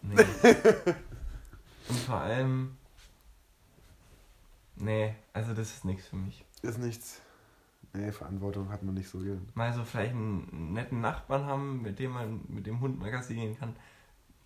Nee. 0.03 0.17
Und 1.89 1.99
vor 1.99 2.17
allem. 2.17 2.77
Nee, 4.77 5.15
also 5.33 5.55
das 5.55 5.71
ist 5.71 5.85
nichts 5.87 6.07
für 6.09 6.17
mich. 6.17 6.45
Ist 6.63 6.79
nichts. 6.79 7.23
Nee, 7.93 8.13
Verantwortung 8.13 8.71
hat 8.71 8.83
man 8.83 8.95
nicht 8.95 9.09
so 9.09 9.19
gern. 9.19 9.49
Mal 9.55 9.73
so 9.73 9.85
vielleicht 9.85 10.13
einen 10.13 10.73
netten 10.73 11.01
Nachbarn 11.01 11.45
haben, 11.47 11.83
mit 11.83 11.99
dem 11.99 12.13
man 12.13 12.41
mit 12.49 12.67
dem 12.67 12.81
Hund 12.81 12.99
mal 13.01 13.11
Gassi 13.11 13.35
gehen 13.35 13.59
kann, 13.59 13.75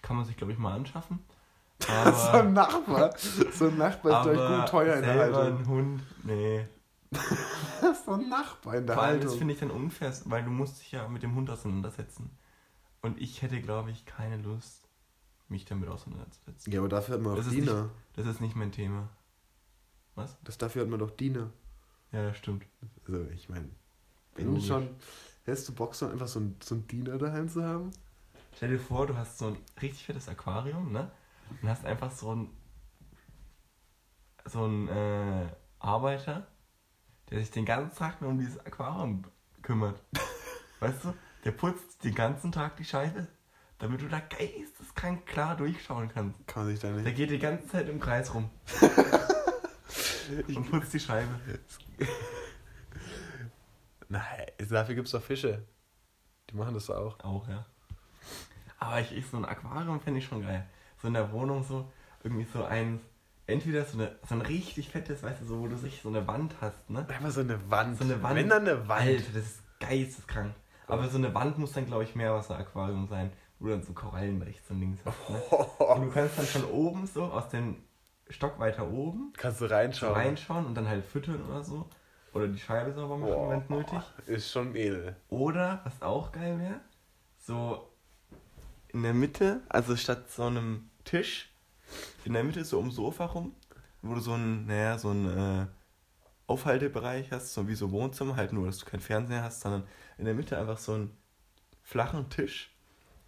kann 0.03 0.17
man 0.17 0.25
sich, 0.25 0.37
glaube 0.37 0.53
ich, 0.53 0.59
mal 0.59 0.75
anschaffen. 0.75 1.19
so 1.81 1.93
Aber, 1.93 2.41
ein 2.41 2.53
Nachbar. 2.55 3.15
So 3.19 3.67
ein 3.69 3.77
Nachbar 3.77 4.27
ist 4.27 4.33
gleich 4.33 4.61
gut 4.61 4.69
teuer 4.69 4.97
in 4.97 5.03
der 5.03 5.15
Haltung. 5.15 5.59
ein 5.59 5.67
Hund, 5.67 6.03
nee. 6.23 6.67
so 8.07 8.13
ein 8.13 8.29
Nachbar 8.29 8.77
in 8.77 8.87
der 8.87 8.95
Vor 8.97 9.05
allem, 9.05 9.17
das 9.21 9.25
Haltung. 9.27 9.39
finde 9.39 9.55
ich 9.55 9.61
dann 9.61 9.71
unfair, 9.71 10.13
weil 10.25 10.45
du 10.45 10.51
musst 10.51 10.81
dich 10.81 10.93
ja 10.93 11.07
mit 11.09 11.23
dem 11.23 11.35
Hund 11.35 11.51
auseinandersetzen. 11.51 12.31
Und 13.03 13.21
ich 13.21 13.43
hätte, 13.43 13.61
glaube 13.61 13.91
ich, 13.91 14.07
keine 14.07 14.39
Lust, 14.39 14.89
mich 15.49 15.67
damit 15.67 15.91
auseinanderzusetzen. 15.91 16.73
Ja, 16.73 16.81
aber 16.81 16.89
dafür 16.89 17.17
hat 17.17 17.23
man 17.23 17.37
Das 17.37 17.45
doch 17.45 17.53
ist 17.53 17.61
Diener. 17.61 17.91
Das 18.15 18.27
ist 18.27 18.41
nicht 18.41 18.57
mein 18.57 18.73
Thema. 18.73 19.11
Das 20.45 20.57
dafür 20.59 20.83
hat 20.83 20.89
man 20.89 21.01
doch 21.01 21.11
Diener. 21.11 21.51
Ja, 22.15 22.33
stimmt. 22.35 22.65
Also, 23.07 23.27
ich 23.35 23.49
meine, 23.49 23.69
wenn 24.37 24.47
du 24.47 24.51
Logisch. 24.53 24.69
schon. 24.69 24.89
Hättest 25.45 25.69
du 25.69 25.75
Bock, 25.75 25.95
so 25.95 26.07
einfach 26.07 26.29
so 26.29 26.41
ein, 26.41 26.57
so 26.63 26.75
ein 26.75 26.87
Diener 26.87 27.19
daheim 27.19 27.49
zu 27.51 27.63
haben? 27.63 27.91
Stell 28.57 28.71
dir 28.71 28.79
vor, 28.79 29.07
du 29.07 29.15
hast 29.17 29.37
so 29.39 29.49
ein 29.49 29.57
richtig 29.83 30.07
fettes 30.07 30.29
Aquarium, 30.29 30.91
ne? 30.93 31.11
Und 31.61 31.69
hast 31.69 31.85
einfach 31.85 32.11
so 32.11 32.35
ein 32.35 32.51
so 34.47 34.65
ein 34.67 34.89
äh, 34.89 35.47
Arbeiter, 35.81 36.47
der 37.31 37.41
sich 37.41 37.51
den 37.51 37.65
ganzen 37.65 37.97
Tag 37.99 38.21
nur 38.23 38.31
um 38.31 38.39
dieses 38.39 38.59
Aquarium 38.65 39.25
kümmert. 39.63 40.01
Weißt 40.81 41.05
du? 41.05 41.15
Der 41.45 41.53
putzt 41.53 42.05
den 42.05 42.15
ganzen 42.15 42.53
Tag 42.53 42.77
die 42.77 42.85
Scheibe, 42.85 43.27
damit 43.79 44.01
du 44.03 44.09
da 44.09 44.21
geisteskrank 44.21 45.27
klar 45.27 45.57
durchschauen 45.57 46.09
kannst. 46.13 46.47
Kann 46.47 46.65
man 46.65 46.73
sich 46.73 46.81
da 46.81 46.89
Der 46.93 47.03
nicht. 47.03 47.17
geht 47.17 47.31
die 47.31 47.39
ganze 47.39 47.67
Zeit 47.69 47.89
im 47.89 48.01
Kreis 48.01 48.33
rum 48.35 48.49
und 50.49 50.71
putzt 50.71 50.93
die 50.95 51.01
Scheibe. 51.01 51.29
Nein, 54.09 54.47
dafür 54.71 54.95
gibt 54.95 55.07
es 55.07 55.13
doch 55.13 55.23
Fische. 55.23 55.65
Die 56.51 56.57
machen 56.57 56.75
das 56.75 56.91
auch. 56.91 57.19
Auch, 57.21 57.49
ja. 57.49 57.67
Aber 58.79 59.01
ich, 59.01 59.17
ich 59.17 59.27
so 59.27 59.37
ein 59.37 59.45
Aquarium 59.45 60.01
fände 60.01 60.19
ich 60.19 60.27
schon 60.27 60.43
geil. 60.43 60.67
So 61.01 61.09
in 61.09 61.15
der 61.15 61.33
Wohnung 61.33 61.63
so, 61.63 61.91
irgendwie 62.23 62.45
so 62.45 62.65
ein, 62.65 63.01
entweder 63.47 63.85
so, 63.85 63.99
eine, 63.99 64.17
so 64.29 64.35
ein 64.35 64.43
richtig 64.43 64.91
fettes, 64.91 65.23
weißt 65.23 65.41
du, 65.43 65.47
so, 65.47 65.61
wo 65.61 65.69
du 65.69 65.77
sich 65.77 66.01
so 66.03 66.09
eine 66.09 66.27
Wand 66.27 66.55
hast, 66.61 66.91
ne? 66.91 67.07
Einfach 67.09 67.31
so 67.31 67.41
eine 67.41 67.71
Wand. 67.71 67.99
So 67.99 68.05
eine 68.05 68.23
Wand. 68.23 68.37
Wenn 68.37 68.49
dann 68.49 68.69
eine 68.69 68.89
Wand. 68.89 69.01
Alter, 69.01 69.33
das 69.35 69.45
ist 69.45 69.63
geisteskrank. 69.81 70.55
Aber 70.87 71.09
so 71.09 71.17
eine 71.17 71.35
Wand 71.35 71.59
muss 71.59 71.73
dann, 71.73 71.87
glaube 71.87 72.05
ich, 72.05 72.15
Meerwasseraquarium 72.15 73.09
sein, 73.09 73.33
wo 73.59 73.67
du 73.67 73.73
dann 73.73 73.83
so 73.83 73.95
Korallen 73.95 74.43
rechts 74.43 74.71
und 74.71 74.81
links 74.81 75.01
hast, 75.05 75.31
ne? 75.31 75.39
Und 75.85 76.03
du 76.03 76.11
kannst 76.11 76.39
dann 76.39 76.47
von 76.47 76.65
oben 76.67 77.07
so, 77.07 77.25
aus 77.25 77.49
dem 77.49 77.77
Stock 78.35 78.59
weiter 78.59 78.91
oben, 78.91 79.33
Kannst 79.37 79.61
du 79.61 79.67
reinschauen. 79.67 80.13
reinschauen 80.15 80.67
und 80.67 80.75
dann 80.75 80.89
halt 80.89 81.05
füttern 81.05 81.43
oder 81.49 81.63
so. 81.63 81.89
Oder 82.33 82.49
die 82.49 82.59
Scheibe 82.59 82.93
sauber 82.93 83.17
machen, 83.17 83.65
wenn 83.69 83.79
nötig. 83.79 83.99
Ist 84.27 84.51
schon 84.51 84.75
edel. 84.75 85.17
Oder, 85.29 85.81
was 85.85 86.03
auch 86.03 86.33
geil 86.33 86.59
wäre, 86.59 86.81
so 87.39 87.89
in 88.89 89.03
der 89.03 89.15
Mitte, 89.15 89.61
also 89.69 89.97
statt 89.97 90.31
so 90.31 90.45
einem 90.45 90.91
Tisch, 91.05 91.53
in 92.25 92.33
der 92.33 92.45
Mitte 92.45 92.65
so 92.65 92.79
um 92.79 92.91
Sofa 92.91 93.27
rum, 93.27 93.55
wo 94.03 94.15
du 94.15 94.21
so 94.21 94.33
ein, 94.35 94.67
naja, 94.67 94.99
so 94.99 95.11
ein 95.11 95.27
äh, 95.63 95.67
Aufhaltebereich 96.47 97.31
hast, 97.33 97.55
so 97.55 97.69
wie 97.69 97.75
so 97.75 97.91
Wohnzimmer, 97.91 98.37
halt 98.37 98.53
nur, 98.53 98.67
dass 98.67 98.79
du 98.79 98.87
keinen 98.87 99.01
Fernseher 99.01 99.43
hast, 99.43 99.61
sondern 99.61 99.85
in 100.19 100.25
der 100.25 100.35
Mitte 100.35 100.59
einfach 100.59 100.79
so 100.79 100.93
einen 100.95 101.17
flachen 101.83 102.29
Tisch, 102.31 102.75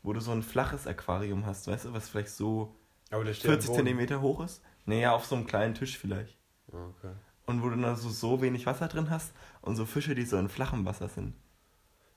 wo 0.03 0.13
du 0.13 0.21
so 0.21 0.33
ein 0.33 0.43
flaches 0.43 0.87
Aquarium 0.87 1.47
hast, 1.47 1.67
weißt 1.67 1.87
du, 1.87 1.93
was 1.93 2.09
vielleicht 2.09 2.31
so 2.31 2.77
Aber 3.11 3.25
der 3.25 3.35
steht 3.35 3.51
40 3.51 3.69
am 3.69 3.75
Boden. 3.75 3.87
Zentimeter 3.87 4.21
hoch 4.21 4.45
ist. 4.45 4.63
Naja, 4.87 5.13
auf 5.13 5.27
so 5.27 5.35
einem 5.37 5.47
kleinen 5.47 5.75
Tisch 5.75 5.99
vielleicht. 5.99 6.37
Okay. 6.69 7.13
Und 7.47 7.63
wo 7.63 7.69
du 7.69 7.77
dann 7.77 7.97
so, 7.97 8.09
so 8.09 8.41
wenig 8.41 8.67
Wasser 8.67 8.89
drin 8.89 9.11
hast 9.11 9.33
und 9.61 9.77
so 9.77 9.85
Fische, 9.87 10.15
die 10.15 10.25
so 10.25 10.37
in 10.39 10.49
flachem 10.49 10.85
Wasser 10.85 11.09
sind. 11.09 11.35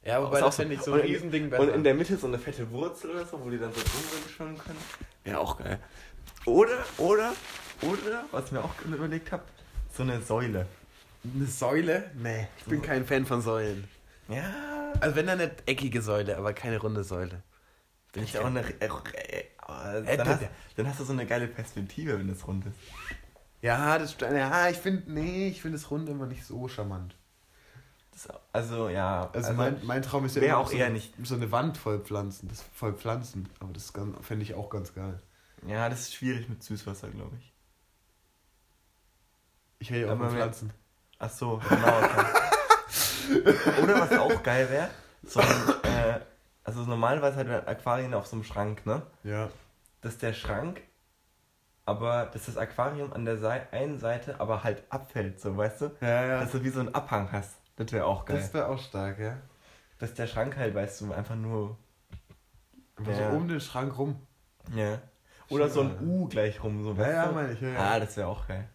Ja, 0.03 0.24
wobei 0.24 0.39
das 0.39 0.55
so. 0.55 0.61
fände 0.61 0.76
ich 0.76 0.82
so 0.82 0.93
ein 0.93 1.01
in- 1.01 1.05
Riesending 1.07 1.53
Und 1.53 1.70
in 1.70 1.84
der 1.84 1.93
Mitte 1.93 2.17
so 2.17 2.28
eine 2.28 2.39
fette 2.39 2.70
Wurzel 2.72 3.11
oder 3.11 3.26
so, 3.26 3.43
wo 3.43 3.49
die 3.49 3.57
dann 3.59 3.72
so 3.74 3.80
rumschwimmen 3.82 4.57
können. 4.57 4.78
Ja, 5.26 5.39
auch 5.39 5.57
geil. 5.57 5.80
Oder, 6.45 6.78
oder, 6.97 7.34
oder, 7.82 8.24
was 8.32 8.45
ich 8.45 8.51
mir 8.53 8.63
auch 8.63 8.74
überlegt 8.86 9.32
habe, 9.32 9.43
so 9.93 10.03
eine 10.03 10.22
Säule. 10.22 10.65
eine 11.36 11.45
Säule? 11.45 12.09
Nee, 12.15 12.47
ich 12.59 12.65
bin 12.65 12.82
kein 12.82 13.05
Fan 13.05 13.26
von 13.26 13.41
Säulen. 13.41 13.88
Ja. 14.30 14.93
Also 15.01 15.15
wenn 15.15 15.28
dann 15.28 15.39
eine 15.41 15.51
eckige 15.65 16.01
Säule, 16.01 16.38
aber 16.38 16.53
keine 16.53 16.80
runde 16.80 17.03
Säule. 17.03 17.43
Bin 18.13 18.24
ich 18.24 18.39
auch 18.39 18.45
eine. 18.45 18.63
Dann, 20.05 20.28
hast, 20.28 20.41
dann 20.76 20.88
hast 20.88 20.99
du 20.99 21.03
so 21.03 21.13
eine 21.13 21.26
geile 21.26 21.47
Perspektive, 21.47 22.17
wenn 22.17 22.28
das 22.28 22.47
rund 22.47 22.65
ist. 22.65 22.76
Ja, 23.61 23.97
das 23.97 24.15
ja, 24.22 24.70
ich 24.70 24.78
finde, 24.78 25.11
nee, 25.11 25.49
ich 25.49 25.61
finde 25.61 25.78
das 25.78 25.91
Rund 25.91 26.07
immer 26.07 26.26
nicht 26.26 26.45
so 26.45 26.67
charmant. 26.67 27.15
Das, 28.11 28.30
also, 28.53 28.89
ja. 28.89 29.30
Also, 29.34 29.53
mein, 29.53 29.78
mein 29.84 30.01
Traum 30.01 30.26
ist 30.26 30.36
ja 30.36 30.41
immer 30.41 30.57
auch 30.57 30.70
so, 30.70 30.78
eher 30.78 30.89
nicht. 30.89 31.13
so 31.24 31.36
eine 31.36 31.51
Wand 31.51 31.78
voll 31.78 31.99
Pflanzen, 31.99 32.47
das 32.47 32.63
voll 32.74 32.93
Pflanzen, 32.93 33.49
aber 33.59 33.74
das 33.74 33.91
fände 34.22 34.43
ich 34.43 34.53
auch 34.53 34.70
ganz 34.70 34.93
geil. 34.93 35.20
Ja, 35.67 35.89
das 35.89 36.01
ist 36.01 36.15
schwierig 36.15 36.47
mit 36.47 36.63
Süßwasser, 36.63 37.09
glaube 37.09 37.36
ich. 37.38 37.53
Ich 39.80 39.89
hätte 39.89 40.07
ja 40.07 40.13
auch 40.13 40.17
mal 40.17 40.30
Pflanzen. 40.30 40.72
Ach 41.20 41.30
so, 41.30 41.61
genau. 41.67 41.97
okay. 41.97 42.26
Oder 43.84 43.99
was 43.99 44.11
auch 44.17 44.41
geil 44.41 44.70
wäre, 44.70 44.89
so 45.24 45.41
ein, 45.41 45.47
äh, 45.84 46.09
also 46.78 46.89
normalerweise 46.89 47.38
hat 47.38 47.47
man 47.47 47.65
Aquarien 47.67 48.13
auf 48.13 48.28
so 48.28 48.36
einem 48.36 48.43
Schrank, 48.43 48.86
ne? 48.86 49.01
Ja. 49.24 49.49
Dass 50.01 50.17
der 50.17 50.34
Schrank, 50.34 50.82
aber 51.86 52.28
dass 52.28 52.45
das 52.45 52.57
Aquarium 52.57 53.11
an 53.13 53.26
der 53.26 53.38
Sei 53.38 53.67
einen 53.72 53.99
Seite 53.99 54.39
aber 54.39 54.63
halt 54.63 54.84
abfällt, 54.89 55.39
so 55.41 55.55
weißt 55.57 55.82
du? 55.82 55.91
Ja, 56.01 56.26
ja. 56.26 56.39
Dass 56.41 56.51
du 56.51 56.63
wie 56.63 56.70
so 56.70 56.80
einen 56.80 56.93
Abhang 56.93 57.32
hast. 57.32 57.55
Das 57.76 57.91
wäre 57.91 58.05
auch 58.05 58.26
geil. 58.26 58.38
Das 58.38 58.53
wäre 58.53 58.67
auch 58.67 58.80
stark, 58.80 59.20
ja. 59.20 59.38
Dass 59.99 60.13
der 60.13 60.28
Schrank 60.28 60.55
halt, 60.57 60.76
weißt 60.76 61.01
du, 61.01 61.11
einfach 61.13 61.36
nur. 61.36 61.78
Einfach 62.97 63.11
Ja. 63.13 63.32
so 63.32 63.38
um 63.38 63.47
den 63.47 63.59
Schrank 63.61 63.97
rum. 63.97 64.20
Ja. 64.76 64.99
Oder 65.49 65.67
so 65.70 65.82
ein 65.82 65.97
U 66.01 66.28
gleich 66.28 66.63
rum, 66.63 66.84
so 66.84 66.91
Ja, 66.91 66.97
weißt 66.97 67.11
ja, 67.13 67.26
du? 67.28 67.34
meine 67.34 67.53
ich, 67.53 67.61
ja, 67.61 67.70
ja. 67.70 67.80
Ah, 67.80 67.99
das 67.99 68.15
wäre 68.17 68.28
auch 68.28 68.47
geil. 68.47 68.67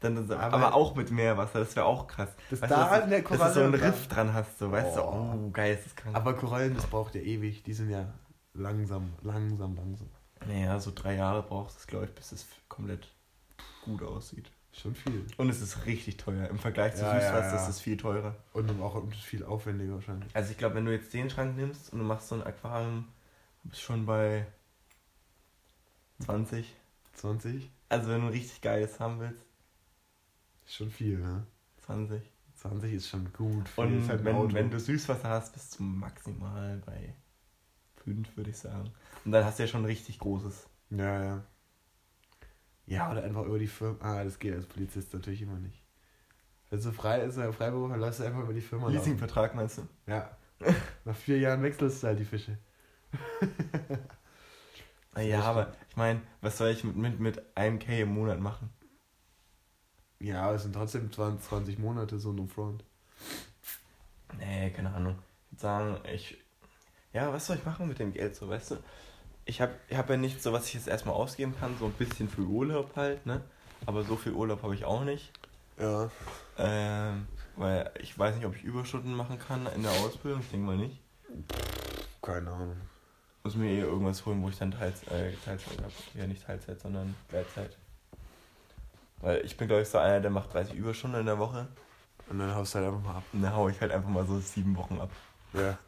Dann, 0.00 0.30
aber, 0.30 0.40
Aber- 0.54 0.74
auch 0.74 0.94
mit 0.94 1.10
Meerwasser, 1.10 1.58
das 1.60 1.74
wäre 1.74 1.86
auch 1.86 2.06
krass. 2.06 2.28
Das 2.50 2.62
weißt 2.62 2.70
da 2.70 2.84
du, 2.84 3.00
dass, 3.00 3.08
der 3.10 3.22
dass 3.38 3.54
du 3.54 3.60
so 3.60 3.66
einen 3.66 3.74
Riff 3.74 4.06
dran 4.08 4.32
hast, 4.32 4.58
so 4.58 4.70
weißt 4.70 4.96
du, 4.96 5.00
Oh. 5.02 5.34
oh, 5.46 5.50
geil, 5.50 5.74
ist 5.74 5.86
das 5.86 5.96
krank. 5.96 6.14
Aber 6.16 6.34
Korallen, 6.34 6.74
das 6.74 6.86
braucht 6.86 7.14
ja 7.16 7.20
ewig. 7.20 7.62
Die 7.64 7.72
sind 7.72 7.90
ja 7.90 8.06
langsam, 8.54 9.12
langsam, 9.22 9.74
langsam. 9.76 10.08
naja, 10.46 10.78
so 10.78 10.92
drei 10.94 11.16
Jahre 11.16 11.42
brauchst 11.42 11.76
du 11.76 11.80
es, 11.80 11.86
glaube 11.88 12.04
ich, 12.06 12.14
bis 12.14 12.30
es 12.32 12.46
komplett 12.68 13.08
gut 13.84 14.02
aussieht. 14.02 14.50
Schon 14.72 14.94
viel. 14.94 15.26
Und 15.38 15.48
es 15.48 15.60
ist 15.60 15.86
richtig 15.86 16.18
teuer. 16.18 16.46
Im 16.48 16.58
Vergleich 16.58 16.94
zu 16.94 17.02
Ja, 17.02 17.14
ja, 17.14 17.20
Süßwasser 17.20 17.56
ja. 17.56 17.62
ist 17.62 17.68
es 17.68 17.80
viel 17.80 17.96
teurer. 17.96 18.36
Und 18.52 18.80
auch 18.80 19.02
viel 19.12 19.44
aufwendiger 19.44 19.94
wahrscheinlich. 19.94 20.28
Also 20.36 20.52
ich 20.52 20.58
glaube, 20.58 20.76
wenn 20.76 20.84
du 20.84 20.92
jetzt 20.92 21.12
den 21.12 21.28
Schrank 21.30 21.56
nimmst 21.56 21.92
und 21.92 21.98
du 21.98 22.04
machst 22.04 22.28
so 22.28 22.36
ein 22.36 22.44
Aquarium, 22.44 23.08
bist 23.64 23.80
du 23.82 23.86
schon 23.86 24.06
bei 24.06 24.46
20. 26.20 26.74
20? 27.14 27.70
Also 27.88 28.10
wenn 28.10 28.20
du 28.20 28.26
ein 28.26 28.32
richtig 28.32 28.60
geiles 28.60 29.00
haben 29.00 29.18
willst, 29.20 29.44
Ist 30.68 30.74
schon 30.74 30.90
viel, 30.90 31.18
ne? 31.18 31.46
20. 31.86 32.20
20 32.56 32.92
ist 32.92 33.08
schon 33.08 33.32
gut. 33.32 33.66
Viel. 33.70 33.84
Und 33.84 34.06
halt 34.06 34.22
wenn, 34.22 34.52
wenn 34.52 34.70
du 34.70 34.78
Süßwasser 34.78 35.30
hast, 35.30 35.54
bist 35.54 35.78
du 35.78 35.82
maximal 35.82 36.76
bei 36.84 37.14
5, 38.04 38.36
würde 38.36 38.50
ich 38.50 38.58
sagen. 38.58 38.90
Und 39.24 39.32
dann 39.32 39.46
hast 39.46 39.58
du 39.58 39.62
ja 39.62 39.66
schon 39.66 39.80
ein 39.80 39.86
richtig 39.86 40.18
großes. 40.18 40.68
Ja, 40.90 41.24
ja. 41.24 41.44
Ja, 42.84 43.10
oder 43.10 43.22
einfach 43.22 43.46
über 43.46 43.58
die 43.58 43.66
Firma. 43.66 43.96
Ah, 44.00 44.24
das 44.24 44.38
geht 44.38 44.54
als 44.54 44.66
Polizist 44.66 45.14
natürlich 45.14 45.40
immer 45.40 45.58
nicht. 45.58 45.82
Wenn 46.68 46.82
so 46.82 46.92
frei 46.92 47.22
ist, 47.22 47.38
oder 47.38 47.50
Freiberuf, 47.54 47.90
dann 47.90 48.00
lässt 48.00 48.20
du 48.20 48.24
einfach 48.24 48.42
über 48.42 48.52
die 48.52 48.60
Firma. 48.60 48.90
Leasingvertrag 48.90 49.54
meinst 49.54 49.78
du? 49.78 49.88
Ja. 50.06 50.36
Nach 51.06 51.16
vier 51.16 51.38
Jahren 51.38 51.62
wechselst 51.62 52.02
du 52.02 52.08
halt 52.08 52.18
die 52.18 52.26
Fische. 52.26 52.58
Ja, 55.16 55.42
aber 55.42 55.72
ich 55.88 55.96
meine, 55.96 56.20
was 56.42 56.58
soll 56.58 56.68
ich 56.68 56.84
mit, 56.84 56.94
mit, 56.94 57.18
mit 57.18 57.56
einem 57.56 57.80
K 57.80 58.02
im 58.02 58.14
Monat 58.14 58.38
machen? 58.38 58.70
Ja, 60.20 60.52
es 60.52 60.62
sind 60.62 60.74
trotzdem 60.74 61.12
20, 61.12 61.48
20 61.48 61.78
Monate 61.78 62.18
so 62.18 62.32
ein 62.32 62.48
Front. 62.48 62.84
Nee, 64.38 64.70
keine 64.70 64.92
Ahnung. 64.92 65.16
Ich 65.46 65.52
würde 65.52 65.60
sagen, 65.60 66.00
ich. 66.12 66.38
Ja, 67.12 67.32
was 67.32 67.46
soll 67.46 67.56
ich 67.56 67.64
machen 67.64 67.88
mit 67.88 67.98
dem 67.98 68.12
Geld 68.12 68.36
so, 68.36 68.48
weißt 68.48 68.72
du? 68.72 68.76
Ich 69.44 69.60
habe 69.60 69.72
ich 69.88 69.96
hab 69.96 70.10
ja 70.10 70.16
nicht 70.16 70.42
so, 70.42 70.52
was 70.52 70.66
ich 70.66 70.74
jetzt 70.74 70.88
erstmal 70.88 71.14
ausgeben 71.14 71.54
kann, 71.58 71.76
so 71.78 71.86
ein 71.86 71.92
bisschen 71.92 72.28
für 72.28 72.42
Urlaub 72.42 72.94
halt, 72.96 73.24
ne? 73.24 73.40
Aber 73.86 74.02
so 74.04 74.16
viel 74.16 74.32
Urlaub 74.32 74.62
habe 74.62 74.74
ich 74.74 74.84
auch 74.84 75.04
nicht. 75.04 75.32
Ja. 75.78 76.10
Ähm, 76.58 77.26
weil 77.56 77.90
ich 78.00 78.18
weiß 78.18 78.34
nicht, 78.36 78.44
ob 78.44 78.56
ich 78.56 78.64
Überstunden 78.64 79.14
machen 79.14 79.38
kann 79.38 79.66
in 79.74 79.82
der 79.82 79.92
Ausbildung. 79.92 80.40
Ich 80.40 80.50
denke 80.50 80.66
mal 80.66 80.76
nicht. 80.76 81.00
Keine 82.20 82.50
Ahnung. 82.50 82.76
Muss 83.44 83.54
mir 83.54 83.70
eh 83.70 83.80
irgendwas 83.80 84.26
holen, 84.26 84.42
wo 84.42 84.48
ich 84.48 84.58
dann 84.58 84.72
Teils, 84.72 85.02
äh, 85.04 85.32
Teilzeit 85.44 85.78
habe. 85.78 85.92
Ja, 86.14 86.26
nicht 86.26 86.44
Teilzeit, 86.44 86.80
sondern 86.80 87.14
Gleitzeit. 87.28 87.78
Weil 89.20 89.44
ich 89.44 89.56
bin, 89.56 89.68
glaube 89.68 89.82
ich, 89.82 89.88
so 89.88 89.98
einer, 89.98 90.20
der 90.20 90.30
macht 90.30 90.54
30 90.54 90.74
Überstunden 90.74 91.20
in 91.20 91.26
der 91.26 91.38
Woche. 91.38 91.68
Und 92.28 92.38
dann 92.38 92.54
haust 92.54 92.74
du 92.74 92.78
halt 92.78 92.88
einfach 92.88 93.02
mal 93.02 93.16
ab. 93.16 93.24
Und 93.32 93.42
dann 93.42 93.54
hau 93.54 93.68
ich 93.68 93.80
halt 93.80 93.92
einfach 93.92 94.08
mal 94.08 94.26
so 94.26 94.38
sieben 94.38 94.76
Wochen 94.76 95.00
ab. 95.00 95.10
Ja. 95.54 95.78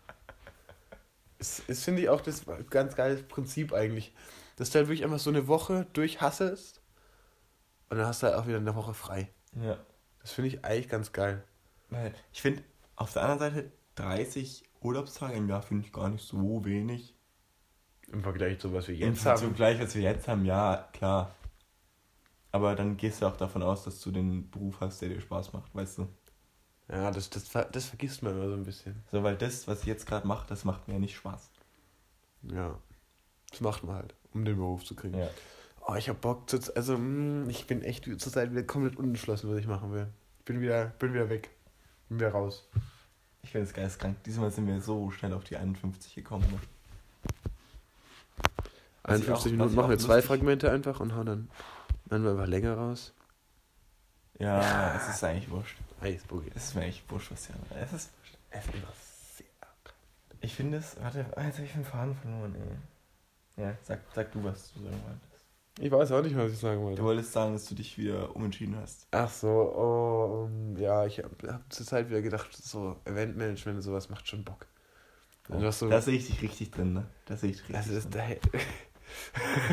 Es, 1.38 1.62
es 1.68 1.84
finde 1.84 2.02
ich 2.02 2.08
auch 2.08 2.20
das 2.20 2.44
ganz 2.70 2.96
geiles 2.96 3.22
Prinzip 3.22 3.72
eigentlich. 3.72 4.14
Dass 4.56 4.70
du 4.70 4.78
halt 4.78 4.88
wirklich 4.88 5.04
einfach 5.04 5.18
so 5.18 5.30
eine 5.30 5.48
Woche 5.48 5.86
durchhasselst 5.92 6.80
und 7.90 7.98
dann 7.98 8.06
hast 8.06 8.22
du 8.22 8.28
halt 8.28 8.36
auch 8.36 8.46
wieder 8.46 8.58
eine 8.58 8.74
Woche 8.74 8.94
frei. 8.94 9.28
Ja. 9.60 9.76
Das 10.20 10.32
finde 10.32 10.48
ich 10.48 10.64
eigentlich 10.64 10.88
ganz 10.88 11.12
geil. 11.12 11.42
Weil 11.90 12.14
ich 12.32 12.40
finde, 12.40 12.62
auf 12.94 13.12
der 13.12 13.22
anderen 13.22 13.38
Seite, 13.38 13.72
30 13.96 14.64
Urlaubstage 14.80 15.34
im 15.34 15.48
Jahr 15.48 15.62
finde 15.62 15.86
ich 15.86 15.92
gar 15.92 16.08
nicht 16.08 16.26
so 16.26 16.64
wenig. 16.64 17.16
Im 18.12 18.22
Vergleich 18.22 18.58
zu 18.60 18.72
was 18.72 18.86
wir 18.86 18.94
Im 18.94 19.14
jetzt 19.14 19.26
haben. 19.26 19.38
Vergleich, 19.38 19.80
was 19.80 19.94
wir 19.94 20.02
jetzt 20.02 20.28
haben, 20.28 20.44
ja, 20.44 20.88
klar. 20.92 21.34
Aber 22.52 22.74
dann 22.74 22.96
gehst 22.96 23.22
du 23.22 23.26
auch 23.26 23.36
davon 23.36 23.62
aus, 23.62 23.84
dass 23.84 24.00
du 24.00 24.10
den 24.10 24.50
Beruf 24.50 24.80
hast, 24.80 25.00
der 25.02 25.08
dir 25.10 25.20
Spaß 25.20 25.52
macht, 25.52 25.74
weißt 25.74 25.98
du? 25.98 26.08
Ja, 26.88 27.10
das, 27.12 27.30
das, 27.30 27.44
das 27.70 27.84
vergisst 27.86 28.22
man 28.22 28.34
immer 28.34 28.48
so 28.48 28.54
ein 28.54 28.64
bisschen. 28.64 28.96
So, 29.12 29.22
weil 29.22 29.36
das, 29.36 29.68
was 29.68 29.80
ich 29.82 29.86
jetzt 29.86 30.06
gerade 30.06 30.26
mache, 30.26 30.46
das 30.48 30.64
macht 30.64 30.88
mir 30.88 30.98
nicht 30.98 31.14
Spaß. 31.14 31.50
Ja. 32.42 32.76
Das 33.50 33.60
macht 33.60 33.84
man 33.84 33.94
halt, 33.96 34.14
um 34.34 34.44
den 34.44 34.56
Beruf 34.56 34.84
zu 34.84 34.96
kriegen. 34.96 35.16
Ja. 35.18 35.28
Oh, 35.86 35.94
ich 35.94 36.08
hab 36.08 36.20
Bock. 36.20 36.50
Zu, 36.50 36.58
also, 36.74 36.98
mh, 36.98 37.48
ich 37.48 37.66
bin 37.68 37.82
echt 37.82 38.04
zurzeit 38.20 38.50
wieder 38.50 38.64
komplett 38.64 38.96
unentschlossen, 38.96 39.48
was 39.50 39.58
ich 39.58 39.66
machen 39.68 39.92
will. 39.92 40.08
Bin 40.44 40.60
wieder, 40.60 40.86
bin 40.98 41.14
wieder 41.14 41.28
weg. 41.30 41.50
Bin 42.08 42.18
wieder 42.18 42.30
raus. 42.32 42.68
Ich 43.42 43.50
finde 43.52 43.66
es 43.68 43.72
geisteskrank. 43.72 44.22
Diesmal 44.24 44.50
sind 44.50 44.66
wir 44.66 44.80
so 44.80 45.10
schnell 45.12 45.32
auf 45.32 45.44
die 45.44 45.56
51 45.56 46.14
gekommen. 46.16 46.44
Ne? 46.50 46.58
Was 49.04 49.20
ich 49.20 49.28
51 49.28 49.32
auch- 49.32 49.44
Minuten 49.52 49.70
ich 49.70 49.76
machen 49.76 49.90
wir 49.90 49.98
zwei 49.98 50.22
Fragmente 50.22 50.70
einfach 50.70 51.00
und 51.00 51.14
hauen 51.14 51.26
dann, 51.26 51.50
dann 52.10 52.26
einfach 52.26 52.46
länger 52.46 52.74
raus. 52.74 53.14
Ja, 54.38 54.60
Ja. 54.60 54.96
es 54.96 55.08
ist 55.14 55.24
eigentlich 55.24 55.50
wurscht. 55.50 55.76
Eisboogie. 56.00 56.50
Es 56.54 56.64
ist 56.66 56.74
mir 56.74 56.84
echt 56.84 57.10
wurscht, 57.10 57.30
was 57.32 57.48
ja. 57.48 57.54
Es 57.82 57.92
ist 57.92 58.10
wurscht. 58.18 58.36
Es 58.50 58.64
ist 58.66 58.74
immer 58.74 58.92
sehr. 59.36 59.46
Ich 60.40 60.54
finde 60.54 60.78
es. 60.78 60.96
Warte, 61.00 61.26
ah, 61.36 61.42
jetzt 61.44 61.56
habe 61.56 61.66
ich 61.66 61.72
den 61.72 61.84
Faden 61.84 62.14
verloren, 62.14 62.54
ey. 62.54 63.62
Ja, 63.64 63.76
sag, 63.82 64.00
sag 64.14 64.32
du, 64.32 64.42
was 64.42 64.72
du 64.72 64.80
sagen 64.82 65.02
wolltest. 65.04 65.26
Ich 65.78 65.90
weiß 65.90 66.12
auch 66.12 66.22
nicht, 66.22 66.36
was 66.36 66.52
ich 66.52 66.58
sagen 66.58 66.78
Du 66.80 66.86
wollte. 66.86 67.02
wolltest 67.02 67.32
sagen, 67.32 67.52
dass 67.52 67.66
du 67.66 67.74
dich 67.74 67.96
wieder 67.98 68.34
umentschieden 68.34 68.76
hast. 68.76 69.06
Ach 69.12 69.30
so, 69.30 69.48
oh, 69.48 70.44
um, 70.44 70.76
ja, 70.76 71.04
ich 71.06 71.18
habe 71.18 71.52
hab 71.52 71.72
zur 71.72 71.86
Zeit 71.86 72.08
wieder 72.08 72.22
gedacht, 72.22 72.48
so 72.54 72.96
Eventmanagement 73.04 73.76
und 73.76 73.82
sowas 73.82 74.08
macht 74.08 74.26
schon 74.28 74.44
Bock. 74.44 74.66
Du 75.48 75.62
hast 75.64 75.78
so, 75.80 75.88
Da 75.88 76.00
sehe 76.00 76.16
ich 76.16 76.26
dich 76.26 76.40
richtig 76.42 76.70
drin, 76.70 76.92
ne? 76.94 77.06
Da 77.26 77.36
sehe 77.36 77.50
ich 77.50 77.56
dich 77.58 77.68
richtig 77.70 77.76
das 77.76 78.04
ist 78.04 78.14
drin. 78.14 78.36
da, 78.52 78.58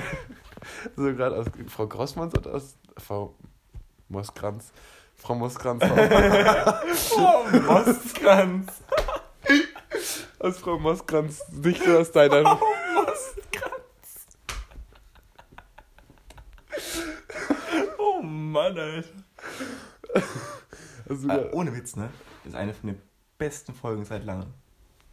so 0.96 1.04
gerade 1.14 1.36
aus 1.38 1.48
Frau 1.68 1.88
Grossmanns 1.88 2.34
oder 2.36 2.54
aus 2.56 2.76
Frau 2.98 3.36
Moskranz? 4.10 4.72
Frau 5.16 5.36
Moskranz. 5.36 5.84
Oh, 7.18 7.58
Mostkranz! 7.66 8.72
aus 10.40 10.58
Frau 10.60 10.78
Moskranz, 10.78 11.42
nicht 11.52 11.84
so 11.84 11.98
aus 11.98 12.12
deiner. 12.12 12.44
Oh, 12.62 12.66
Mostkranz! 12.94 14.38
Oh 17.98 18.22
Mann, 18.22 18.78
Alter. 18.78 19.10
Also, 21.10 21.30
Ah, 21.30 21.40
ohne 21.54 21.74
Witz, 21.76 21.96
ne? 21.96 22.10
Das 22.44 22.54
ist 22.54 22.60
eine 22.60 22.74
von 22.74 22.90
den 22.90 23.02
besten 23.38 23.74
Folgen 23.74 24.04
seit 24.06 24.26
langem. 24.26 24.54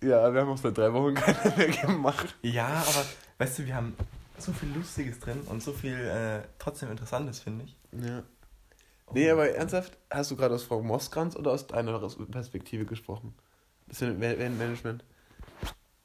ja, 0.03 0.33
wir 0.33 0.41
haben 0.41 0.51
auch 0.51 0.59
seit 0.59 0.77
drei 0.77 0.93
Wochen 0.93 1.15
keine 1.15 1.57
mehr 1.57 1.69
gemacht. 1.69 2.35
Ja, 2.43 2.67
aber 2.67 3.05
weißt 3.39 3.59
du, 3.61 3.67
wir 3.67 3.75
haben 3.77 3.97
so 4.39 4.53
viel 4.53 4.71
Lustiges 4.75 5.21
drin 5.21 5.41
und 5.43 5.63
so 5.63 5.73
viel 5.73 5.95
äh, 5.95 6.43
trotzdem 6.59 6.91
Interessantes, 6.91 7.41
finde 7.41 7.65
ich. 7.65 7.77
Ja. 7.93 8.23
Nee, 9.13 9.31
aber 9.31 9.51
ernsthaft, 9.51 9.97
hast 10.11 10.31
du 10.31 10.37
gerade 10.37 10.55
aus 10.55 10.65
Frau 10.65 10.83
Moskranz 10.83 11.37
oder 11.37 11.53
aus 11.53 11.67
deiner 11.67 11.99
Perspektive 11.99 12.85
gesprochen? 12.85 13.35
Das 13.87 14.01
Management. 14.01 15.05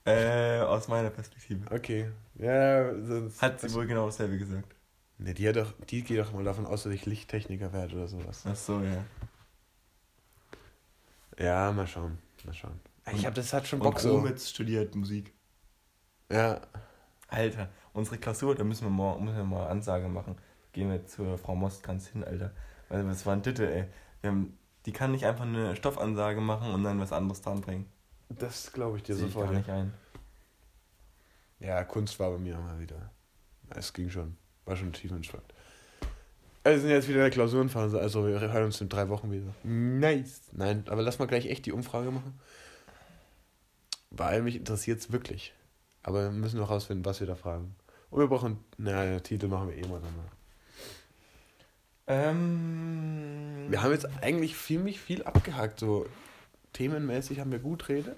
Äh, 0.06 0.60
aus 0.60 0.88
meiner 0.88 1.10
Perspektive. 1.10 1.72
Okay. 1.72 2.10
Ja, 2.36 2.94
sonst. 3.04 3.42
Hat 3.42 3.60
sie 3.62 3.74
wohl 3.74 3.88
genau 3.88 4.06
dasselbe 4.08 4.38
gesagt. 4.38 4.76
Ne, 5.18 5.34
die, 5.34 5.48
hat 5.48 5.58
doch, 5.58 5.74
die 5.90 6.04
geht 6.04 6.20
doch 6.20 6.32
mal 6.34 6.44
davon 6.44 6.66
aus, 6.66 6.84
dass 6.84 6.94
ich 6.94 7.06
Lichttechniker 7.06 7.74
werde 7.74 7.96
oder 7.96 8.08
sowas. 8.08 8.44
Ach 8.46 8.56
so, 8.56 8.82
ja. 8.82 9.04
Ja, 11.38 11.72
mal 11.72 11.88
schauen. 11.88 12.18
Mal 12.46 12.54
schauen. 12.54 12.80
Ich 13.14 13.26
hab 13.26 13.34
das 13.36 13.52
hat 13.54 13.68
schon 13.68 13.80
Und 13.80 13.86
Bock 13.86 14.00
so. 14.00 14.16
Omitz 14.16 14.50
studiert 14.50 14.96
Musik. 14.96 15.34
Ja. 16.32 16.62
Alter, 17.28 17.70
unsere 17.94 18.18
Klausur, 18.18 18.56
da 18.56 18.64
müssen 18.64 18.86
wir 18.86 18.92
mal, 18.92 19.20
müssen 19.20 19.38
wir 19.38 19.44
mal 19.44 19.68
Ansage 19.68 20.08
machen. 20.08 20.36
Gehen 20.72 20.90
wir 20.90 21.06
zur 21.06 21.38
Frau 21.38 21.56
Mostkanz 21.56 22.08
hin, 22.08 22.24
Alter. 22.24 22.52
Weil 22.90 23.08
was 23.08 23.26
war 23.26 23.34
ein 23.34 23.42
Ditte, 23.42 23.72
ey. 23.72 23.86
Haben, 24.24 24.58
die 24.86 24.92
kann 24.92 25.12
nicht 25.12 25.26
einfach 25.26 25.46
eine 25.46 25.76
Stoffansage 25.76 26.42
machen 26.42 26.72
und 26.74 26.84
dann 26.84 27.00
was 27.00 27.12
anderes 27.12 27.42
dranbringen. 27.42 27.86
Das 28.30 28.72
glaube 28.72 28.98
ich 28.98 29.04
dir 29.04 29.16
Sehe 29.16 29.28
ich 29.28 29.34
sofort. 29.34 29.52
gar 29.52 29.58
nicht 29.58 29.70
ein. 29.70 29.94
Ja, 31.60 31.84
Kunst 31.84 32.20
war 32.20 32.32
bei 32.32 32.38
mir 32.38 32.58
mal 32.58 32.80
wieder. 32.80 33.12
Es 33.70 33.94
ging 33.94 34.10
schon. 34.10 34.38
War 34.66 34.76
schon 34.76 34.94
tief 34.94 35.12
entspannt. 35.12 35.54
Also 36.64 36.76
wir 36.76 36.82
sind 36.82 36.90
jetzt 36.92 37.08
wieder 37.08 37.20
in 37.20 37.24
der 37.24 37.32
Klausurenphase, 37.32 38.00
also 38.00 38.28
wir 38.28 38.40
hören 38.40 38.66
uns 38.66 38.82
in 38.82 38.90
drei 38.90 39.10
Wochen 39.10 39.32
wieder. 39.32 39.54
Nice. 39.64 40.42
Nein, 40.52 40.84
aber 40.88 41.02
lass 41.02 41.18
mal 41.18 41.26
gleich 41.26 41.48
echt 41.48 41.66
die 41.66 41.72
Umfrage 41.72 42.12
machen. 42.12 42.40
Weil 44.12 44.42
mich 44.42 44.56
interessiert 44.56 45.00
es 45.00 45.12
wirklich. 45.12 45.54
Aber 46.04 46.24
wir 46.24 46.32
müssen 46.32 46.60
noch 46.60 46.70
rausfinden, 46.70 47.06
was 47.06 47.20
wir 47.20 47.28
da 47.28 47.36
fragen. 47.36 47.76
Und 48.10 48.20
wir 48.20 48.28
brauchen, 48.28 48.64
naja, 48.78 49.20
Titel 49.20 49.48
machen 49.48 49.70
wir 49.70 49.78
eh 49.78 49.88
mal 49.88 50.02
dann 50.02 50.16
mal. 50.16 50.26
Ähm. 52.08 53.68
Wir 53.70 53.84
haben 53.84 53.92
jetzt 53.92 54.08
eigentlich 54.22 54.58
ziemlich 54.58 55.00
viel 55.00 55.24
abgehakt. 55.24 55.80
So 55.80 56.08
themenmäßig 56.74 57.40
haben 57.40 57.52
wir 57.52 57.60
gut 57.60 57.86
geredet. 57.86 58.18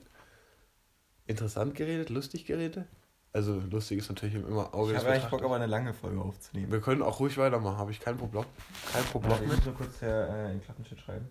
Interessant 1.28 1.76
geredet, 1.76 2.10
lustig 2.10 2.46
geredet. 2.46 2.86
Also 3.34 3.62
lustig 3.72 4.00
ist 4.00 4.10
natürlich 4.10 4.36
immer 4.36 4.74
Auge 4.74 4.92
Ich 4.92 4.98
habe 4.98 5.10
eigentlich 5.10 5.30
Bock, 5.30 5.44
aber 5.44 5.56
eine 5.56 5.68
lange 5.68 5.94
Folge 5.94 6.20
aufzunehmen. 6.20 6.72
Wir 6.72 6.82
können 6.82 7.02
auch 7.02 7.20
ruhig 7.20 7.38
weitermachen, 7.38 7.78
habe 7.78 7.92
ich 7.92 8.00
kein 8.00 8.18
Problem. 8.18 8.44
Kein 8.92 9.04
Problem 9.06 9.38
Ich 9.42 9.48
muss 9.48 9.66
nur 9.66 9.76
kurz 9.76 10.00
hier 10.00 10.28
äh, 10.30 10.52
in 10.52 10.62
Klappenchat 10.62 11.00
schreiben. 11.00 11.28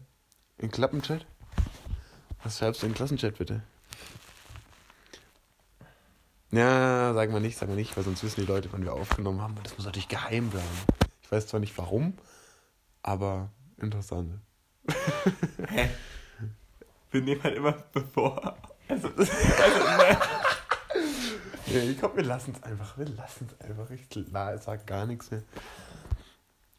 In 0.59 0.71
Klappenchat? 0.71 1.27
Was 2.43 2.59
schreibst 2.59 2.83
du 2.83 2.87
in 2.87 2.95
Klassenchat 2.95 3.37
bitte? 3.37 3.63
Ja, 6.53 7.15
sagen 7.15 7.33
wir 7.33 7.41
nicht, 7.41 7.57
sagen 7.57 7.73
wir 7.73 7.77
nicht, 7.77 7.97
weil 7.97 8.05
sonst 8.05 8.25
wissen 8.25 8.41
die 8.41 8.47
Leute, 8.47 8.73
wann 8.73 8.83
wir 8.83 8.93
aufgenommen 8.93 9.41
haben. 9.41 9.57
Und 9.57 9.65
das 9.65 9.77
muss 9.77 9.87
natürlich 9.87 10.09
geheim 10.09 10.51
bleiben. 10.51 10.67
Ich 11.23 11.31
weiß 11.31 11.47
zwar 11.47 11.61
nicht 11.61 11.77
warum, 11.79 12.15
aber 13.03 13.51
interessant. 13.79 14.41
Hä? 15.69 15.89
Wir 17.13 17.23
nehmen 17.23 17.43
halt 17.43 17.57
immer 17.57 17.73
bevor. 17.93 18.57
Also, 18.89 19.09
also 19.17 19.29
Ja, 21.67 21.83
ich 21.83 21.99
glaube, 21.99 22.17
wir 22.17 22.25
lassen 22.25 22.53
es 22.57 22.63
einfach. 22.65 22.99
Wir 22.99 23.07
lassen 23.07 23.49
es 23.49 23.61
einfach. 23.65 23.89
Ich 23.91 24.09
sag 24.63 24.87
gar 24.87 25.07
nichts 25.07 25.31
mehr. 25.31 25.43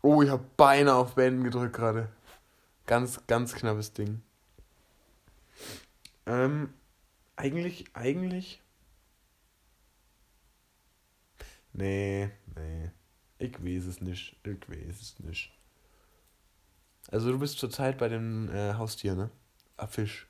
Oh, 0.02 0.22
ich 0.22 0.30
habe 0.30 0.44
beinahe 0.58 0.96
auf 0.96 1.16
Beenden 1.16 1.46
gedrückt 1.46 1.76
gerade. 1.76 2.10
Ganz, 2.88 3.22
ganz 3.28 3.54
knappes 3.54 3.94
Ding. 3.94 4.22
Ähm, 6.26 6.74
eigentlich, 7.38 7.86
eigentlich. 7.94 8.61
Nee, 11.74 12.30
nee. 12.56 12.92
Ich 13.40 13.54
weiß 13.64 13.86
es 13.86 14.02
nicht. 14.02 14.38
Ich 14.44 14.70
weiß 14.70 15.02
es 15.02 15.20
nicht. 15.20 15.52
Also 17.10 17.32
du 17.32 17.40
bist 17.40 17.58
zurzeit 17.58 17.98
bei 17.98 18.08
dem 18.10 18.50
äh, 18.54 18.74
Haustier, 18.76 19.16
ne? 19.16 19.32
Ah, 19.78 19.88
Fisch. 19.88 20.28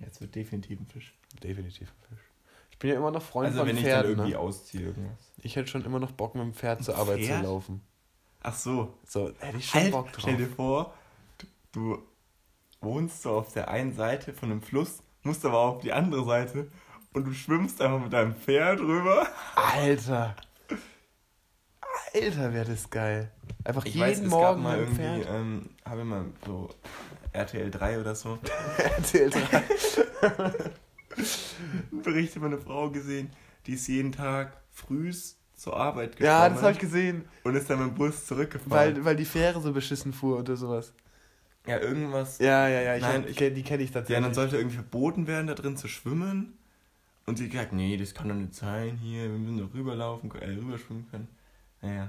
Jetzt 0.00 0.20
wird 0.20 0.34
definitiv 0.34 0.80
ein 0.80 0.86
Fisch. 0.86 1.14
Definitiv 1.42 1.88
ein 1.90 2.08
Fisch. 2.08 2.24
Ich 2.70 2.78
bin 2.78 2.90
ja 2.90 2.96
immer 2.96 3.10
noch 3.10 3.22
Freund 3.22 3.48
Also 3.48 3.60
von 3.60 3.68
wenn 3.68 3.76
ich 3.76 3.82
Pferden, 3.84 4.02
dann 4.16 4.18
irgendwie 4.26 4.32
ne? 4.32 4.38
ausziehe 4.38 4.86
irgendwas. 4.86 5.32
Ich 5.38 5.56
hätte 5.56 5.68
schon 5.68 5.84
immer 5.84 5.98
noch 5.98 6.12
Bock, 6.12 6.34
mit 6.34 6.44
dem 6.44 6.54
Pferd 6.54 6.84
zur 6.84 6.96
Arbeit 6.96 7.20
Pferd? 7.20 7.38
zu 7.40 7.44
laufen. 7.44 7.82
Ach 8.40 8.54
so. 8.54 8.94
So, 9.04 9.32
hätte 9.38 9.56
ich 9.58 9.66
schon 9.68 9.80
Halt, 9.80 9.92
Bock 9.92 10.12
drauf. 10.12 10.20
stell 10.20 10.36
dir 10.36 10.46
vor, 10.48 10.94
du, 11.38 11.46
du 11.72 12.02
wohnst 12.80 13.22
so 13.22 13.32
auf 13.32 13.52
der 13.52 13.68
einen 13.68 13.92
Seite 13.94 14.32
von 14.32 14.50
einem 14.50 14.62
Fluss, 14.62 15.02
musst 15.24 15.44
aber 15.44 15.58
auf 15.58 15.80
die 15.80 15.92
andere 15.92 16.24
Seite 16.24 16.70
und 17.18 17.24
du 17.26 17.32
schwimmst 17.32 17.80
einfach 17.82 18.00
mit 18.00 18.12
deinem 18.12 18.34
Pferd 18.34 18.80
rüber. 18.80 19.26
Alter. 19.56 20.34
Alter, 22.14 22.52
wäre 22.54 22.64
das 22.64 22.88
geil. 22.90 23.30
Einfach 23.64 23.84
Ich 23.84 23.94
jeden 23.94 24.06
weiß, 24.08 24.18
es 24.20 24.30
Morgen 24.30 24.42
gab 24.42 24.58
mal 24.62 24.78
irgendwie, 24.78 24.96
Pferd. 25.22 25.28
ähm, 25.30 25.68
habe 25.84 26.00
ich 26.00 26.06
mal 26.06 26.24
so 26.46 26.70
RTL 27.32 27.70
3 27.70 28.00
oder 28.00 28.14
so, 28.14 28.38
RTL 28.78 29.30
3. 29.30 29.62
einen 31.92 32.02
Bericht 32.02 32.36
über 32.36 32.46
eine 32.46 32.58
Frau 32.58 32.90
gesehen, 32.90 33.30
die 33.66 33.74
ist 33.74 33.86
jeden 33.88 34.12
Tag 34.12 34.56
frühs 34.70 35.36
zur 35.54 35.76
Arbeit 35.76 36.12
gekommen 36.12 36.26
Ja, 36.26 36.48
das 36.48 36.62
habe 36.62 36.72
ich 36.72 36.78
gesehen. 36.78 37.24
und 37.44 37.54
ist 37.56 37.68
dann 37.68 37.80
mit 37.80 37.88
dem 37.88 37.94
Bus 37.94 38.26
zurückgefahren. 38.26 38.70
Weil, 38.96 39.04
weil 39.04 39.16
die 39.16 39.24
Fähre 39.24 39.60
so 39.60 39.72
beschissen 39.72 40.12
fuhr 40.12 40.38
oder 40.38 40.56
sowas. 40.56 40.92
ja, 41.66 41.78
irgendwas. 41.78 42.38
Ja, 42.38 42.68
ja, 42.68 42.80
ja. 42.80 42.94
Ich 42.96 43.02
Nein, 43.02 43.22
hab- 43.22 43.28
ich- 43.28 43.36
die 43.36 43.62
kenne 43.64 43.82
ich 43.82 43.90
Ja, 43.90 43.94
tatsächlich. 44.00 44.24
dann 44.24 44.34
sollte 44.34 44.56
irgendwie 44.56 44.76
verboten 44.76 45.26
werden, 45.26 45.48
da 45.48 45.54
drin 45.54 45.76
zu 45.76 45.88
schwimmen. 45.88 46.56
Und 47.28 47.36
sie 47.36 47.44
hat 47.44 47.50
gesagt, 47.52 47.72
nee, 47.74 47.94
das 47.98 48.14
kann 48.14 48.30
doch 48.30 48.34
nicht 48.34 48.54
sein 48.54 48.96
hier, 48.96 49.24
wir 49.24 49.38
müssen 49.38 49.58
doch 49.58 49.74
rüberlaufen, 49.74 50.30
äh, 50.30 50.46
rüberschwimmen 50.46 51.10
können. 51.10 51.28
Naja, 51.82 52.08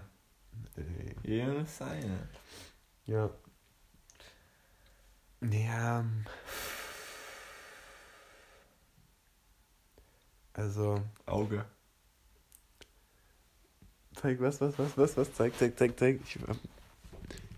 Nee. 0.78 1.16
jedem 1.24 1.56
das 1.56 1.78
seine. 1.78 2.30
Ja. 3.06 3.30
Ja. 5.42 6.06
Also, 10.54 11.02
Auge. 11.26 11.66
zeig 14.16 14.40
was, 14.40 14.62
was, 14.62 14.80
was, 14.80 14.98
was, 14.98 15.18
was, 15.18 15.34
zeig, 15.34 15.58
zeig, 15.58 15.78
zeig, 15.78 16.00
zeig. 16.00 16.22
Ich 16.26 16.38
hab 16.48 16.58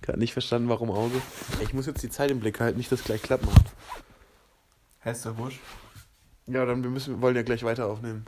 gerade 0.01 0.19
nicht 0.19 0.33
verstanden, 0.33 0.67
warum 0.67 0.89
Auge. 0.89 1.21
Ich 1.61 1.73
muss 1.73 1.85
jetzt 1.85 2.01
die 2.01 2.09
Zeit 2.09 2.31
im 2.31 2.39
Blick 2.39 2.59
halten, 2.59 2.79
nicht, 2.79 2.91
dass 2.91 3.03
gleich 3.03 3.21
klappen 3.21 3.45
macht. 3.45 3.67
Heißt 5.03 5.25
der 5.25 5.37
Wusch? 5.37 5.59
Ja, 6.51 6.65
dann 6.65 6.83
wir 6.83 6.89
müssen, 6.89 7.15
wir 7.15 7.21
wollen 7.21 7.35
ja 7.35 7.43
gleich 7.43 7.63
weiter 7.63 7.87
aufnehmen. 7.87 8.25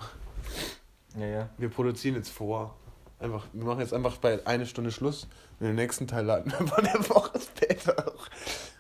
Ja, 1.18 1.26
ja. 1.26 1.50
Wir 1.58 1.70
produzieren 1.70 2.16
jetzt 2.16 2.30
vor. 2.30 2.76
Einfach, 3.20 3.46
wir 3.54 3.66
machen 3.66 3.80
jetzt 3.80 3.94
einfach 3.94 4.18
bei 4.18 4.46
eine 4.48 4.66
Stunde 4.66 4.92
Schluss 4.92 5.28
und 5.60 5.68
den 5.68 5.76
nächsten 5.76 6.08
Teil 6.08 6.26
laden 6.26 6.52
wir 6.58 6.68
von 6.68 6.84
der 6.84 7.10
Woche 7.10 7.40
später 7.40 8.08
auch. 8.08 8.28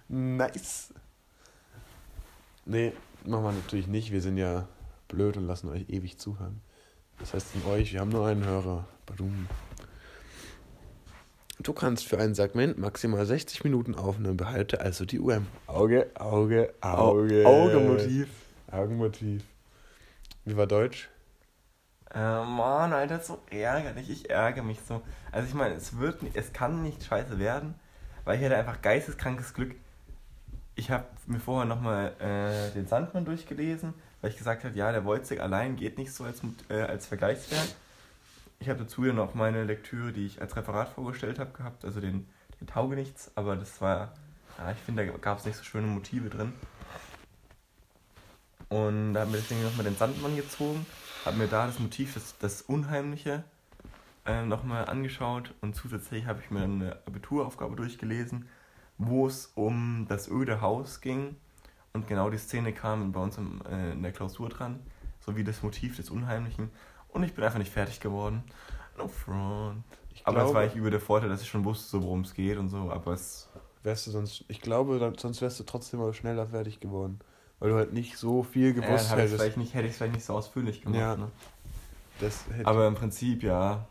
Nice. 0.07 0.93
Nee, 2.65 2.93
machen 3.25 3.43
wir 3.43 3.51
natürlich 3.51 3.87
nicht. 3.87 4.11
Wir 4.11 4.21
sind 4.21 4.37
ja 4.37 4.67
blöd 5.09 5.37
und 5.37 5.45
lassen 5.45 5.69
euch 5.69 5.89
ewig 5.89 6.17
zuhören. 6.17 6.61
Das 7.19 7.33
heißt 7.33 7.47
von 7.47 7.71
euch, 7.71 7.93
wir 7.93 7.99
haben 7.99 8.09
nur 8.09 8.25
einen 8.25 8.45
Hörer. 8.45 8.85
Badum. 9.05 9.47
Du 11.59 11.73
kannst 11.73 12.07
für 12.07 12.17
ein 12.17 12.33
Segment 12.33 12.77
maximal 12.77 13.25
60 13.25 13.63
Minuten 13.63 13.95
aufnehmen. 13.95 14.37
Behalte 14.37 14.81
also 14.81 15.05
die 15.05 15.19
Uhr 15.19 15.35
im 15.35 15.47
Auge, 15.67 16.09
Auge, 16.15 16.73
Auge. 16.81 17.45
Augemotiv. 17.45 18.29
Augenmotiv. 18.73 19.43
Wie 20.45 20.57
war 20.57 20.67
Deutsch? 20.67 21.09
Äh, 22.13 22.19
Mann, 22.19 22.93
Alter, 22.93 23.19
so 23.19 23.41
ärgerlich. 23.49 24.09
Ich 24.09 24.29
ärgere 24.29 24.63
mich 24.63 24.79
so. 24.87 25.01
Also 25.31 25.47
ich 25.47 25.53
meine, 25.53 25.75
es 25.75 25.97
wird, 25.97 26.19
es 26.33 26.53
kann 26.53 26.83
nicht 26.83 27.03
scheiße 27.03 27.39
werden, 27.39 27.75
weil 28.25 28.39
ich 28.39 28.45
hatte 28.45 28.57
einfach 28.57 28.81
geisteskrankes 28.81 29.53
Glück. 29.53 29.75
Ich 30.75 30.91
habe 30.91 31.05
mir 31.27 31.39
vorher 31.39 31.65
nochmal 31.65 32.13
äh, 32.19 32.73
den 32.73 32.87
Sandmann 32.87 33.25
durchgelesen, 33.25 33.93
weil 34.21 34.31
ich 34.31 34.37
gesagt 34.37 34.63
habe, 34.63 34.75
ja, 34.75 34.91
der 34.91 35.05
Wolzig 35.05 35.39
allein 35.39 35.75
geht 35.75 35.97
nicht 35.97 36.11
so 36.11 36.23
als, 36.23 36.41
äh, 36.69 36.81
als 36.81 37.05
Vergleichswert. 37.05 37.75
Ich 38.59 38.69
habe 38.69 38.79
dazu 38.79 39.05
ja 39.05 39.13
noch 39.13 39.35
meine 39.35 39.65
Lektüre, 39.65 40.13
die 40.13 40.25
ich 40.25 40.41
als 40.41 40.55
Referat 40.55 40.89
vorgestellt 40.89 41.37
habe, 41.37 41.51
gehabt, 41.51 41.85
also 41.85 41.99
den, 41.99 42.27
den 42.59 42.67
Taugenichts, 42.67 43.31
aber 43.35 43.55
das 43.55 43.81
war, 43.81 44.13
ja, 44.57 44.71
ich 44.71 44.77
finde, 44.79 45.05
da 45.05 45.17
gab 45.17 45.39
es 45.39 45.45
nicht 45.45 45.57
so 45.57 45.63
schöne 45.63 45.87
Motive 45.87 46.29
drin. 46.29 46.53
Und 48.73 49.13
da 49.13 49.19
habe 49.21 49.29
mir 49.31 49.37
deswegen 49.37 49.61
nochmal 49.63 49.83
den 49.83 49.95
Sandmann 49.95 50.35
gezogen, 50.35 50.83
habe 51.25 51.37
mir 51.37 51.47
da 51.47 51.67
das 51.67 51.77
Motiv, 51.77 52.15
das, 52.15 52.35
das 52.39 52.63
Unheimliche, 52.63 53.43
äh, 54.25 54.43
nochmal 54.45 54.85
angeschaut 54.89 55.53
und 55.61 55.75
zusätzlich 55.75 56.25
habe 56.25 56.39
ich 56.43 56.49
mir 56.49 56.63
eine 56.63 56.97
Abituraufgabe 57.05 57.75
durchgelesen, 57.75 58.47
wo 58.97 59.27
es 59.27 59.51
um 59.53 60.07
das 60.09 60.27
öde 60.27 60.61
Haus 60.61 61.01
ging 61.01 61.35
und 61.93 62.07
genau 62.07 62.31
die 62.31 62.37
Szene 62.39 62.73
kam 62.73 63.11
bei 63.11 63.19
uns 63.19 63.37
im, 63.37 63.61
äh, 63.69 63.91
in 63.91 64.01
der 64.01 64.11
Klausur 64.11 64.49
dran, 64.49 64.79
sowie 65.19 65.43
das 65.43 65.61
Motiv 65.61 65.97
des 65.97 66.09
Unheimlichen 66.09 66.71
und 67.09 67.21
ich 67.21 67.33
bin 67.35 67.43
einfach 67.43 67.59
nicht 67.59 67.71
fertig 67.71 67.99
geworden. 67.99 68.43
No 68.97 69.07
front. 69.07 69.83
Ich 70.15 70.25
Aber 70.25 70.37
glaube- 70.37 70.53
war 70.55 70.65
ich 70.65 70.73
über 70.75 70.89
der 70.89 70.99
Vorteil, 71.01 71.29
dass 71.29 71.41
ich 71.43 71.49
schon 71.49 71.63
wusste, 71.63 71.89
so 71.89 72.01
worum 72.01 72.21
es 72.21 72.33
geht 72.33 72.57
und 72.57 72.69
so, 72.69 72.89
aber 72.91 73.13
es 73.13 73.49
wärst 73.83 74.07
du 74.07 74.11
sonst, 74.11 74.45
ich 74.47 74.61
glaube, 74.61 75.13
sonst 75.17 75.41
wärst 75.41 75.59
du 75.59 75.63
trotzdem 75.63 75.99
mal 75.99 76.13
schneller 76.13 76.47
fertig 76.47 76.79
geworden. 76.79 77.19
Weil 77.63 77.69
du 77.69 77.77
halt 77.77 77.93
nicht 77.93 78.17
so 78.17 78.43
viel 78.43 78.73
gewusst 78.73 79.05
ich 79.05 79.11
hättest. 79.15 79.35
vielleicht 79.35 79.55
nicht, 79.55 79.73
hätte 79.73 79.85
ich 79.85 79.91
es 79.91 79.97
vielleicht 79.97 80.15
nicht 80.15 80.25
so 80.25 80.33
ausführlich 80.33 80.81
gemacht. 80.81 80.99
Ja. 80.99 81.15
Ne? 81.15 81.31
Das 82.19 82.43
Aber 82.65 82.85
im 82.89 82.95
Prinzip, 82.95 83.41
ja, 83.41 83.87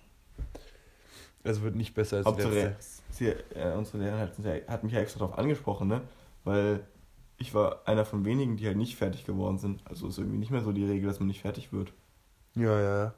es 1.43 1.63
wird 1.63 1.75
nicht 1.75 1.95
besser 1.95 2.19
als 2.19 2.27
Hauptsache, 2.27 2.77
sie, 3.09 3.29
äh, 3.29 3.73
unsere 3.75 3.97
Lehrerin 3.97 4.21
hat, 4.21 4.39
ja- 4.41 4.71
hat 4.71 4.85
mich 4.85 4.93
ja 4.93 5.01
extra 5.01 5.21
darauf 5.21 5.39
angesprochen, 5.39 5.89
ne? 5.89 6.03
Weil 6.45 6.87
ich 7.39 7.55
war 7.55 7.89
einer 7.89 8.05
von 8.05 8.27
wenigen, 8.27 8.59
die 8.59 8.67
halt 8.67 8.77
nicht 8.77 8.97
fertig 8.97 9.25
geworden 9.25 9.57
sind. 9.57 9.81
Also 9.87 10.07
ist 10.07 10.19
irgendwie 10.19 10.37
nicht 10.37 10.51
mehr 10.51 10.61
so 10.61 10.73
die 10.73 10.85
Regel, 10.85 11.09
dass 11.09 11.19
man 11.19 11.29
nicht 11.29 11.41
fertig 11.41 11.73
wird. 11.73 11.95
Ja, 12.55 12.79
ja, 12.79 13.15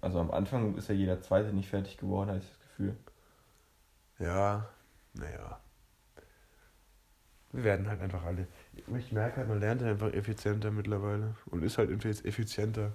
Also 0.00 0.20
am 0.20 0.30
Anfang 0.30 0.76
ist 0.76 0.88
ja 0.88 0.94
jeder 0.94 1.20
Zweite 1.22 1.52
nicht 1.52 1.70
fertig 1.70 1.96
geworden, 1.96 2.28
hatte 2.30 2.38
ich 2.38 2.48
das 2.48 2.60
Gefühl. 2.60 2.96
ja. 4.20 4.64
Naja. 5.14 5.58
Wir 7.50 7.64
werden 7.64 7.88
halt 7.88 8.00
einfach 8.00 8.22
alle. 8.22 8.46
Ich 8.98 9.12
merke 9.12 9.38
halt, 9.38 9.48
man 9.48 9.60
lernt 9.60 9.82
halt 9.82 9.92
einfach 9.92 10.12
effizienter 10.12 10.70
mittlerweile. 10.70 11.34
Und 11.46 11.62
ist 11.62 11.78
halt 11.78 11.90
effi- 11.90 12.24
effizienter. 12.24 12.92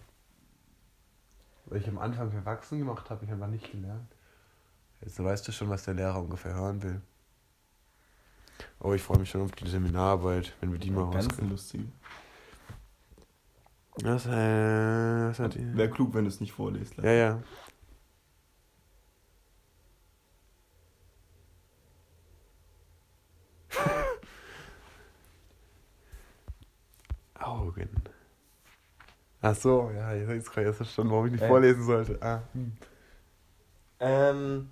Weil 1.65 1.79
ich 1.81 1.87
am 1.87 1.97
Anfang 1.97 2.31
verwachsen 2.31 2.79
gemacht 2.79 3.09
habe, 3.09 3.25
ich 3.25 3.31
einfach 3.31 3.47
nicht 3.47 3.71
gelernt. 3.71 4.11
Jetzt 5.01 5.21
weißt 5.21 5.47
du 5.47 5.51
schon, 5.51 5.69
was 5.69 5.83
der 5.83 5.93
Lehrer 5.93 6.19
ungefähr 6.21 6.53
hören 6.53 6.81
will. 6.81 7.01
Oh, 8.79 8.93
ich 8.93 9.01
freue 9.01 9.19
mich 9.19 9.29
schon 9.29 9.41
auf 9.41 9.51
die 9.51 9.67
Seminararbeit, 9.67 10.53
wenn 10.61 10.71
wir 10.71 10.79
die 10.79 10.91
mal 10.91 11.09
Ganz 11.11 11.25
rauskriegen. 11.25 11.49
lustig. 11.49 11.81
Was, 14.01 14.25
äh, 14.25 15.49
die? 15.49 15.77
Wäre 15.77 15.89
klug, 15.89 16.13
wenn 16.13 16.23
du 16.23 16.29
es 16.29 16.39
nicht 16.39 16.53
vorliest. 16.53 16.95
Ja, 16.97 17.11
ja. 17.11 17.43
Augen. 27.53 27.89
Ach 29.41 29.55
so, 29.55 29.91
ja, 29.93 30.13
jetzt 30.13 30.51
kann 30.51 30.63
ich 30.63 30.67
erst 30.67 30.77
verstanden, 30.77 31.11
warum 31.11 31.25
ich 31.25 31.31
nicht 31.33 31.41
Äh. 31.43 31.47
vorlesen 31.47 31.83
sollte. 31.83 32.17
Ah, 32.21 32.41
hm. 32.53 32.71
Ähm, 33.99 34.69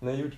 na 0.00 0.14
gut. 0.20 0.36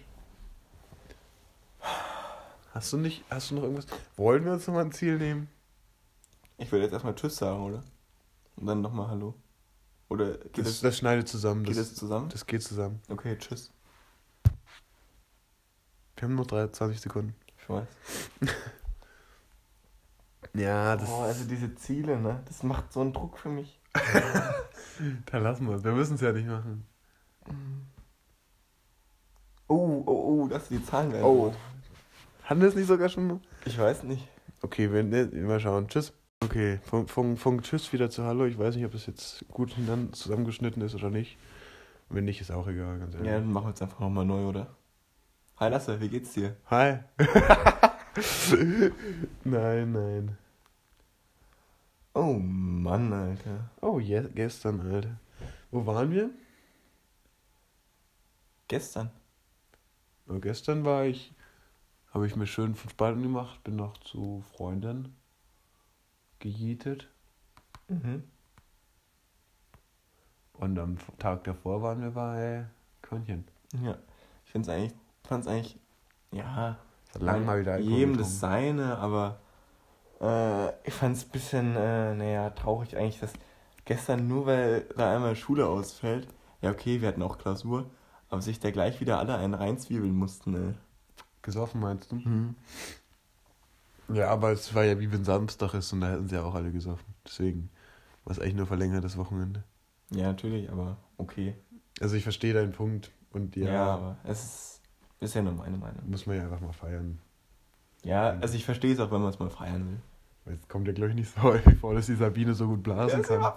Hast 2.73 2.93
du 2.93 2.97
nicht, 2.99 3.25
hast 3.31 3.51
du 3.51 3.57
noch 3.57 3.63
irgendwas? 3.65 3.87
Wollen 4.17 4.45
wir 4.45 4.53
uns 4.53 4.67
nochmal 4.67 4.85
ein 4.85 4.93
Ziel 4.93 5.19
nehmen? 5.19 5.49
Ich 6.59 6.71
würde 6.71 6.85
jetzt 6.85 6.93
erstmal 6.93 7.15
Tschüss 7.15 7.37
sagen, 7.37 7.61
oder? 7.63 7.83
Und 8.57 8.67
dann 8.67 8.81
nochmal 8.81 9.09
Hallo. 9.09 9.35
Oder 10.09 10.39
geht, 10.39 10.59
Das, 10.59 10.65
das, 10.67 10.81
das 10.81 10.99
schneidet 10.99 11.29
zusammen. 11.29 11.65
geht 11.65 11.77
Das, 11.77 11.89
das 11.91 11.99
zusammen? 11.99 12.29
das 12.31 12.47
geht 12.47 12.63
zusammen. 12.63 13.01
Okay, 13.09 13.37
Tschüss. 13.39 13.73
Wir 16.17 16.23
haben 16.29 16.35
noch 16.35 16.47
23 16.47 17.01
Sekunden. 17.01 17.35
Ich 17.61 17.69
weiß. 17.69 17.87
Ja, 20.59 20.97
das. 20.97 21.09
Oh, 21.09 21.23
also 21.23 21.45
diese 21.45 21.75
Ziele, 21.77 22.19
ne? 22.19 22.43
Das 22.47 22.63
macht 22.63 22.93
so 22.93 23.01
einen 23.01 23.13
Druck 23.13 23.39
für 23.39 23.49
mich. 23.49 23.81
Dann 25.31 25.43
lassen 25.43 25.69
wir 25.69 25.77
es. 25.77 25.85
Wir 25.85 25.93
müssen 25.93 26.15
es 26.15 26.21
ja 26.21 26.33
nicht 26.33 26.49
machen. 26.49 26.87
Oh, 29.69 30.03
oh, 30.07 30.43
oh, 30.45 30.49
das 30.49 30.69
sind 30.69 30.81
die 30.81 30.87
Zahlen 30.87 31.13
werden. 31.13 31.25
Oh. 31.25 31.53
Hatten 32.45 32.61
wir 32.61 32.69
es 32.69 32.75
nicht 32.75 32.87
sogar 32.87 33.09
schon? 33.09 33.41
Ich 33.65 33.79
weiß 33.79 34.03
nicht. 34.05 34.27
Okay, 34.63 34.91
wenn, 34.93 35.11
ne, 35.11 35.27
mal 35.27 35.61
schauen. 35.61 35.89
Tschüss. 35.89 36.13
Okay, 36.43 36.81
von, 36.85 37.07
von, 37.07 37.37
von 37.37 37.63
Tschüss 37.63 37.93
wieder 37.93 38.11
zu 38.11 38.25
Hallo. 38.25 38.47
Ich 38.47 38.59
weiß 38.59 38.75
nicht, 38.77 38.85
ob 38.85 38.93
das 38.93 39.07
jetzt 39.07 39.45
gut 39.49 39.75
zusammengeschnitten 40.13 40.83
ist 40.83 40.95
oder 40.95 41.11
nicht. 41.11 41.37
Wenn 42.09 42.25
nicht, 42.25 42.41
ist 42.41 42.51
auch 42.51 42.67
egal, 42.67 42.99
ganz 42.99 43.15
ehrlich. 43.15 43.29
Ja, 43.29 43.39
dann 43.39 43.53
machen 43.53 43.67
wir 43.67 43.71
jetzt 43.71 43.83
einfach 43.83 44.01
nochmal 44.01 44.25
neu, 44.25 44.47
oder? 44.47 44.69
Hi 45.59 45.69
Lasse, 45.69 46.01
wie 46.01 46.09
geht's 46.09 46.33
dir? 46.33 46.57
Hi. 46.71 47.01
nein, 49.45 49.93
nein. 49.93 50.39
Oh 52.15 52.35
Mann, 52.35 53.13
Alter. 53.13 53.71
Oh, 53.81 53.99
ja, 53.99 54.23
gestern, 54.23 54.81
Alter. 54.81 55.19
Wo 55.71 55.85
waren 55.87 56.11
wir? 56.11 56.31
Gestern. 58.67 59.11
Oh, 60.29 60.39
gestern 60.39 60.85
war 60.85 61.05
ich, 61.05 61.33
habe 62.13 62.27
ich 62.27 62.37
mir 62.37 62.47
schön 62.47 62.75
fünf 62.75 62.95
Ballen 62.97 63.23
gemacht, 63.23 63.63
bin 63.65 63.77
noch 63.77 63.97
zu 63.99 64.45
Freundin 64.53 65.15
gejietet. 66.39 67.09
Mhm. 67.89 68.25
Und 70.55 70.79
am 70.79 70.99
Tag 71.19 71.45
davor 71.45 71.83
waren 71.83 72.03
wir 72.03 72.11
bei 72.11 72.67
Körnchen. 73.01 73.45
Ja. 73.83 73.97
Ich 74.45 74.53
find's 74.53 74.69
eigentlich, 74.69 74.95
fand's 75.25 75.47
eigentlich, 75.47 75.79
ja, 76.33 76.79
lang 77.19 77.45
mal 77.45 77.61
wieder 77.61 77.79
jedem 77.79 78.17
das 78.17 78.41
seine, 78.41 78.99
aber 78.99 79.41
äh, 80.21 80.69
ich 80.87 80.95
fand's 80.95 81.25
ein 81.25 81.31
bisschen, 81.31 81.77
äh, 81.77 82.15
naja, 82.15 82.51
traurig 82.51 82.97
eigentlich, 82.97 83.21
dass 83.21 83.33
gestern 83.85 84.29
nur 84.29 84.47
weil 84.47 84.83
da 84.97 85.15
einmal 85.15 85.37
Schule 85.37 85.67
ausfällt, 85.67 86.29
ja 86.63 86.71
okay, 86.71 87.01
wir 87.01 87.09
hatten 87.09 87.23
auch 87.23 87.39
Klausur, 87.39 87.91
aber 88.29 88.43
sich 88.43 88.61
da 88.61 88.71
gleich 88.71 89.01
wieder 89.01 89.19
alle 89.19 89.37
einen 89.37 89.55
reinzwiebeln 89.55 90.15
mussten, 90.15 90.55
ey. 90.55 90.75
Gesoffen 91.43 91.81
meinst 91.81 92.13
du? 92.13 92.17
Mhm. 92.17 92.57
Ja, 94.09 94.29
aber 94.31 94.53
es 94.53 94.75
war 94.75 94.85
ja 94.85 94.99
wie 95.01 95.13
wenn 95.13 95.25
Samstag 95.25 95.75
ist 95.75 95.93
und 95.93 96.01
da 96.01 96.11
hätten 96.11 96.29
sie 96.29 96.35
ja 96.37 96.43
auch 96.43 96.55
alle 96.55 96.73
gesoffen. 96.73 97.15
Deswegen 97.27 97.71
war 98.25 98.33
es 98.33 98.39
eigentlich 98.41 98.55
nur 98.55 98.67
verlängertes 98.67 99.17
Wochenende. 99.17 99.65
Ja, 100.11 100.29
natürlich, 100.29 100.71
aber 100.71 100.97
okay. 101.19 101.55
Also 102.01 102.17
ich 102.17 102.23
verstehe 102.23 102.55
deinen 102.55 102.73
Punkt 102.73 103.11
und 103.33 103.57
ja, 103.57 103.73
Ja, 103.73 103.85
aber 103.95 104.17
es 104.25 104.45
ist, 104.45 104.81
ist 105.21 105.35
ja 105.35 105.43
nur 105.43 105.53
meine 105.53 105.77
Meinung. 105.77 106.03
muss 106.09 106.27
man 106.27 106.37
ja 106.37 106.43
einfach 106.45 106.61
mal 106.61 106.73
feiern. 106.73 107.19
Ja, 108.03 108.31
also 108.41 108.55
ich 108.55 108.65
verstehe 108.65 108.93
es 108.93 109.01
auch, 109.01 109.11
wenn 109.11 109.21
man 109.21 109.31
es 109.31 109.39
mal 109.39 109.51
feiern 109.51 110.01
will. 110.47 110.55
Es 110.55 110.69
kommt 110.69 110.87
ja, 110.87 110.95
glaube 110.95 111.11
ich, 111.11 111.17
nicht 111.17 111.35
so 111.35 111.43
häufig 111.43 111.79
vor, 111.79 111.95
dass 111.95 112.07
die 112.07 112.15
Sabine 112.15 112.55
so 112.55 112.67
gut 112.69 112.83
blasen 112.83 113.23
kann. 113.23 113.53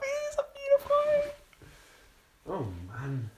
Oh 2.46 2.66
Mann. 2.88 3.30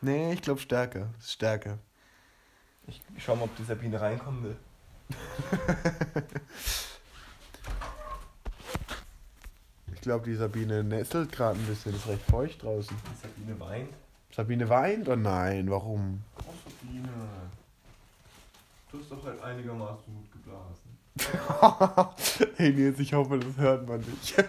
Nee, 0.00 0.32
ich 0.32 0.42
glaube 0.42 0.60
stärker. 0.60 1.08
Stärker. 1.20 1.78
Ich 2.86 3.02
schau 3.18 3.36
mal, 3.36 3.44
ob 3.44 3.56
die 3.56 3.64
Sabine 3.64 4.00
reinkommen 4.00 4.44
will. 4.44 4.56
Ich 9.98 10.02
glaube, 10.02 10.24
die 10.26 10.36
Sabine 10.36 10.84
nestelt 10.84 11.32
gerade 11.32 11.58
ein 11.58 11.66
bisschen. 11.66 11.92
Ist 11.92 12.06
recht 12.06 12.22
feucht 12.30 12.62
draußen. 12.62 12.96
Die 12.96 13.20
Sabine 13.20 13.58
weint. 13.58 13.88
Sabine 14.30 14.68
weint? 14.68 15.08
Oh 15.08 15.16
nein, 15.16 15.68
warum? 15.68 16.22
Oh, 16.38 16.52
Sabine. 16.64 17.08
Du 18.90 18.98
hast 18.98 19.12
doch 19.12 19.24
halt 19.24 19.40
einigermaßen 19.42 20.14
gut 20.14 20.32
geblasen. 20.32 20.98
hey 22.56 22.72
Nils, 22.72 22.98
ich 23.00 23.12
hoffe, 23.12 23.38
das 23.38 23.56
hört 23.56 23.86
man 23.88 24.00
nicht. 24.00 24.34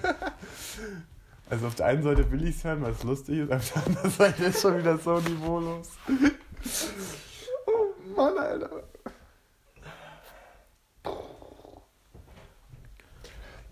Also 1.51 1.65
auf 1.65 1.73
der 1.73 1.87
einen 1.87 2.03
Seite 2.03 2.29
will 2.31 2.47
ich 2.47 2.57
es 2.57 2.63
hören, 2.63 2.83
weil 2.83 2.91
es 2.91 3.01
lustig 3.01 3.39
ist, 3.39 3.51
auf 3.51 3.73
der 3.73 3.83
anderen 3.87 4.11
Seite 4.11 4.43
ist 4.45 4.61
schon 4.61 4.77
wieder 4.77 4.97
so 4.99 5.19
niveaulos. 5.19 5.97
Oh 7.65 8.15
Mann, 8.15 8.37
Alter. 8.37 8.83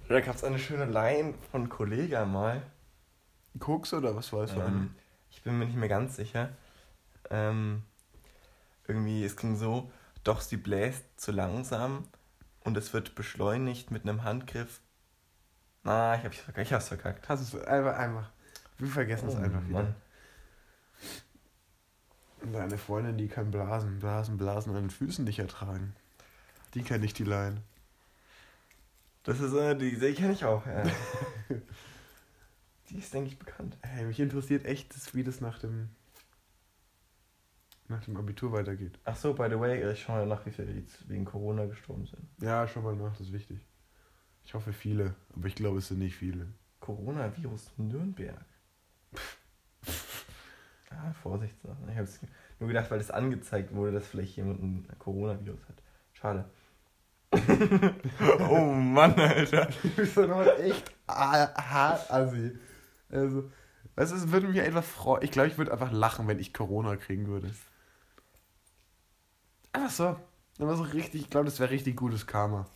Da 0.07 0.21
gab 0.21 0.35
es 0.35 0.43
eine 0.43 0.57
schöne 0.57 0.85
Line 0.85 1.33
von 1.51 1.69
Kollega 1.69 2.25
mal. 2.25 2.63
Koks 3.59 3.93
oder 3.93 4.15
was 4.15 4.31
war 4.33 4.43
es 4.43 4.51
für 4.51 4.63
eine? 4.63 4.75
Ähm, 4.75 4.95
ich 5.29 5.43
bin 5.43 5.59
mir 5.59 5.65
nicht 5.65 5.77
mehr 5.77 5.89
ganz 5.89 6.15
sicher. 6.15 6.49
Ähm, 7.29 7.83
irgendwie, 8.87 9.23
es 9.23 9.35
ging 9.35 9.55
so, 9.57 9.91
doch 10.27 10.41
sie 10.41 10.57
bläst 10.57 11.05
zu 11.15 11.31
langsam 11.31 12.07
und 12.61 12.75
es 12.77 12.93
wird 12.93 13.15
beschleunigt 13.15 13.91
mit 13.91 14.03
einem 14.03 14.23
Handgriff. 14.23 14.81
Na, 15.83 16.15
ich 16.15 16.25
hab's 16.25 16.37
verkackt. 16.37 16.67
Ich 16.67 16.73
hab's 16.73 16.87
verkackt. 16.89 17.29
Hast 17.29 17.53
du 17.53 17.57
es 17.57 17.65
einfach, 17.65 17.97
einfach. 17.97 18.29
Wir 18.77 18.89
vergessen 18.89 19.29
es 19.29 19.35
Oh, 19.35 19.39
einfach 19.39 19.63
wieder. 19.63 19.83
Mann. 19.83 19.95
Deine 22.53 22.77
Freundin, 22.77 23.17
die 23.17 23.27
kann 23.27 23.51
Blasen, 23.51 23.99
Blasen, 23.99 24.37
Blasen 24.37 24.75
an 24.75 24.83
den 24.83 24.89
Füßen 24.89 25.25
nicht 25.25 25.39
ertragen. 25.39 25.95
Die 26.73 26.83
kennt 26.83 27.01
nicht 27.01 27.17
die 27.17 27.23
Line. 27.23 27.61
Das 29.23 29.39
ist 29.39 29.53
äh, 29.53 29.75
die, 29.75 29.97
die 29.97 30.13
kenne 30.13 30.33
ich 30.33 30.45
auch. 30.45 30.65
Ja. 30.65 30.83
die 32.89 32.97
ist, 32.97 33.13
denke 33.13 33.29
ich, 33.29 33.39
bekannt. 33.39 33.77
Hey, 33.81 34.05
mich 34.05 34.19
interessiert 34.19 34.65
echt, 34.65 34.95
das, 34.95 35.15
wie 35.15 35.23
das 35.23 35.41
nach 35.41 35.59
dem, 35.59 35.89
nach 37.89 38.03
dem 38.03 38.17
Abitur 38.17 38.51
weitergeht. 38.51 38.99
Ach 39.05 39.15
so, 39.15 39.33
by 39.33 39.47
the 39.49 39.59
way, 39.59 39.91
ich 39.91 40.01
schaue 40.01 40.17
mal 40.17 40.27
nach, 40.27 40.45
wie 40.45 40.51
viele 40.51 40.71
jetzt 40.73 41.07
wegen 41.07 41.25
Corona 41.25 41.65
gestorben 41.65 42.05
sind. 42.05 42.27
Ja, 42.41 42.67
schau 42.67 42.81
mal 42.81 42.95
nach, 42.95 43.11
das 43.11 43.27
ist 43.27 43.33
wichtig. 43.33 43.59
Ich 44.43 44.53
hoffe 44.53 44.73
viele, 44.73 45.15
aber 45.35 45.47
ich 45.47 45.55
glaube, 45.55 45.79
es 45.79 45.89
sind 45.89 45.99
nicht 45.99 46.15
viele. 46.15 46.47
Coronavirus 46.79 47.73
Nürnberg. 47.77 48.45
Ah, 50.89 51.11
Vorsicht. 51.21 51.53
Ich 51.63 51.97
habe 51.97 52.07
nur 52.59 52.69
gedacht, 52.69 52.89
weil 52.89 52.97
das 52.97 53.11
angezeigt 53.11 53.75
wurde, 53.75 53.91
dass 53.91 54.07
vielleicht 54.07 54.37
jemand 54.37 54.63
ein 54.63 54.87
Coronavirus 54.97 55.59
hat. 55.67 55.83
Schade. 56.13 56.45
oh 58.49 58.71
Mann, 58.71 59.13
Alter. 59.15 59.67
Du 59.83 59.89
bist 59.89 60.15
doch 60.15 60.27
noch 60.27 60.47
echt 60.57 60.91
hart 61.07 62.09
assi. 62.09 62.57
Also, 63.09 63.51
es 63.95 64.31
würde 64.31 64.47
mich 64.47 64.61
einfach 64.61 64.83
freuen. 64.83 65.23
Ich 65.23 65.31
glaube, 65.31 65.49
ich 65.49 65.57
würde 65.57 65.73
einfach 65.73 65.91
lachen, 65.91 66.27
wenn 66.27 66.39
ich 66.39 66.53
Corona 66.53 66.95
kriegen 66.95 67.27
würde. 67.27 67.51
Einfach 69.77 69.91
so. 69.91 70.15
Aber 70.59 70.75
so 70.75 70.83
richtig, 70.83 71.21
ich 71.21 71.29
glaube, 71.29 71.45
das 71.45 71.59
wäre 71.59 71.69
richtig 71.69 71.95
gutes 71.95 72.25
Karma. 72.25 72.67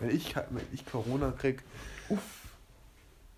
Wenn 0.00 0.10
ich, 0.10 0.34
wenn 0.34 0.66
ich 0.72 0.84
Corona 0.84 1.30
krieg. 1.30 1.62
Uff. 2.08 2.48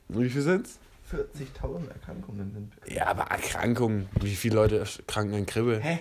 Wie 0.09 0.31
viel 0.31 0.41
sind's? 0.41 0.79
40.000 1.13 1.89
Erkrankungen 1.89 2.53
sind. 2.53 2.73
Ja, 2.91 3.09
aber 3.09 3.25
Erkrankungen. 3.25 4.09
Wie 4.21 4.35
viele 4.35 4.55
Leute 4.55 4.87
kranken 5.07 5.35
an 5.35 5.45
Kribbel? 5.45 5.83
Hä? 5.83 5.99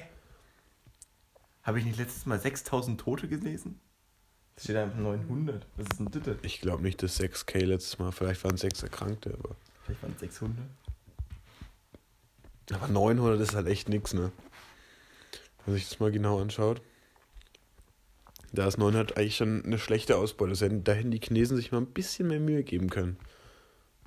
Habe 1.64 1.80
ich 1.80 1.86
nicht 1.86 1.98
letztes 1.98 2.26
Mal 2.26 2.38
6.000 2.38 2.98
Tote 2.98 3.28
gelesen? 3.28 3.82
Das 4.56 4.64
steht 4.64 4.78
einfach 4.78 4.98
900. 4.98 5.68
Was 5.76 5.88
ist 5.88 6.00
denn 6.00 6.24
das? 6.24 6.38
Ich 6.44 6.62
glaube 6.62 6.84
nicht, 6.84 7.04
dass 7.04 7.20
6K 7.20 7.66
letztes 7.66 8.00
Mal. 8.00 8.14
Vielleicht 8.14 8.42
waren 8.46 8.56
es 8.56 8.62
6 8.62 8.84
Erkrankte, 8.84 9.34
aber. 9.38 9.58
Vielleicht 9.84 10.04
waren 10.04 10.14
es 10.14 10.22
600. 10.22 10.58
Aber 12.72 12.88
900 12.88 13.42
ist 13.42 13.56
halt 13.56 13.68
echt 13.68 13.90
nix, 13.90 14.14
ne? 14.14 14.32
Wenn 15.66 15.74
man 15.74 15.76
sich 15.76 15.90
das 15.90 16.00
mal 16.00 16.12
genau 16.12 16.40
anschaut. 16.40 16.82
Da 18.54 18.68
ist 18.68 18.78
900 18.78 19.18
eigentlich 19.18 19.36
schon 19.36 19.66
eine 19.66 19.80
schlechte 19.80 20.16
Ausbeute. 20.16 20.54
Da 20.82 20.92
hätten 20.94 21.10
die 21.10 21.20
Chinesen 21.20 21.58
sich 21.58 21.72
mal 21.72 21.80
ein 21.80 21.88
bisschen 21.88 22.28
mehr 22.28 22.40
Mühe 22.40 22.64
geben 22.64 22.92
können. 22.92 23.18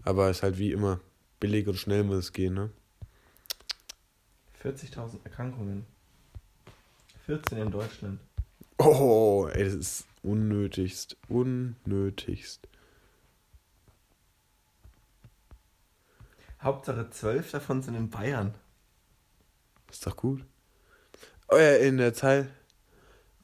Aber 0.04 0.30
es 0.30 0.38
ist 0.38 0.42
halt 0.44 0.58
wie 0.58 0.70
immer 0.70 1.00
billig 1.40 1.66
und 1.66 1.76
schnell 1.76 2.04
muss 2.04 2.18
es 2.18 2.32
gehen, 2.32 2.54
ne? 2.54 2.70
40.000 4.62 5.18
Erkrankungen. 5.24 5.84
14 7.26 7.58
in 7.58 7.70
Deutschland. 7.72 8.20
Oh, 8.78 9.48
ey, 9.52 9.64
das 9.64 9.74
ist 9.74 10.06
unnötigst. 10.22 11.16
Unnötigst. 11.28 12.68
Hauptsache 16.62 17.10
12 17.10 17.50
davon 17.50 17.82
sind 17.82 17.96
in 17.96 18.10
Bayern. 18.10 18.54
Ist 19.90 20.06
doch 20.06 20.16
gut. 20.16 20.44
Oh 21.48 21.56
ja, 21.56 21.76
in 21.76 21.96
der, 21.96 22.14
Zei 22.14 22.46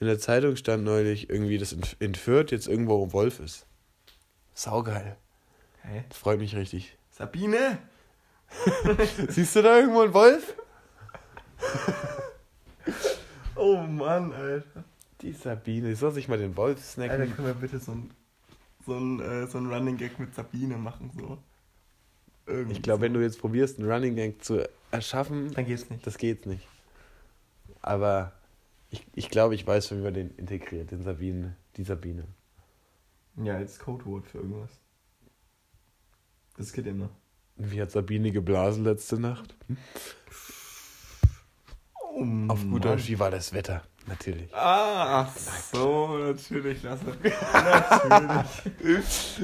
in 0.03 0.09
der 0.09 0.19
Zeitung 0.19 0.57
stand 0.57 0.83
neulich 0.83 1.31
irgendwie, 1.31 1.59
dass 1.59 1.73
in, 2.01 2.15
Fürth 2.17 2.51
jetzt 2.51 2.67
irgendwo 2.67 3.05
ein 3.05 3.13
Wolf 3.13 3.39
ist. 3.39 3.67
Saugeil. 4.53 5.17
Hä? 5.83 6.03
Das 6.09 6.19
freut 6.19 6.41
mich 6.41 6.57
richtig. 6.57 6.99
Sabine? 7.13 7.79
Siehst 9.29 9.55
du 9.55 9.63
da 9.63 9.79
irgendwo 9.79 10.03
einen 10.03 10.13
Wolf? 10.13 10.55
Oh 13.55 13.77
Mann, 13.77 14.33
Alter. 14.33 14.83
Die 15.21 15.33
Sabine, 15.33 15.91
die 15.91 15.95
soll 15.95 16.11
sich 16.11 16.27
mal 16.27 16.39
den 16.39 16.57
Wolf 16.57 16.83
snacken. 16.83 17.21
Alter, 17.21 17.33
können 17.33 17.47
wir 17.47 17.55
bitte 17.55 17.79
so 17.79 17.93
ein, 17.93 18.11
so 18.85 18.95
ein, 18.95 19.21
äh, 19.21 19.47
so 19.47 19.59
ein 19.59 19.73
Running 19.73 19.97
Gag 19.99 20.19
mit 20.19 20.35
Sabine 20.35 20.77
machen, 20.79 21.13
so. 21.17 21.39
Irgendwie 22.47 22.73
ich 22.73 22.83
glaube, 22.83 22.99
so. 22.99 23.03
wenn 23.03 23.15
du 23.15 23.21
jetzt 23.21 23.39
probierst, 23.39 23.79
einen 23.79 23.89
Running 23.89 24.17
Gang 24.17 24.43
zu 24.43 24.69
erschaffen, 24.91 25.53
Dann 25.55 25.65
geht's 25.65 25.89
nicht. 25.91 26.05
das 26.05 26.19
geht 26.19 26.47
nicht. 26.47 26.67
Aber 27.83 28.33
ich, 28.93 29.07
ich 29.15 29.31
glaube, 29.31 29.55
ich 29.55 29.67
weiß, 29.67 29.91
wie 29.93 30.03
man 30.03 30.13
den 30.13 30.31
integriert, 30.37 30.91
den 30.91 31.03
Sabinen. 31.03 31.57
Die 31.77 31.85
Sabine. 31.85 32.27
Ja, 33.43 33.55
als 33.57 33.79
Codewort 33.79 34.27
für 34.27 34.39
irgendwas. 34.39 34.79
Das 36.59 36.73
geht 36.75 36.87
immer. 36.87 37.09
Wie 37.57 37.81
hat 37.81 37.91
Sabine 37.91 38.31
geblasen 38.31 38.85
letzte 38.85 39.19
Nacht? 39.19 39.57
Oh, 42.15 42.27
Auf 42.49 42.63
guter 42.69 42.99
Ski 42.99 43.19
war 43.19 43.31
das 43.31 43.55
Wetter. 43.55 43.83
Natürlich. 44.07 44.55
Ah, 44.55 45.23
ach 45.23 45.37
so, 45.37 46.19
natürlich, 46.19 46.83
Lasse. 46.83 47.07
natürlich. 48.09 49.41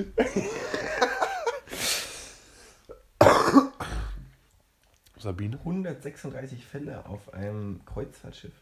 Sabine? 5.19 5.57
136 5.59 6.67
Fälle 6.67 7.07
auf 7.07 7.33
einem 7.33 7.81
Kreuzfahrtschiff. 7.87 8.53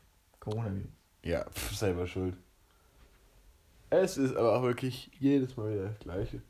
Coronavirus. 0.46 0.88
Ja, 1.22 1.44
pf, 1.50 1.74
selber 1.76 2.06
schuld. 2.06 2.36
Es 3.90 4.16
ist 4.16 4.36
aber 4.36 4.56
auch 4.56 4.62
wirklich 4.62 5.10
jedes 5.18 5.56
Mal 5.56 5.72
wieder 5.72 5.88
das 5.88 5.98
Gleiche. 5.98 6.40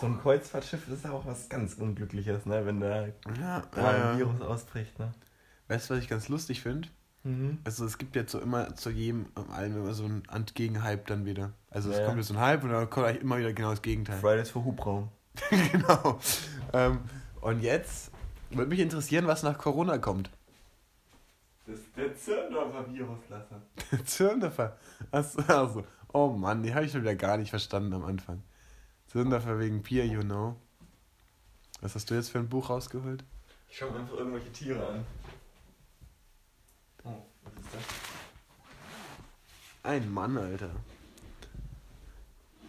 So 0.00 0.06
ein 0.06 0.18
Kreuzfahrtschiff 0.20 0.88
ist 0.88 1.06
auch 1.06 1.24
was 1.26 1.48
ganz 1.48 1.74
Unglückliches, 1.74 2.46
ne? 2.46 2.64
Wenn 2.66 2.80
da, 2.80 3.06
Ja, 3.40 3.62
da 3.72 4.12
ein 4.12 4.18
Virus 4.18 4.40
ausbricht, 4.40 4.98
ne? 4.98 5.12
Weißt 5.68 5.88
du, 5.88 5.94
was 5.94 6.02
ich 6.02 6.08
ganz 6.08 6.28
lustig 6.28 6.62
finde? 6.62 6.88
Mhm. 7.22 7.58
Also 7.64 7.84
es 7.84 7.98
gibt 7.98 8.16
jetzt 8.16 8.32
so 8.32 8.40
immer 8.40 8.74
zu 8.74 8.90
jedem 8.90 9.26
allem 9.52 9.76
immer 9.76 9.94
so 9.94 10.04
ein 10.04 10.22
Gegenhype 10.54 11.04
dann 11.06 11.24
wieder. 11.24 11.52
Also 11.70 11.90
es 11.90 11.98
Ja. 11.98 12.06
kommt 12.06 12.18
jetzt 12.18 12.28
so 12.28 12.34
ein 12.34 12.40
Hype 12.40 12.64
und 12.64 12.70
dann 12.70 12.90
kommt 12.90 13.06
eigentlich 13.06 13.22
immer 13.22 13.38
wieder 13.38 13.52
genau 13.52 13.70
das 13.70 13.82
Gegenteil. 13.82 14.18
Fridays 14.18 14.50
for 14.50 14.64
Hubraum. 14.64 15.08
genau. 15.72 16.18
Ähm, 16.72 17.00
und 17.40 17.62
jetzt 17.62 18.10
würde 18.50 18.68
mich 18.68 18.80
interessieren, 18.80 19.26
was 19.26 19.42
nach 19.42 19.58
Corona 19.58 19.98
kommt. 19.98 20.30
Das 21.66 21.78
ist 21.78 21.96
der 21.96 22.14
Zirndorfer 22.14 22.92
Virus, 22.92 23.20
Lasse. 23.30 23.62
Zürndorfer. 24.04 24.76
Achso, 25.10 25.40
also. 25.42 25.84
Oh 26.12 26.28
Mann, 26.28 26.62
die 26.62 26.74
habe 26.74 26.84
ich 26.84 26.92
schon 26.92 27.00
wieder 27.00 27.16
gar 27.16 27.36
nicht 27.38 27.50
verstanden 27.50 27.94
am 27.94 28.04
Anfang. 28.04 28.42
Zürndorfer 29.06 29.58
wegen 29.58 29.82
Peer, 29.82 30.06
you 30.06 30.20
know. 30.20 30.56
Was 31.80 31.94
hast 31.94 32.10
du 32.10 32.14
jetzt 32.14 32.30
für 32.30 32.38
ein 32.38 32.48
Buch 32.48 32.70
rausgeholt? 32.70 33.24
Ich 33.68 33.78
schau 33.78 33.90
mir 33.90 34.00
einfach 34.00 34.16
irgendwelche 34.16 34.52
Tiere 34.52 34.86
an. 34.86 35.06
Oh, 37.04 37.22
was 37.44 37.52
ist 37.54 37.74
das? 37.74 37.82
Ein 39.82 40.12
Mann, 40.12 40.38
Alter. 40.38 40.70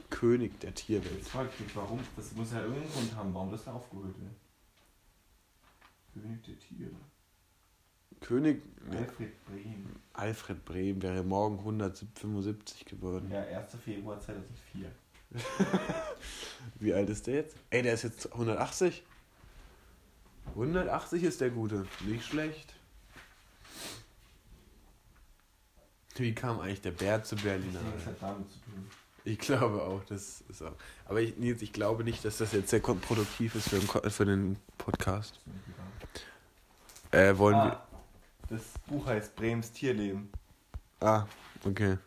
König 0.09 0.59
der 0.61 0.73
Tierwelt. 0.73 1.17
Jetzt 1.17 1.29
frage 1.29 1.49
ich 1.53 1.59
mich, 1.65 1.75
warum. 1.75 1.99
Das 2.15 2.31
muss 2.33 2.51
ja 2.51 2.61
irgendeinen 2.61 2.91
Grund 2.91 3.15
haben, 3.15 3.33
warum 3.33 3.51
das 3.51 3.65
da 3.65 3.73
aufgeholt 3.73 4.15
wird. 4.19 4.35
König 6.13 6.43
der 6.43 6.59
Tiere. 6.59 6.95
König 8.21 8.61
Alfred 8.91 9.45
Brehm. 9.45 9.95
Alfred 10.13 10.65
Brehm 10.65 11.01
wäre 11.01 11.23
morgen 11.23 11.59
175 11.59 12.85
geworden. 12.85 13.29
Ja, 13.31 13.41
1. 13.41 13.75
Februar 13.83 14.19
2004. 14.19 14.91
Wie 16.79 16.93
alt 16.93 17.09
ist 17.09 17.27
der 17.27 17.35
jetzt? 17.35 17.55
Ey, 17.69 17.81
der 17.81 17.93
ist 17.93 18.03
jetzt 18.03 18.31
180. 18.31 19.03
180 20.49 21.23
ist 21.23 21.41
der 21.41 21.49
Gute. 21.49 21.85
Nicht 22.05 22.25
schlecht. 22.25 22.73
Wie 26.15 26.33
kam 26.33 26.61
eigentlich 26.61 26.81
der 26.81 26.91
Bär 26.91 27.23
zu 27.23 27.35
Berliner? 27.35 27.79
Das 27.97 28.05
hat 28.05 28.21
damit 28.21 28.49
zu 28.49 28.59
tun. 28.59 28.87
Ich 29.25 29.39
glaube 29.39 29.81
auch, 29.81 30.03
das 30.05 30.43
ist 30.47 30.61
auch. 30.61 30.75
Aber 31.05 31.19
ich, 31.19 31.35
Nils, 31.37 31.61
ich 31.61 31.73
glaube 31.73 32.03
nicht, 32.03 32.23
dass 32.23 32.37
das 32.37 32.51
jetzt 32.53 32.69
sehr 32.69 32.79
produktiv 32.79 33.55
ist 33.55 33.69
für 33.69 33.79
den, 33.79 34.11
für 34.11 34.25
den 34.25 34.57
Podcast. 34.77 35.39
Äh, 37.11 37.37
wollen 37.37 37.55
Ah, 37.55 37.85
das 38.49 38.61
Buch 38.87 39.05
heißt 39.05 39.35
Brems 39.35 39.71
Tierleben. 39.71 40.29
Ah, 40.99 41.25
okay. 41.63 41.97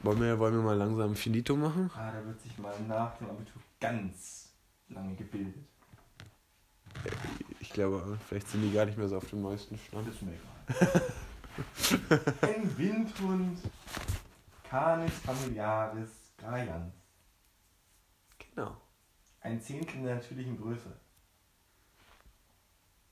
Wollen 0.00 0.20
wir, 0.20 0.38
wollen 0.38 0.54
wir 0.54 0.62
mal 0.62 0.76
langsam 0.76 1.14
Finito 1.16 1.56
machen? 1.56 1.90
Ah, 1.94 2.12
da 2.12 2.24
wird 2.24 2.40
sich 2.40 2.56
mal 2.58 2.74
nach 2.86 3.16
dem 3.18 3.30
Abitur 3.30 3.60
ganz 3.80 4.52
lange 4.88 5.14
gebildet. 5.14 5.64
Ich 7.60 7.70
glaube, 7.70 8.18
vielleicht 8.26 8.48
sind 8.48 8.62
die 8.62 8.72
gar 8.72 8.86
nicht 8.86 8.98
mehr 8.98 9.08
so 9.08 9.16
auf 9.16 9.28
dem 9.28 9.42
neuesten 9.42 9.78
Stand. 9.78 10.08
Ist 10.08 10.22
mir 10.22 10.32
egal. 10.32 11.02
Ein 12.42 12.78
Windhund. 12.78 13.58
Canis 14.68 15.12
familiaris 15.24 16.10
graians. 16.36 16.92
Genau. 18.38 18.76
Ein 19.40 19.60
Zehntel 19.60 20.02
der 20.02 20.16
natürlichen 20.16 20.60
Größe. 20.60 20.92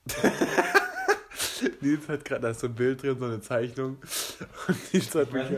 Nils 1.81 2.07
hat 2.07 2.23
gerade, 2.25 2.41
da 2.41 2.49
ist 2.49 2.59
so 2.59 2.67
ein 2.67 2.75
Bild 2.75 3.01
drin, 3.01 3.17
so 3.17 3.25
eine 3.25 3.41
Zeichnung. 3.41 3.97
Und 4.67 4.93
Nils 4.93 5.15
hat 5.15 5.31
mich 5.31 5.49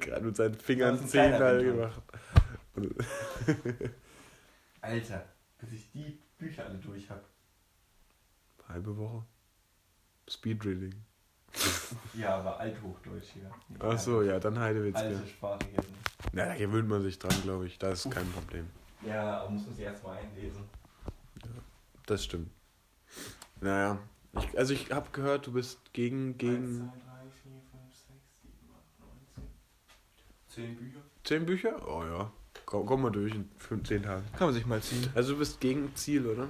gerade 0.00 0.24
mit 0.24 0.36
seinen 0.36 0.54
Fingern 0.54 0.98
Windhund. 1.00 1.64
gemacht. 1.64 2.02
Alter, 4.80 5.24
bis 5.58 5.72
ich 5.72 5.90
die 5.92 6.18
Bücher 6.38 6.64
alle 6.66 6.78
durch 6.78 7.10
habe. 7.10 7.24
halbe 8.68 8.96
Woche. 8.96 9.24
Speedreading. 10.28 10.94
Ja, 12.14 12.36
aber 12.36 12.60
Althochdeutsch 12.60 13.30
hier. 13.32 13.50
Ach 13.80 13.98
so, 13.98 14.22
ja, 14.22 14.38
dann 14.38 14.58
Heidewitzka. 14.58 15.00
Alte 15.00 15.26
Sprache 15.26 15.58
hier. 15.70 15.82
Na, 16.32 16.44
da 16.46 16.54
gewöhnt 16.54 16.88
man 16.88 17.02
sich 17.02 17.18
dran, 17.18 17.34
glaube 17.42 17.66
ich. 17.66 17.78
Da 17.78 17.90
ist 17.90 18.10
kein 18.10 18.30
Problem. 18.32 18.68
Ja, 19.04 19.40
aber 19.40 19.50
muss 19.50 19.64
man 19.64 19.74
sich 19.74 19.84
erstmal 19.84 20.18
einlesen. 20.18 20.64
Das 22.06 22.24
stimmt. 22.24 22.50
Naja. 23.60 23.98
Ich, 24.38 24.58
also 24.58 24.74
ich 24.74 24.90
habe 24.92 25.08
gehört, 25.12 25.46
du 25.46 25.52
bist 25.52 25.92
gegen, 25.92 26.30
1, 26.30 26.38
gegen 26.38 26.76
2, 26.76 26.84
3, 26.84 26.90
4, 27.42 27.52
5, 27.52 27.94
6, 27.94 28.06
7, 28.42 28.54
8, 28.70 28.98
9, 29.36 29.46
10. 30.48 30.64
10 30.64 30.76
Bücher? 30.76 31.00
zehn 31.28 31.44
Bücher? 31.44 31.86
Oh 31.86 32.04
ja. 32.04 32.32
Komm, 32.64 32.86
komm 32.86 33.02
mal 33.02 33.10
durch 33.10 33.34
in 33.34 33.48
fünf, 33.58 33.86
zehn 33.86 34.02
Tagen. 34.02 34.24
Kann 34.36 34.48
man 34.48 34.54
sich 34.54 34.66
mal 34.66 34.80
ziehen. 34.80 35.10
Also 35.14 35.32
du 35.32 35.38
bist 35.38 35.60
gegen 35.60 35.94
Ziel, 35.94 36.26
oder? 36.26 36.48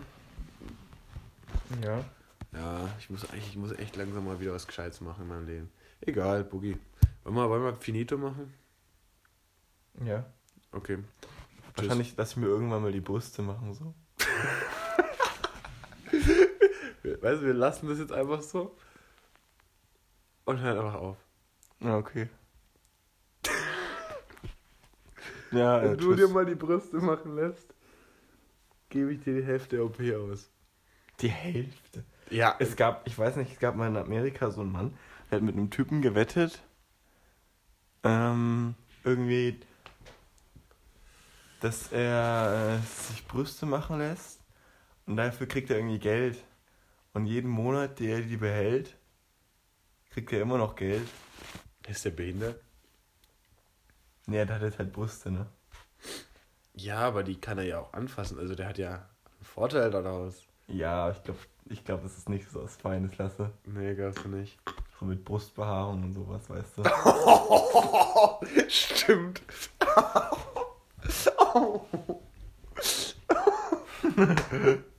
Ja. 1.84 2.04
Ja, 2.52 2.88
ich 2.98 3.11
muss 3.11 3.28
eigentlich, 3.30 3.48
ich 3.48 3.56
muss 3.56 3.72
echt 3.72 3.96
langsam 3.96 4.24
mal 4.24 4.40
wieder 4.40 4.52
was 4.52 4.66
Gescheites 4.66 5.00
machen 5.00 5.22
in 5.22 5.28
meinem 5.28 5.46
Leben. 5.46 5.70
Egal, 6.00 6.44
Boogie. 6.44 6.78
Wollen 7.24 7.36
wir, 7.36 7.50
wollen 7.50 7.62
wir 7.62 7.74
Finito 7.74 8.16
machen? 8.16 8.54
Ja. 10.04 10.24
Okay. 10.72 10.98
Wahrscheinlich, 11.74 12.14
dass 12.14 12.32
ich 12.32 12.36
mir 12.36 12.46
irgendwann 12.46 12.82
mal 12.82 12.92
die 12.92 13.00
Brüste 13.00 13.42
machen 13.42 13.74
so. 13.74 13.94
Weißt 17.20 17.42
du, 17.42 17.46
wir 17.46 17.54
lassen 17.54 17.88
das 17.88 17.98
jetzt 17.98 18.12
einfach 18.12 18.42
so 18.42 18.76
und 20.44 20.60
hören 20.60 20.78
einfach 20.78 20.94
auf. 21.00 21.16
Ja, 21.80 21.96
okay. 21.98 22.28
ja, 25.50 25.82
Wenn 25.82 25.95
äh, 25.95 25.96
du 25.96 26.14
dir 26.14 26.28
mal 26.28 26.46
die 26.46 26.54
Brüste 26.54 26.99
machen 26.99 27.34
lässt, 27.36 27.74
gebe 28.90 29.12
ich 29.12 29.20
dir 29.22 29.34
die 29.34 29.45
Hälfte 29.46 29.76
der 29.76 29.84
OP 29.86 30.00
aus. 30.00 30.50
die 31.20 31.28
Hälfte. 31.28 32.04
Ja, 32.30 32.57
Es 32.58 32.76
gab, 32.76 33.07
ich 33.07 33.18
weiß 33.18 33.36
nicht, 33.36 33.53
es 33.53 33.58
gab 33.58 33.74
mal 33.76 33.88
in 33.88 33.96
Amerika 33.96 34.50
so 34.50 34.61
einen 34.61 34.72
Mann, 34.72 34.96
der 35.30 35.36
hat 35.38 35.42
mit 35.45 35.57
einem 35.57 35.70
Typen 35.70 36.03
gewettet. 36.03 36.62
Ähm, 38.04 38.74
irgendwie, 39.04 39.61
dass 41.61 41.92
er 41.92 42.78
äh, 42.80 42.86
sich 43.12 43.26
Brüste 43.26 43.66
machen 43.66 43.99
lässt 43.99 44.40
und 45.07 45.16
dafür 45.16 45.46
kriegt 45.49 45.70
er 45.70 45.76
irgendwie 45.78 45.99
Geld. 45.99 46.38
Und 47.13 47.26
jeden 47.26 47.51
Monat, 47.51 48.01
der 48.01 48.21
die 48.21 48.37
behält, 48.37 48.97
kriegt 50.11 50.33
er 50.33 50.41
immer 50.41 50.59
noch 50.59 50.76
Geld. 50.76 51.09
ist 51.87 52.05
der 52.05 52.11
behindert? 52.11 52.61
Nee, 54.26 54.45
der 54.45 54.57
hat 54.57 54.63
jetzt 54.63 54.79
halt 54.79 54.93
Brüste, 54.93 55.30
ne? 55.30 55.47
Ja, 56.75 56.99
aber 56.99 57.22
die 57.22 57.41
kann 57.41 57.59
er 57.59 57.64
ja 57.64 57.80
auch 57.80 57.93
anfassen. 57.93 58.39
Also 58.39 58.55
der 58.55 58.68
hat 58.68 58.79
ja 58.79 58.91
einen 58.91 59.43
Vorteil 59.43 59.91
daraus. 59.91 60.45
Ja, 60.67 61.11
ich 61.11 61.22
glaube, 61.22 61.41
ich 61.71 61.85
glaub, 61.85 62.03
das 62.03 62.18
ist 62.18 62.29
nicht 62.29 62.49
so 62.51 62.63
was 62.63 62.76
Feines, 62.76 63.17
Lasse. 63.18 63.53
Nee, 63.64 63.95
glaubst 63.95 64.25
du 64.25 64.29
nicht. 64.29 64.59
So 64.99 65.07
mit 65.07 65.25
Brustbehaarung 65.25 66.03
und 66.05 66.13
sowas, 66.13 66.49
weißt 66.51 66.79
du. 66.79 66.85
Stimmt. 68.68 69.43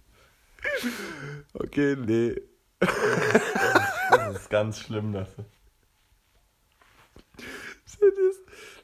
okay, 1.54 1.96
nee. 1.98 2.36
Das 2.80 4.36
ist 4.42 4.50
ganz 4.50 4.80
schlimm, 4.80 5.14
Lasse. 5.14 5.46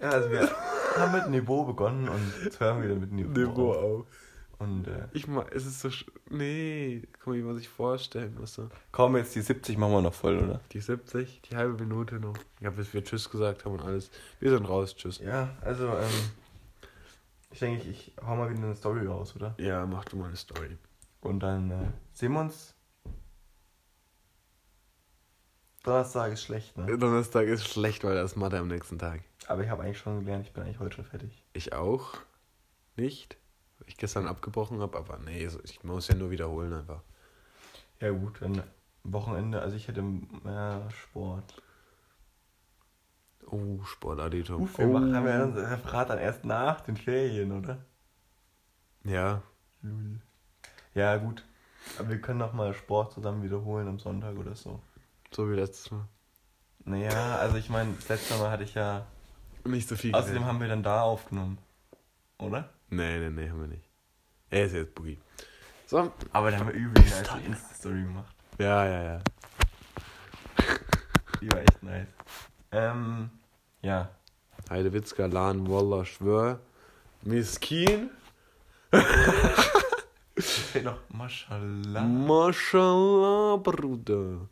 Ja, 0.02 0.10
also 0.10 0.30
wir 0.30 0.50
haben 0.98 1.12
mit 1.14 1.30
Niveau 1.30 1.64
begonnen 1.64 2.10
und 2.10 2.34
jetzt 2.44 2.60
hören 2.60 2.82
wir 2.82 2.90
wieder 2.90 3.00
mit 3.00 3.12
Niveau. 3.12 3.32
Niveau 3.32 3.72
auf. 3.74 3.78
auch. 3.78 4.06
Und 4.58 4.88
äh, 4.88 5.08
Ich 5.14 5.28
mag, 5.28 5.54
es 5.54 5.66
ist 5.66 5.82
so. 5.82 5.90
sch- 5.90 6.06
Nee, 6.30 7.04
kann 7.20 7.32
man 7.34 7.36
sich 7.36 7.44
mal 7.46 7.56
sich 7.56 7.70
vorstellen, 7.70 8.38
so. 8.46 8.70
kaum 8.92 9.16
jetzt 9.18 9.36
die 9.36 9.42
70 9.42 9.78
machen 9.78 9.92
wir 9.94 10.02
noch 10.02 10.14
voll, 10.14 10.38
oder? 10.40 10.62
Die 10.72 10.80
70, 10.80 11.42
die 11.42 11.56
halbe 11.56 11.82
Minute 11.84 12.16
noch. 12.16 12.36
Ja, 12.62 12.70
bis 12.70 12.94
wir 12.94 13.04
Tschüss 13.04 13.30
gesagt 13.30 13.66
haben 13.66 13.74
und 13.74 13.82
alles. 13.82 14.10
Wir 14.40 14.52
sind 14.52 14.66
raus, 14.66 14.96
Tschüss. 14.96 15.20
Ja, 15.20 15.50
also 15.62 15.88
ähm, 15.88 16.32
ich 17.52 17.60
denke, 17.60 17.82
ich, 17.84 17.90
ich 17.90 18.14
hau 18.26 18.36
mal 18.36 18.50
wieder 18.50 18.64
eine 18.64 18.76
Story 18.76 19.06
raus, 19.06 19.36
oder? 19.36 19.56
Ja, 19.58 19.86
mach 19.86 20.06
du 20.06 20.16
mal 20.18 20.28
eine 20.28 20.38
Story. 20.38 20.78
Und 21.26 21.40
dann 21.40 21.72
äh, 21.72 21.92
sehen 22.14 22.34
wir 22.34 22.42
uns 22.42 22.76
Donnerstag 25.82 26.32
ist 26.34 26.44
schlecht, 26.44 26.78
ne? 26.78 26.98
Donnerstag 26.98 27.48
ist 27.48 27.68
schlecht, 27.68 28.04
weil 28.04 28.16
da 28.16 28.24
ist 28.24 28.36
Mathe 28.36 28.58
am 28.58 28.68
nächsten 28.68 28.98
Tag. 28.98 29.22
Aber 29.48 29.64
ich 29.64 29.70
habe 29.70 29.84
eigentlich 29.84 30.00
schon 30.00 30.20
gelernt, 30.22 30.46
ich 30.46 30.54
bin 30.54 30.64
eigentlich 30.64 30.80
heute 30.80 30.96
schon 30.96 31.06
fertig. 31.06 31.44
Ich 31.54 31.74
auch. 31.74 32.14
Nicht. 32.96 33.38
Weil 33.78 33.90
ich 33.90 33.98
gestern 33.98 34.28
abgebrochen 34.28 34.82
habe, 34.82 34.98
aber 34.98 35.20
nee, 35.20 35.48
ich 35.64 35.84
muss 35.84 36.08
ja 36.08 36.16
nur 36.16 36.32
wiederholen 36.32 36.74
einfach. 36.74 37.02
Ja 38.00 38.12
gut, 38.12 38.42
dann 38.42 38.64
Wochenende, 39.04 39.62
also 39.62 39.76
ich 39.76 39.88
hätte 39.88 40.02
mehr 40.02 40.88
Sport. 40.92 41.62
Oh, 43.46 43.84
Sportauditor. 43.84 44.60
Uff, 44.60 44.78
wir 44.78 44.88
oh. 44.88 44.94
machen 44.94 45.16
haben 45.16 45.28
ja 45.28 45.44
unser 45.44 45.70
Referat 45.70 46.10
dann 46.10 46.20
erst 46.20 46.46
nach 46.46 46.82
den 46.82 46.98
Ferien, 46.98 47.52
oder? 47.52 47.86
Ja, 49.04 49.44
Lul. 49.82 50.20
Ja 50.96 51.18
gut, 51.18 51.44
aber 52.00 52.10
wir 52.10 52.22
können 52.22 52.40
noch 52.40 52.54
mal 52.54 52.74
Sport 52.74 53.14
zusammen 53.14 53.44
wiederholen 53.44 53.88
am 53.88 54.00
Sonntag 54.00 54.38
oder 54.38 54.56
so. 54.56 54.82
so 55.32 55.50
wie 55.52 55.56
letztes 55.56 55.92
Mal. 55.92 56.08
Naja, 56.86 57.38
also 57.38 57.58
ich 57.58 57.70
meine, 57.70 57.94
das 57.94 58.08
letzte 58.08 58.36
Mal 58.36 58.50
hatte 58.50 58.64
ich 58.64 58.74
ja... 58.76 59.06
Nicht 59.66 59.90
so 59.90 59.96
viel 59.96 60.14
Außerdem 60.14 60.34
geredet. 60.36 60.48
haben 60.48 60.62
wir 60.62 60.68
dann 60.68 60.84
da 60.84 61.02
aufgenommen, 61.02 61.58
oder? 62.38 62.70
Nee, 62.90 63.20
nee, 63.20 63.30
nee, 63.30 63.50
haben 63.50 63.60
wir 63.60 63.68
nicht. 63.68 63.90
Er 64.50 64.66
ist 64.66 64.74
jetzt 64.74 64.96
Boogie. 64.96 65.20
So. 65.88 66.12
Aber 66.32 66.52
da 66.52 66.60
haben 66.60 66.68
wir 66.68 66.76
übel 66.76 67.04
nice 67.04 67.30
eine 67.30 67.46
Insta-Story 67.46 68.04
gemacht. 68.04 68.36
Ja, 68.58 68.86
ja, 68.86 69.04
ja. 69.04 69.22
Die 71.42 71.52
war 71.52 71.60
echt 71.60 71.84
nice. 71.84 72.08
Ähm, 72.72 73.30
ja. 73.82 74.10
Heidewitzka, 74.70 75.26
Lan, 75.26 75.68
Wallah, 75.70 76.06
Schwör. 76.06 76.60
Miskin. 77.24 78.12
Fehlt 80.38 80.86
noch 80.86 80.99
Mashallah. 81.10 82.02
Mashallah, 82.03 83.56
Bruder. 83.57 84.48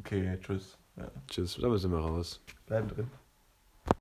Okay, 0.00 0.38
tschüss. 0.40 0.78
Ja, 0.96 1.10
Tschüss, 1.28 1.58
damit 1.60 1.80
sind 1.80 1.90
wir 1.92 1.98
raus. 1.98 2.40
bleiben 2.66 2.88
drin. 2.88 3.10